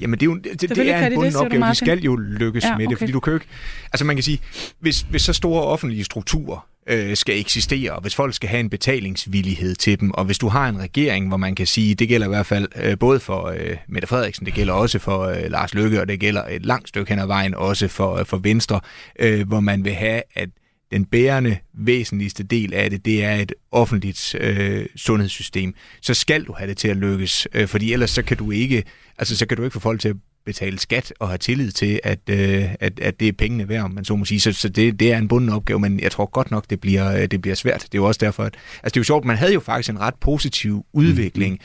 Jamen, 0.00 0.20
det 0.20 0.26
er 0.26 0.30
jo 0.30 0.34
det, 0.36 0.44
det 0.44 0.60
Selvfølgelig 0.60 0.92
er 0.92 0.98
en 0.98 1.04
de 1.04 1.10
det, 1.10 1.14
bunden 1.14 1.32
du, 1.32 1.38
opgave. 1.38 1.64
De 1.64 1.74
skal 1.74 1.98
jo 2.00 2.16
lykkes 2.16 2.64
Ja, 2.64 2.76
med 2.76 2.78
det, 2.78 2.86
okay. 2.86 2.98
fordi 2.98 3.12
du 3.12 3.20
kan 3.20 3.30
jo 3.30 3.36
ikke... 3.36 3.46
Altså, 3.92 4.04
man 4.04 4.16
kan 4.16 4.22
sige, 4.22 4.40
hvis, 4.80 5.00
hvis 5.00 5.22
så 5.22 5.32
store 5.32 5.62
offentlige 5.62 6.04
strukturer 6.04 6.66
øh, 6.86 7.16
skal 7.16 7.40
eksistere, 7.40 7.92
og 7.92 8.00
hvis 8.00 8.14
folk 8.14 8.34
skal 8.34 8.48
have 8.48 8.60
en 8.60 8.70
betalingsvillighed 8.70 9.74
til 9.74 10.00
dem, 10.00 10.10
og 10.10 10.24
hvis 10.24 10.38
du 10.38 10.48
har 10.48 10.68
en 10.68 10.78
regering, 10.78 11.28
hvor 11.28 11.36
man 11.36 11.54
kan 11.54 11.66
sige, 11.66 11.94
det 11.94 12.08
gælder 12.08 12.26
i 12.26 12.28
hvert 12.28 12.46
fald 12.46 12.68
øh, 12.76 12.98
både 12.98 13.20
for 13.20 13.46
øh, 13.46 13.76
Mette 13.88 14.08
Frederiksen, 14.08 14.46
det 14.46 14.54
gælder 14.54 14.72
også 14.72 14.98
for 14.98 15.20
øh, 15.20 15.50
Lars 15.50 15.74
Løkke, 15.74 16.00
og 16.00 16.08
det 16.08 16.20
gælder 16.20 16.44
et 16.44 16.66
langt 16.66 16.88
stykke 16.88 17.10
hen 17.10 17.18
ad 17.18 17.26
vejen 17.26 17.54
også 17.54 17.88
for, 17.88 18.16
øh, 18.16 18.26
for 18.26 18.36
Venstre, 18.36 18.80
øh, 19.18 19.48
hvor 19.48 19.60
man 19.60 19.84
vil 19.84 19.92
have, 19.94 20.22
at 20.34 20.48
den 20.90 21.04
bærende, 21.04 21.56
væsentligste 21.74 22.42
del 22.42 22.74
af 22.74 22.90
det, 22.90 23.04
det 23.04 23.24
er 23.24 23.34
et 23.34 23.52
offentligt 23.72 24.34
øh, 24.40 24.86
sundhedssystem. 24.96 25.74
Så 26.02 26.14
skal 26.14 26.44
du 26.44 26.54
have 26.58 26.68
det 26.68 26.76
til 26.76 26.88
at 26.88 26.96
lykkes, 26.96 27.48
øh, 27.54 27.68
fordi 27.68 27.92
ellers 27.92 28.10
så 28.10 28.22
kan 28.22 28.36
du 28.36 28.50
ikke, 28.50 28.84
altså 29.18 29.36
så 29.36 29.46
kan 29.46 29.56
du 29.56 29.62
ikke 29.62 29.74
få 29.74 29.80
folk 29.80 30.00
til 30.00 30.08
at 30.08 30.16
betale 30.44 30.78
skat 30.78 31.12
og 31.18 31.28
have 31.28 31.38
tillid 31.38 31.70
til, 31.70 32.00
at, 32.04 32.18
øh, 32.30 32.64
at, 32.80 33.00
at 33.00 33.20
det 33.20 33.28
er 33.28 33.32
pengene 33.32 33.68
værd, 33.68 33.84
om 33.84 33.90
man 33.90 34.04
så 34.04 34.16
må 34.16 34.24
sige. 34.24 34.40
Så, 34.40 34.52
så 34.52 34.68
det, 34.68 35.00
det 35.00 35.12
er 35.12 35.18
en 35.18 35.28
bunden 35.28 35.50
opgave, 35.50 35.80
men 35.80 36.00
jeg 36.00 36.12
tror 36.12 36.26
godt 36.26 36.50
nok, 36.50 36.70
det 36.70 36.80
bliver, 36.80 37.12
øh, 37.12 37.26
det 37.26 37.42
bliver 37.42 37.54
svært. 37.54 37.82
Det 37.82 37.94
er 37.94 38.02
jo 38.02 38.04
også 38.04 38.18
derfor, 38.18 38.42
at 38.42 38.54
altså 38.54 38.94
det 38.94 38.96
er 38.96 39.00
jo 39.00 39.04
sjovt, 39.04 39.24
man 39.24 39.36
havde 39.36 39.52
jo 39.52 39.60
faktisk 39.60 39.90
en 39.90 40.00
ret 40.00 40.14
positiv 40.14 40.86
udvikling, 40.92 41.52
mm 41.52 41.60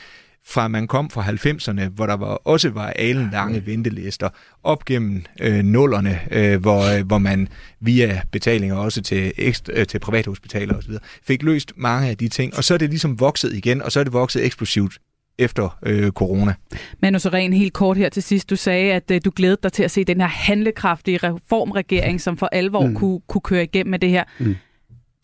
fra 0.47 0.67
man 0.67 0.87
kom 0.87 1.09
fra 1.09 1.23
90'erne, 1.23 1.89
hvor 1.89 2.05
der 2.05 2.13
var, 2.13 2.27
også 2.27 2.69
var 2.69 2.87
alenlange 2.87 3.65
ventelister, 3.65 4.29
op 4.63 4.85
gennem 4.85 5.25
øh, 5.41 5.63
nullerne, 5.63 6.19
øh, 6.31 6.61
hvor, 6.61 6.97
øh, 6.97 7.05
hvor 7.05 7.17
man 7.17 7.47
via 7.79 8.21
betalinger 8.31 8.75
også 8.75 9.01
til, 9.01 9.33
ekstra, 9.37 9.73
øh, 9.75 9.87
til 9.87 9.99
privathospitaler 9.99 10.77
osv., 10.77 10.93
fik 11.23 11.43
løst 11.43 11.73
mange 11.75 12.09
af 12.09 12.17
de 12.17 12.27
ting, 12.27 12.57
og 12.57 12.63
så 12.63 12.73
er 12.73 12.77
det 12.77 12.89
ligesom 12.89 13.19
vokset 13.19 13.53
igen, 13.53 13.81
og 13.81 13.91
så 13.91 13.99
er 13.99 14.03
det 14.03 14.13
vokset 14.13 14.45
eksplosivt 14.45 14.99
efter 15.37 15.77
øh, 15.83 16.11
corona. 16.11 16.53
Manu 17.01 17.19
Seren, 17.19 17.53
helt 17.53 17.73
kort 17.73 17.97
her 17.97 18.09
til 18.09 18.23
sidst. 18.23 18.49
Du 18.49 18.55
sagde, 18.55 18.93
at 18.93 19.11
øh, 19.11 19.21
du 19.25 19.31
glædede 19.35 19.59
dig 19.63 19.71
til 19.71 19.83
at 19.83 19.91
se 19.91 20.03
den 20.03 20.21
her 20.21 20.27
handlekraftige 20.27 21.17
reformregering, 21.17 22.21
som 22.21 22.37
for 22.37 22.49
alvor 22.51 22.87
mm. 22.87 22.95
kunne, 22.95 23.19
kunne 23.27 23.41
køre 23.41 23.63
igennem 23.63 23.91
med 23.91 23.99
det 23.99 24.09
her. 24.09 24.23
Mm. 24.39 24.55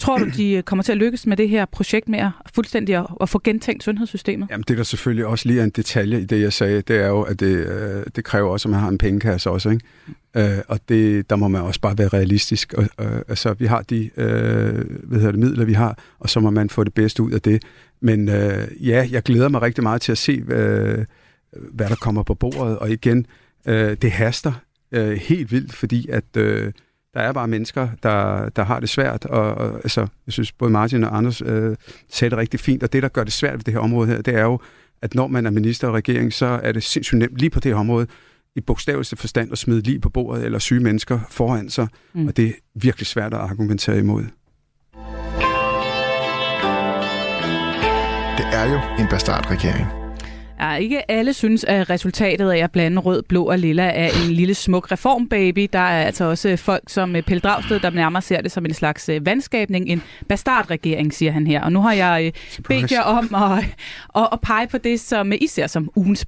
Tror 0.02 0.18
du, 0.18 0.26
de 0.38 0.52
øh, 0.52 0.64
kommer 0.64 0.84
til 0.84 0.92
at 0.92 0.98
lykkes 0.98 1.28
med 1.28 1.38
det 1.38 1.50
her 1.50 1.66
projekt 1.66 2.10
med 2.10 2.20
at 2.20 2.30
fuldstændig 2.56 2.96
at, 2.96 3.06
at 3.22 3.30
få 3.30 3.42
gentænkt 3.44 3.84
sundhedssystemet? 3.84 4.48
Jamen, 4.52 4.64
det 4.68 4.78
der 4.78 4.84
selvfølgelig 4.84 5.26
også 5.26 5.48
lige 5.48 5.60
er 5.60 5.64
en 5.64 5.70
detalje 5.70 6.22
i 6.22 6.26
det, 6.26 6.42
jeg 6.42 6.54
sagde, 6.54 6.82
det 6.82 6.96
er 6.96 7.08
jo, 7.08 7.22
at 7.22 7.40
det, 7.40 7.68
øh, 7.68 8.04
det 8.16 8.24
kræver 8.24 8.50
også, 8.50 8.68
at 8.68 8.72
man 8.72 8.80
har 8.80 8.90
en 8.90 8.98
pengekasse 8.98 9.50
også, 9.50 9.70
ikke? 9.70 9.86
Øh, 10.38 10.58
og 10.68 10.80
det, 10.90 11.30
der 11.30 11.36
må 11.36 11.48
man 11.48 11.62
også 11.62 11.82
bare 11.82 11.98
være 11.98 12.08
realistisk. 12.08 12.74
Og, 12.74 12.84
øh, 12.84 13.22
altså, 13.28 13.54
vi 13.54 13.66
har 13.66 13.82
de 13.82 14.10
øh, 14.18 14.86
hvad 15.04 15.20
hedder 15.20 15.32
det, 15.32 15.40
midler, 15.40 15.66
vi 15.66 15.74
har, 15.74 15.98
og 16.20 16.30
så 16.30 16.40
må 16.40 16.50
man 16.50 16.70
få 16.70 16.84
det 16.84 16.94
bedste 16.94 17.24
ud 17.24 17.32
af 17.32 17.42
det. 17.42 17.64
Men 18.02 18.30
øh, 18.30 18.68
ja, 18.88 19.08
jeg 19.12 19.24
glæder 19.24 19.50
mig 19.50 19.62
rigtig 19.62 19.84
meget 19.84 20.02
til 20.02 20.12
at 20.12 20.18
se, 20.18 20.44
øh, 20.48 21.06
hvad 21.54 21.90
der 21.90 21.96
kommer 21.96 22.24
på 22.24 22.34
bordet. 22.34 22.78
Og 22.78 22.92
igen, 22.92 23.26
øh, 23.66 23.98
det 24.02 24.12
haster 24.12 24.54
øh, 24.92 25.12
helt 25.12 25.52
vildt, 25.52 25.74
fordi 25.74 26.10
at 26.10 26.38
øh, 26.38 26.72
der 27.14 27.20
er 27.20 27.32
bare 27.32 27.48
mennesker, 27.48 27.88
der, 28.04 28.50
der 28.50 28.64
har 28.64 28.80
det 28.80 28.90
svært. 28.90 29.26
Og, 29.26 29.54
og 29.56 29.76
altså, 29.76 30.02
jeg 30.02 30.34
synes, 30.34 30.52
både 30.52 30.72
Martin 30.72 31.04
og 31.04 31.18
Anders 31.18 31.42
øh, 31.42 31.76
sagde 32.10 32.30
det 32.30 32.38
rigtig 32.38 32.60
fint. 32.60 32.84
Og 32.84 32.94
det, 32.94 33.04
der 33.04 33.10
gør 33.10 33.24
det 33.24 33.34
svært 33.34 33.54
ved 33.54 33.64
det 33.64 33.74
her 33.74 33.82
område 33.82 34.08
her, 34.08 34.22
det 34.22 34.36
er 34.36 34.44
jo, 34.44 34.60
at 35.02 35.16
når 35.16 35.28
man 35.28 35.46
er 35.46 35.50
minister 35.50 35.88
og 35.88 35.94
regering, 35.94 36.34
så 36.34 36.46
er 36.46 36.72
det 36.72 36.84
sindssygt 36.84 37.20
nemt 37.20 37.38
lige 37.38 37.50
på 37.50 37.60
det 37.60 37.72
her 37.72 37.80
område, 37.80 38.08
i 38.56 38.62
bogstaveligste 38.62 39.16
forstand 39.16 39.52
at 39.52 39.58
smide 39.58 39.82
lige 39.82 40.00
på 40.00 40.10
bordet 40.10 40.46
eller 40.46 40.60
syge 40.60 40.80
mennesker 40.80 41.20
foran 41.30 41.70
sig, 41.70 41.88
mm. 42.14 42.28
og 42.28 42.38
det 42.38 42.48
er 42.48 42.52
virkelig 42.76 43.08
svært 43.08 43.34
at 43.34 43.40
argumentere 43.40 43.98
imod. 43.98 44.24
Det 48.38 48.46
er 48.54 48.72
jo 48.72 49.04
en 49.04 49.08
bastardregering. 49.10 50.01
Ja, 50.62 50.76
ikke 50.76 51.12
alle 51.12 51.34
synes, 51.34 51.64
at 51.64 51.90
resultatet 51.90 52.52
af 52.52 52.58
at 52.58 52.72
blande 52.72 53.02
rød, 53.02 53.24
blå 53.24 53.44
og 53.44 53.60
lilla 53.60 53.84
er 53.84 54.10
en 54.26 54.32
lille 54.32 54.54
smuk 54.54 54.92
reformbaby. 54.92 55.70
Der 55.74 55.80
er 55.80 56.06
altså 56.06 56.26
også 56.26 56.58
folk 56.58 56.84
som 56.88 57.14
Pelle 57.14 57.40
Dragsted, 57.40 57.80
der 57.80 57.90
nærmere 57.90 58.22
ser 58.22 58.42
det 58.42 58.52
som 58.52 58.66
en 58.66 58.74
slags 58.74 59.10
øh, 59.10 59.26
vandskabning. 59.26 59.90
En 59.90 60.04
bastardregering, 60.28 61.14
siger 61.14 61.32
han 61.32 61.48
her. 61.48 61.62
Og 61.62 61.72
nu 61.72 61.82
har 61.82 61.94
jeg 61.94 62.34
øh, 62.58 62.64
bedt 62.64 62.92
jer 62.92 63.02
om 63.02 63.36
at, 63.36 63.66
at, 64.16 64.30
at 64.32 64.42
pege 64.42 64.68
på 64.68 64.78
det, 64.78 65.00
som 65.00 65.32
I 65.32 65.48
ser 65.48 65.68
som 65.68 65.90
ugens 65.96 66.26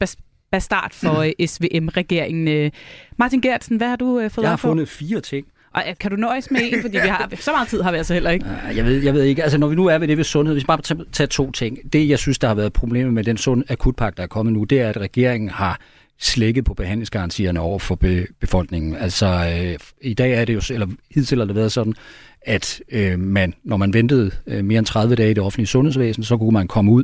bastard 0.51 0.91
for. 0.93 1.25
SVM-regeringen. 1.47 2.71
Martin 3.17 3.41
Gertsen, 3.41 3.77
hvad 3.77 3.87
har 3.87 3.95
du 3.95 4.29
fået 4.29 4.43
Jeg 4.43 4.51
har 4.51 4.57
fundet 4.57 4.89
fire 4.89 5.21
ting. 5.21 5.47
Og 5.73 5.83
kan 5.99 6.11
du 6.11 6.17
nøjes 6.17 6.51
med 6.51 6.59
en, 6.63 6.81
fordi 6.81 6.97
vi 6.97 7.07
har, 7.07 7.29
så 7.39 7.51
meget 7.51 7.67
tid 7.67 7.81
har 7.81 7.91
vi 7.91 7.97
altså 7.97 8.13
heller 8.13 8.29
ikke. 8.29 8.45
Jeg 8.75 8.85
ved, 8.85 9.03
jeg 9.03 9.13
ved 9.13 9.23
ikke, 9.23 9.43
altså 9.43 9.57
når 9.57 9.67
vi 9.67 9.75
nu 9.75 9.85
er 9.85 9.97
ved 9.97 10.07
det 10.07 10.17
ved 10.17 10.23
sundhed, 10.23 10.55
hvis 10.55 10.63
vi 10.63 10.67
bare 10.67 11.03
tager, 11.11 11.27
to 11.27 11.51
ting. 11.51 11.93
Det, 11.93 12.09
jeg 12.09 12.19
synes, 12.19 12.39
der 12.39 12.47
har 12.47 12.55
været 12.55 12.73
problemet 12.73 13.13
med 13.13 13.23
den 13.23 13.37
sund 13.37 13.63
akutpakke, 13.69 14.17
der 14.17 14.23
er 14.23 14.27
kommet 14.27 14.53
nu, 14.53 14.63
det 14.63 14.81
er, 14.81 14.89
at 14.89 14.97
regeringen 14.97 15.49
har 15.49 15.79
slækket 16.19 16.65
på 16.65 16.73
behandlingsgarantierne 16.73 17.59
over 17.59 17.79
for 17.79 17.95
be, 17.95 18.27
befolkningen. 18.39 18.95
Altså 18.95 19.25
øh, 19.27 19.79
i 20.01 20.13
dag 20.13 20.33
er 20.33 20.45
det 20.45 20.53
jo, 20.53 20.61
eller 20.73 20.87
hidtil 21.11 21.37
har 21.37 21.45
det 21.45 21.55
været 21.55 21.71
sådan, 21.71 21.93
at 22.41 22.81
øh, 22.91 23.19
man, 23.19 23.53
når 23.63 23.77
man 23.77 23.93
ventede 23.93 24.31
øh, 24.47 24.65
mere 24.65 24.79
end 24.79 24.85
30 24.85 25.15
dage 25.15 25.31
i 25.31 25.33
det 25.33 25.43
offentlige 25.43 25.67
sundhedsvæsen, 25.67 26.23
så 26.23 26.37
kunne 26.37 26.51
man 26.51 26.67
komme 26.67 26.91
ud 26.91 27.03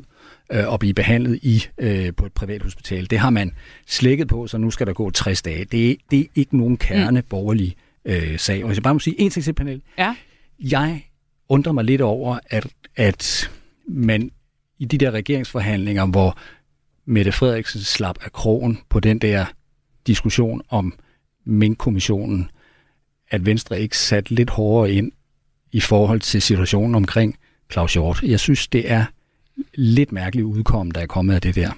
øh, 0.51 0.67
og 0.67 0.79
blive 0.79 0.93
behandlet 0.93 1.39
i 1.41 1.65
øh, 1.77 2.13
på 2.17 2.25
et 2.25 2.33
privat 2.33 2.63
hospital. 2.63 3.09
Det 3.09 3.19
har 3.19 3.29
man 3.29 3.51
slækket 3.87 4.27
på, 4.27 4.47
så 4.47 4.57
nu 4.57 4.71
skal 4.71 4.87
der 4.87 4.93
gå 4.93 5.11
60 5.11 5.41
dage. 5.41 5.65
Det, 5.65 5.97
det 6.11 6.19
er 6.19 6.25
ikke 6.35 6.57
nogen 6.57 6.77
kerne 6.77 7.19
mm. 7.19 7.25
borgerlige 7.29 7.75
øh, 8.05 8.39
sag. 8.39 8.63
Og 8.63 8.67
hvis 8.67 8.77
jeg 8.77 8.83
bare 8.83 8.93
må 8.93 8.99
sige 8.99 9.21
en 9.21 9.29
ting 9.29 9.43
til, 9.43 9.53
panel. 9.53 9.81
Ja. 9.97 10.15
Jeg 10.59 11.03
undrer 11.49 11.71
mig 11.71 11.83
lidt 11.83 12.01
over, 12.01 12.39
at, 12.45 12.67
at 12.95 13.51
man 13.87 14.31
i 14.79 14.85
de 14.85 14.97
der 14.97 15.11
regeringsforhandlinger, 15.11 16.05
hvor 16.05 16.37
Mette 17.05 17.31
Frederiksen 17.31 17.81
slap 17.81 18.17
af 18.21 18.31
krogen 18.31 18.79
på 18.89 18.99
den 18.99 19.19
der 19.19 19.45
diskussion 20.07 20.61
om 20.69 20.93
Mink-kommissionen, 21.45 22.51
at 23.31 23.45
Venstre 23.45 23.81
ikke 23.81 23.97
sat 23.97 24.31
lidt 24.31 24.49
hårdere 24.49 24.93
ind 24.93 25.11
i 25.71 25.79
forhold 25.79 26.19
til 26.19 26.41
situationen 26.41 26.95
omkring 26.95 27.37
Claus 27.71 27.93
Hjort. 27.93 28.23
Jeg 28.23 28.39
synes, 28.39 28.67
det 28.67 28.91
er 28.91 29.05
lidt 29.73 30.11
mærkeligt 30.11 30.45
udkom, 30.45 30.91
der 30.91 31.01
er 31.01 31.05
kommet 31.05 31.35
af 31.35 31.41
det 31.41 31.55
der. 31.55 31.71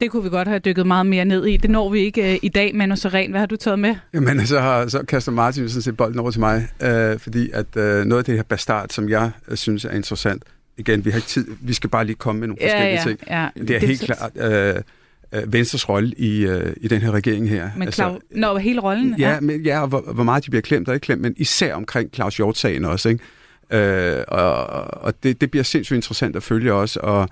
Det 0.00 0.10
kunne 0.10 0.22
vi 0.22 0.28
godt 0.28 0.48
have 0.48 0.58
dykket 0.58 0.86
meget 0.86 1.06
mere 1.06 1.24
ned 1.24 1.46
i. 1.46 1.56
Det 1.56 1.70
når 1.70 1.90
vi 1.90 2.00
ikke 2.00 2.22
uh, 2.22 2.38
i 2.42 2.48
dag, 2.48 2.74
Manu 2.74 2.96
Seren. 2.96 3.30
Hvad 3.30 3.40
har 3.40 3.46
du 3.46 3.56
taget 3.56 3.78
med? 3.78 3.94
Jamen, 4.14 4.46
så, 4.46 4.60
har, 4.60 4.86
så 4.88 5.02
kaster 5.02 5.32
Martin 5.32 5.68
sådan 5.68 5.82
set 5.82 5.96
bolden 5.96 6.18
over 6.18 6.30
til 6.30 6.40
mig, 6.40 6.68
uh, 6.80 7.20
fordi 7.20 7.50
at 7.50 7.66
uh, 7.76 7.82
noget 7.82 8.18
af 8.18 8.24
det 8.24 8.34
her 8.34 8.42
bastard, 8.42 8.88
som 8.90 9.08
jeg 9.08 9.30
uh, 9.48 9.54
synes 9.56 9.84
er 9.84 9.90
interessant, 9.90 10.42
igen, 10.76 11.04
vi 11.04 11.10
har 11.10 11.18
ikke 11.18 11.28
tid, 11.28 11.46
vi 11.60 11.72
skal 11.72 11.90
bare 11.90 12.04
lige 12.04 12.16
komme 12.16 12.40
med 12.40 12.48
nogle 12.48 12.58
ja, 12.60 12.66
forskellige 12.66 12.98
ja, 12.98 13.02
ting. 13.02 13.18
Ja. 13.30 13.48
Det 13.62 13.76
er 13.76 13.80
det 13.80 13.88
helt 13.88 14.00
klart 14.00 14.32
uh, 15.34 15.40
uh, 15.42 15.52
Venstres 15.52 15.88
rolle 15.88 16.12
i, 16.18 16.46
uh, 16.46 16.72
i 16.76 16.88
den 16.88 17.00
her 17.00 17.10
regering 17.10 17.48
her. 17.48 17.70
Men 17.76 17.92
Claus, 17.92 18.14
altså, 18.14 18.26
når 18.30 18.58
hele 18.58 18.80
rollen? 18.80 19.14
Ja, 19.18 19.30
ja. 19.30 19.40
Men, 19.40 19.60
ja 19.60 19.80
og 19.80 19.88
hvor, 19.88 20.00
hvor 20.00 20.24
meget 20.24 20.44
de 20.44 20.50
bliver 20.50 20.62
klemt 20.62 20.88
og 20.88 20.94
ikke 20.94 21.04
klemt, 21.04 21.22
men 21.22 21.34
især 21.36 21.74
omkring 21.74 22.10
Claus 22.14 22.36
Hjort-sagen 22.36 22.84
også. 22.84 23.08
Ikke? 23.08 24.18
Uh, 24.18 24.24
og 24.28 24.66
og 25.02 25.22
det, 25.22 25.40
det 25.40 25.50
bliver 25.50 25.64
sindssygt 25.64 25.96
interessant 25.96 26.36
at 26.36 26.42
følge 26.42 26.72
også, 26.72 27.00
og 27.02 27.28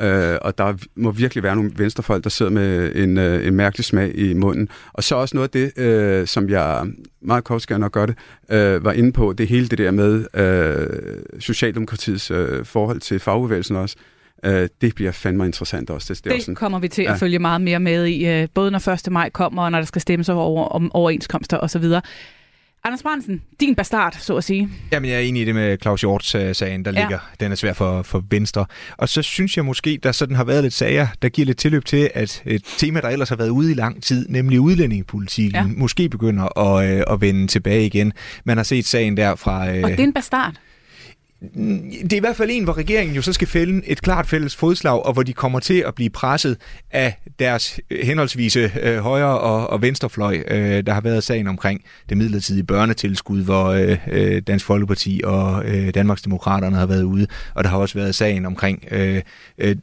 Øh, 0.00 0.38
og 0.42 0.58
der 0.58 0.74
må 0.94 1.10
virkelig 1.10 1.42
være 1.42 1.56
nogle 1.56 1.70
venstrefolk, 1.76 2.24
der 2.24 2.30
sidder 2.30 2.52
med 2.52 2.96
en, 2.96 3.18
øh, 3.18 3.46
en 3.46 3.54
mærkelig 3.54 3.84
smag 3.84 4.18
i 4.18 4.34
munden. 4.34 4.68
Og 4.92 5.04
så 5.04 5.14
også 5.14 5.36
noget 5.36 5.48
af 5.48 5.72
det, 5.76 5.82
øh, 5.82 6.26
som 6.26 6.48
jeg 6.48 6.86
meget 7.22 7.44
kort 7.44 7.62
skal 7.62 7.80
nok 7.80 7.92
gøre 7.92 8.06
det, 8.06 8.16
øh, 8.50 8.84
var 8.84 8.92
inde 8.92 9.12
på, 9.12 9.32
det 9.32 9.48
hele 9.48 9.68
det 9.68 9.78
der 9.78 9.90
med 9.90 10.26
øh, 10.34 11.40
Socialdemokratiets 11.40 12.30
øh, 12.30 12.64
forhold 12.64 13.00
til 13.00 13.20
fagbevægelsen 13.20 13.76
også. 13.76 13.96
Øh, 14.44 14.68
det 14.80 14.94
bliver 14.94 15.12
fandme 15.12 15.46
interessant 15.46 15.90
også. 15.90 16.14
Det, 16.14 16.24
det, 16.24 16.32
det 16.32 16.40
også 16.40 16.54
kommer 16.54 16.78
vi 16.78 16.88
til 16.88 17.02
ja. 17.02 17.12
at 17.12 17.18
følge 17.18 17.38
meget 17.38 17.60
mere 17.60 17.80
med 17.80 18.06
i, 18.06 18.26
øh, 18.26 18.48
både 18.54 18.70
når 18.70 18.88
1. 18.88 19.12
maj 19.12 19.30
kommer, 19.30 19.62
og 19.62 19.70
når 19.70 19.78
der 19.78 19.86
skal 19.86 20.02
stemmes 20.02 20.28
over 20.28 20.64
om 20.64 20.94
overenskomster 20.94 21.58
osv. 21.58 21.84
Anders 22.86 23.02
Brandsen, 23.02 23.42
din 23.60 23.74
bastard, 23.74 24.16
så 24.20 24.36
at 24.36 24.44
sige. 24.44 24.68
Jamen, 24.92 25.10
jeg 25.10 25.16
er 25.16 25.20
enig 25.20 25.42
i 25.42 25.44
det 25.44 25.54
med 25.54 25.78
Claus 25.82 26.00
Hjort-sagen, 26.00 26.84
der 26.84 26.92
ja. 26.92 27.00
ligger. 27.00 27.18
Den 27.40 27.52
er 27.52 27.56
svær 27.56 27.72
for, 27.72 28.02
for 28.02 28.24
Venstre. 28.30 28.66
Og 28.96 29.08
så 29.08 29.22
synes 29.22 29.56
jeg 29.56 29.64
måske, 29.64 29.98
der 30.02 30.12
sådan 30.12 30.36
har 30.36 30.44
været 30.44 30.62
lidt 30.62 30.74
sager, 30.74 31.06
der 31.22 31.28
giver 31.28 31.46
lidt 31.46 31.58
tilløb 31.58 31.84
til, 31.84 32.10
at 32.14 32.42
et 32.46 32.62
tema, 32.78 33.00
der 33.00 33.08
ellers 33.08 33.28
har 33.28 33.36
været 33.36 33.48
ude 33.48 33.70
i 33.70 33.74
lang 33.74 34.02
tid, 34.02 34.28
nemlig 34.28 34.60
udlændingepolitikken, 34.60 35.66
ja. 35.66 35.66
måske 35.76 36.08
begynder 36.08 36.58
at, 36.58 36.90
øh, 36.90 37.04
at 37.10 37.20
vende 37.20 37.46
tilbage 37.46 37.86
igen. 37.86 38.12
Man 38.44 38.56
har 38.56 38.64
set 38.64 38.86
sagen 38.86 39.16
der 39.16 39.34
fra... 39.34 39.70
Øh, 39.70 39.84
og 39.84 39.90
det 39.90 40.00
er 40.00 40.04
en 40.04 40.12
bastard 40.12 40.54
det 42.02 42.12
er 42.12 42.16
i 42.16 42.20
hvert 42.20 42.36
fald 42.36 42.50
en, 42.52 42.64
hvor 42.64 42.78
regeringen 42.78 43.16
jo 43.16 43.22
så 43.22 43.32
skal 43.32 43.48
fælde 43.48 43.82
et 43.86 44.02
klart 44.02 44.26
fælles 44.26 44.56
fodslag, 44.56 45.06
og 45.06 45.12
hvor 45.12 45.22
de 45.22 45.32
kommer 45.32 45.60
til 45.60 45.84
at 45.86 45.94
blive 45.94 46.10
presset 46.10 46.56
af 46.90 47.18
deres 47.38 47.80
henholdsvise 48.02 48.72
øh, 48.82 48.98
højre 48.98 49.38
og, 49.38 49.70
og 49.70 49.82
venstrefløj. 49.82 50.42
Øh, 50.48 50.86
der 50.86 50.92
har 50.92 51.00
været 51.00 51.24
sagen 51.24 51.46
omkring 51.46 51.80
det 52.08 52.16
midlertidige 52.16 52.64
børnetilskud, 52.64 53.44
hvor 53.44 53.64
øh, 53.64 53.98
øh 54.08 54.42
Dansk 54.46 54.66
Folkeparti 54.66 55.20
og 55.24 55.64
øh, 55.64 55.94
Danmarksdemokraterne 55.94 56.76
har 56.76 56.86
været 56.86 57.02
ude, 57.02 57.26
og 57.54 57.64
der 57.64 57.70
har 57.70 57.78
også 57.78 57.98
været 57.98 58.14
sagen 58.14 58.46
omkring 58.46 58.84
øh, 58.90 59.22
øh, 59.58 59.76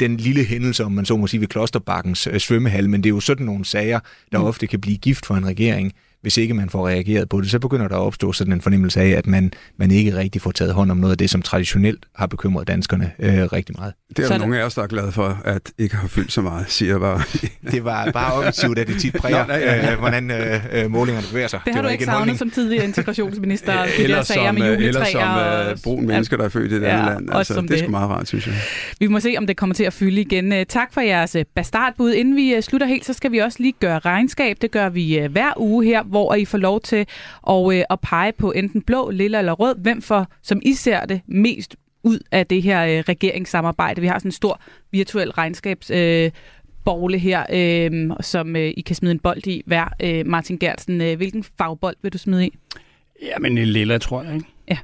den 0.00 0.16
lille 0.16 0.44
hændelse, 0.44 0.84
om 0.84 0.92
man 0.92 1.04
så 1.04 1.16
må 1.16 1.26
sige, 1.26 1.40
ved 1.40 1.48
Klosterbakkens 1.48 2.26
øh, 2.26 2.38
svømmehal, 2.38 2.90
men 2.90 3.02
det 3.02 3.08
er 3.08 3.14
jo 3.14 3.20
sådan 3.20 3.46
nogle 3.46 3.64
sager, 3.64 4.00
der 4.32 4.38
mm. 4.38 4.44
ofte 4.44 4.66
kan 4.66 4.80
blive 4.80 4.96
gift 4.96 5.26
for 5.26 5.34
en 5.34 5.46
regering, 5.46 5.92
hvis 6.22 6.36
ikke 6.36 6.54
man 6.54 6.70
får 6.70 6.88
reageret 6.88 7.28
på 7.28 7.40
det, 7.40 7.50
så 7.50 7.58
begynder 7.58 7.88
der 7.88 7.96
at 7.96 8.00
opstå 8.00 8.32
sådan 8.32 8.52
en 8.52 8.60
fornemmelse 8.60 9.00
af, 9.00 9.08
at 9.08 9.26
man, 9.26 9.52
man 9.76 9.90
ikke 9.90 10.16
rigtig 10.16 10.42
får 10.42 10.50
taget 10.50 10.74
hånd 10.74 10.90
om 10.90 10.96
noget 10.96 11.12
af 11.12 11.18
det, 11.18 11.30
som 11.30 11.42
traditionelt 11.42 12.06
har 12.14 12.26
bekymret 12.26 12.68
danskerne 12.68 13.12
øh, 13.18 13.42
rigtig 13.42 13.74
meget. 13.78 13.94
Det 14.16 14.24
er 14.24 14.28
der 14.28 14.38
nogle 14.38 14.60
af 14.60 14.64
os, 14.64 14.74
der 14.74 14.82
er 14.82 14.86
glade 14.86 15.12
for, 15.12 15.40
at 15.44 15.62
ikke 15.78 15.96
har 15.96 16.08
fyldt 16.08 16.32
så 16.32 16.42
meget, 16.42 16.70
siger 16.70 16.92
jeg 16.92 17.00
bare. 17.00 17.22
det 17.72 17.84
var 17.84 18.10
bare 18.10 18.32
offensivt, 18.32 18.78
at 18.78 18.86
det 18.86 19.00
tit 19.00 19.14
præger, 19.14 19.46
Nå, 19.46 19.52
ja, 19.52 19.74
ja. 19.74 19.92
Øh, 19.92 19.98
hvordan 19.98 20.30
øh, 20.30 20.60
øh, 20.72 20.90
målingerne 20.90 21.26
bevæger 21.28 21.48
sig. 21.48 21.60
Det 21.64 21.74
har 21.74 21.82
det 21.82 21.88
du 21.88 21.92
ikke 21.92 22.04
savnet 22.04 22.38
som 22.38 22.50
tidligere 22.50 22.84
integrationsminister, 22.84 23.84
de 23.96 24.02
eller 24.02 24.16
der 24.16 24.22
sager 24.22 24.52
med 24.52 24.78
juletræer. 24.78 25.04
Eller 25.04 25.64
som 25.64 25.72
uh, 25.72 25.82
brun 25.82 26.06
mennesker, 26.06 26.36
der 26.36 26.44
er 26.44 26.48
født 26.48 26.72
i 26.72 26.74
det 26.74 26.82
ja, 26.82 26.96
land. 27.06 27.28
Altså, 27.32 27.60
det 27.60 27.70
er 27.70 27.78
sgu 27.78 27.90
meget 27.90 28.10
rart, 28.10 28.28
synes 28.28 28.46
jeg. 28.46 28.54
Vi 29.00 29.06
må 29.06 29.20
se, 29.20 29.34
om 29.38 29.46
det 29.46 29.56
kommer 29.56 29.74
til 29.74 29.84
at 29.84 29.92
fylde 29.92 30.20
igen. 30.20 30.66
Tak 30.66 30.94
for 30.94 31.00
jeres 31.00 31.36
bastardbud. 31.54 32.12
Inden 32.12 32.36
vi 32.36 32.56
slutter 32.60 32.86
helt, 32.86 33.04
så 33.06 33.12
skal 33.12 33.32
vi 33.32 33.38
også 33.38 33.58
lige 33.60 33.74
gøre 33.80 33.98
regnskab. 33.98 34.56
Det 34.62 34.70
gør 34.70 34.88
vi 34.88 35.26
hver 35.30 35.52
uge 35.56 35.84
her, 35.84 36.02
hvor 36.08 36.34
I 36.34 36.44
får 36.44 36.58
lov 36.58 36.80
til 36.80 37.06
at, 37.48 37.72
øh, 37.72 37.82
at 37.90 38.00
pege 38.00 38.32
på 38.32 38.52
enten 38.52 38.82
blå, 38.82 39.10
lilla 39.10 39.38
eller 39.38 39.52
rød, 39.52 39.74
hvem 39.78 40.02
for, 40.02 40.30
som 40.42 40.60
I 40.62 40.72
ser 40.72 41.04
det, 41.04 41.20
mest 41.26 41.76
ud 42.02 42.18
af 42.32 42.46
det 42.46 42.62
her 42.62 42.84
øh, 42.84 43.04
regeringssamarbejde. 43.08 44.00
Vi 44.00 44.06
har 44.06 44.18
sådan 44.18 44.28
en 44.28 44.32
stor 44.32 44.60
virtuel 44.90 45.30
regnskabs... 45.30 45.90
Øh, 45.90 46.30
bogle 46.84 47.18
her, 47.18 47.46
øh, 47.52 48.10
som 48.20 48.56
øh, 48.56 48.72
I 48.76 48.80
kan 48.80 48.96
smide 48.96 49.12
en 49.12 49.18
bold 49.18 49.46
i 49.46 49.62
hver. 49.66 49.88
Øh, 50.02 50.26
Martin 50.26 50.58
Gertsen, 50.58 51.00
øh, 51.00 51.16
hvilken 51.16 51.44
fagbold 51.58 51.96
vil 52.02 52.12
du 52.12 52.18
smide 52.18 52.46
i? 52.46 52.58
Ja, 53.22 53.38
men 53.40 53.58
en 53.58 53.66
lilla, 53.66 53.98
tror 53.98 54.22
jeg, 54.22 54.34
ikke? 54.34 54.46
Ja. 54.70 54.78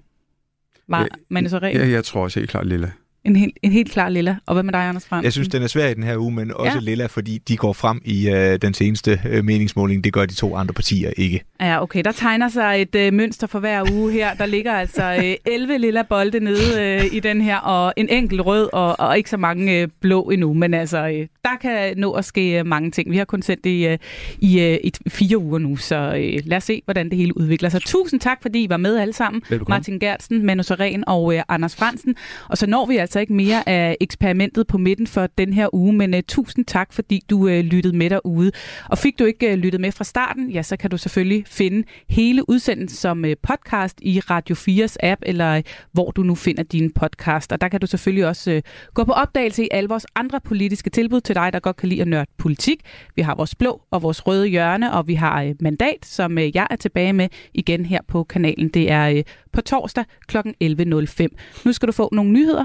Var, 0.88 1.00
ja, 1.00 1.06
men 1.28 1.48
så 1.48 1.58
Ja, 1.62 1.88
jeg 1.88 2.04
tror 2.04 2.22
også 2.22 2.40
helt 2.40 2.50
klart 2.50 2.66
lilla. 2.66 2.90
En 3.24 3.36
helt, 3.36 3.58
en 3.62 3.72
helt 3.72 3.90
klar 3.92 4.08
lilla. 4.08 4.36
Og 4.46 4.54
hvad 4.54 4.62
med 4.62 4.72
dig, 4.72 4.80
Anders 4.80 5.06
Fransen? 5.06 5.24
Jeg 5.24 5.32
synes, 5.32 5.48
den 5.48 5.62
er 5.62 5.66
svær 5.66 5.88
i 5.88 5.94
den 5.94 6.02
her 6.02 6.16
uge, 6.16 6.32
men 6.32 6.52
også 6.54 6.72
ja. 6.72 6.80
lilla, 6.80 7.06
fordi 7.06 7.38
de 7.38 7.56
går 7.56 7.72
frem 7.72 8.00
i 8.04 8.28
øh, 8.28 8.58
den 8.62 8.74
seneste 8.74 9.20
øh, 9.28 9.44
meningsmåling. 9.44 10.04
Det 10.04 10.12
gør 10.12 10.26
de 10.26 10.34
to 10.34 10.56
andre 10.56 10.74
partier 10.74 11.10
ikke. 11.16 11.44
Ja, 11.60 11.82
okay. 11.82 12.02
Der 12.04 12.12
tegner 12.12 12.48
sig 12.48 12.82
et 12.82 12.94
øh, 12.94 13.12
mønster 13.12 13.46
for 13.46 13.58
hver 13.58 13.92
uge 13.92 14.12
her. 14.12 14.34
Der 14.34 14.46
ligger 14.46 14.72
altså 14.72 15.02
øh, 15.24 15.34
11 15.54 15.78
lilla 15.78 16.02
bolde 16.02 16.40
nede 16.40 16.82
øh, 16.82 17.14
i 17.14 17.20
den 17.20 17.40
her, 17.40 17.56
og 17.56 17.92
en 17.96 18.08
enkelt 18.08 18.40
rød, 18.40 18.68
og, 18.72 19.00
og 19.00 19.16
ikke 19.16 19.30
så 19.30 19.36
mange 19.36 19.80
øh, 19.80 19.88
blå 20.00 20.22
endnu. 20.22 20.52
Men 20.52 20.74
altså, 20.74 21.08
øh, 21.08 21.26
der 21.44 21.56
kan 21.60 21.96
nå 21.96 22.12
at 22.12 22.24
ske 22.24 22.58
øh, 22.58 22.66
mange 22.66 22.90
ting. 22.90 23.10
Vi 23.10 23.16
har 23.16 23.24
kun 23.24 23.42
sendt 23.42 23.64
det 23.64 23.70
i, 23.70 23.86
øh, 23.86 23.98
i, 24.38 24.60
øh, 24.60 24.78
i 24.84 24.92
fire 25.08 25.38
uger 25.38 25.58
nu, 25.58 25.76
så 25.76 25.96
øh, 25.96 26.40
lad 26.44 26.56
os 26.56 26.64
se, 26.64 26.82
hvordan 26.84 27.08
det 27.08 27.18
hele 27.18 27.36
udvikler 27.36 27.68
sig. 27.68 27.80
Tusind 27.82 28.20
tak, 28.20 28.42
fordi 28.42 28.64
I 28.64 28.68
var 28.68 28.76
med 28.76 28.96
alle 28.96 29.14
sammen. 29.14 29.42
Velbekomme. 29.48 29.74
Martin 29.74 29.98
Gertsen, 29.98 30.46
Manu 30.46 30.62
Seren 30.62 31.04
og 31.06 31.34
øh, 31.34 31.42
Anders 31.48 31.76
Fransen. 31.76 32.14
Og 32.48 32.58
så 32.58 32.66
når 32.66 32.86
vi 32.86 32.96
altså 32.96 33.13
Altså 33.14 33.20
ikke 33.20 33.32
mere 33.32 33.68
af 33.68 33.96
eksperimentet 34.00 34.66
på 34.66 34.78
midten 34.78 35.06
for 35.06 35.26
den 35.38 35.52
her 35.52 35.74
uge, 35.74 35.92
men 35.92 36.14
uh, 36.14 36.20
tusind 36.28 36.64
tak, 36.64 36.92
fordi 36.92 37.20
du 37.30 37.38
uh, 37.38 37.58
lyttede 37.58 37.96
med 37.96 38.10
derude. 38.10 38.52
Og 38.90 38.98
fik 38.98 39.18
du 39.18 39.24
ikke 39.24 39.52
uh, 39.52 39.58
lyttet 39.58 39.80
med 39.80 39.92
fra 39.92 40.04
starten, 40.04 40.50
ja, 40.50 40.62
så 40.62 40.76
kan 40.76 40.90
du 40.90 40.98
selvfølgelig 40.98 41.44
finde 41.46 41.88
hele 42.08 42.48
udsendelsen 42.48 42.96
som 42.96 43.24
uh, 43.24 43.30
podcast 43.42 43.98
i 44.02 44.20
Radio 44.20 44.54
4's 44.54 44.96
app, 45.02 45.22
eller 45.26 45.56
uh, 45.56 45.62
hvor 45.92 46.10
du 46.10 46.22
nu 46.22 46.34
finder 46.34 46.62
din 46.62 46.92
podcast. 46.92 47.52
Og 47.52 47.60
der 47.60 47.68
kan 47.68 47.80
du 47.80 47.86
selvfølgelig 47.86 48.26
også 48.26 48.52
uh, 48.52 48.60
gå 48.94 49.04
på 49.04 49.12
opdagelse 49.12 49.64
i 49.64 49.68
alle 49.70 49.88
vores 49.88 50.06
andre 50.14 50.40
politiske 50.40 50.90
tilbud 50.90 51.20
til 51.20 51.34
dig, 51.34 51.52
der 51.52 51.60
godt 51.60 51.76
kan 51.76 51.88
lide 51.88 52.00
at 52.00 52.08
nørde 52.08 52.30
politik. 52.38 52.80
Vi 53.16 53.22
har 53.22 53.34
vores 53.34 53.54
blå 53.54 53.82
og 53.90 54.02
vores 54.02 54.26
røde 54.26 54.46
hjørne, 54.46 54.92
og 54.92 55.08
vi 55.08 55.14
har 55.14 55.44
uh, 55.44 55.50
mandat, 55.60 56.06
som 56.06 56.36
uh, 56.36 56.56
jeg 56.56 56.66
er 56.70 56.76
tilbage 56.76 57.12
med 57.12 57.28
igen 57.54 57.86
her 57.86 58.00
på 58.08 58.24
kanalen. 58.24 58.68
Det 58.68 58.90
er 58.90 59.14
uh, 59.14 59.20
på 59.52 59.60
torsdag 59.60 60.04
kl. 60.28 60.36
11.05. 60.38 61.26
Nu 61.64 61.72
skal 61.72 61.86
du 61.86 61.92
få 61.92 62.08
nogle 62.12 62.32
nyheder. 62.32 62.64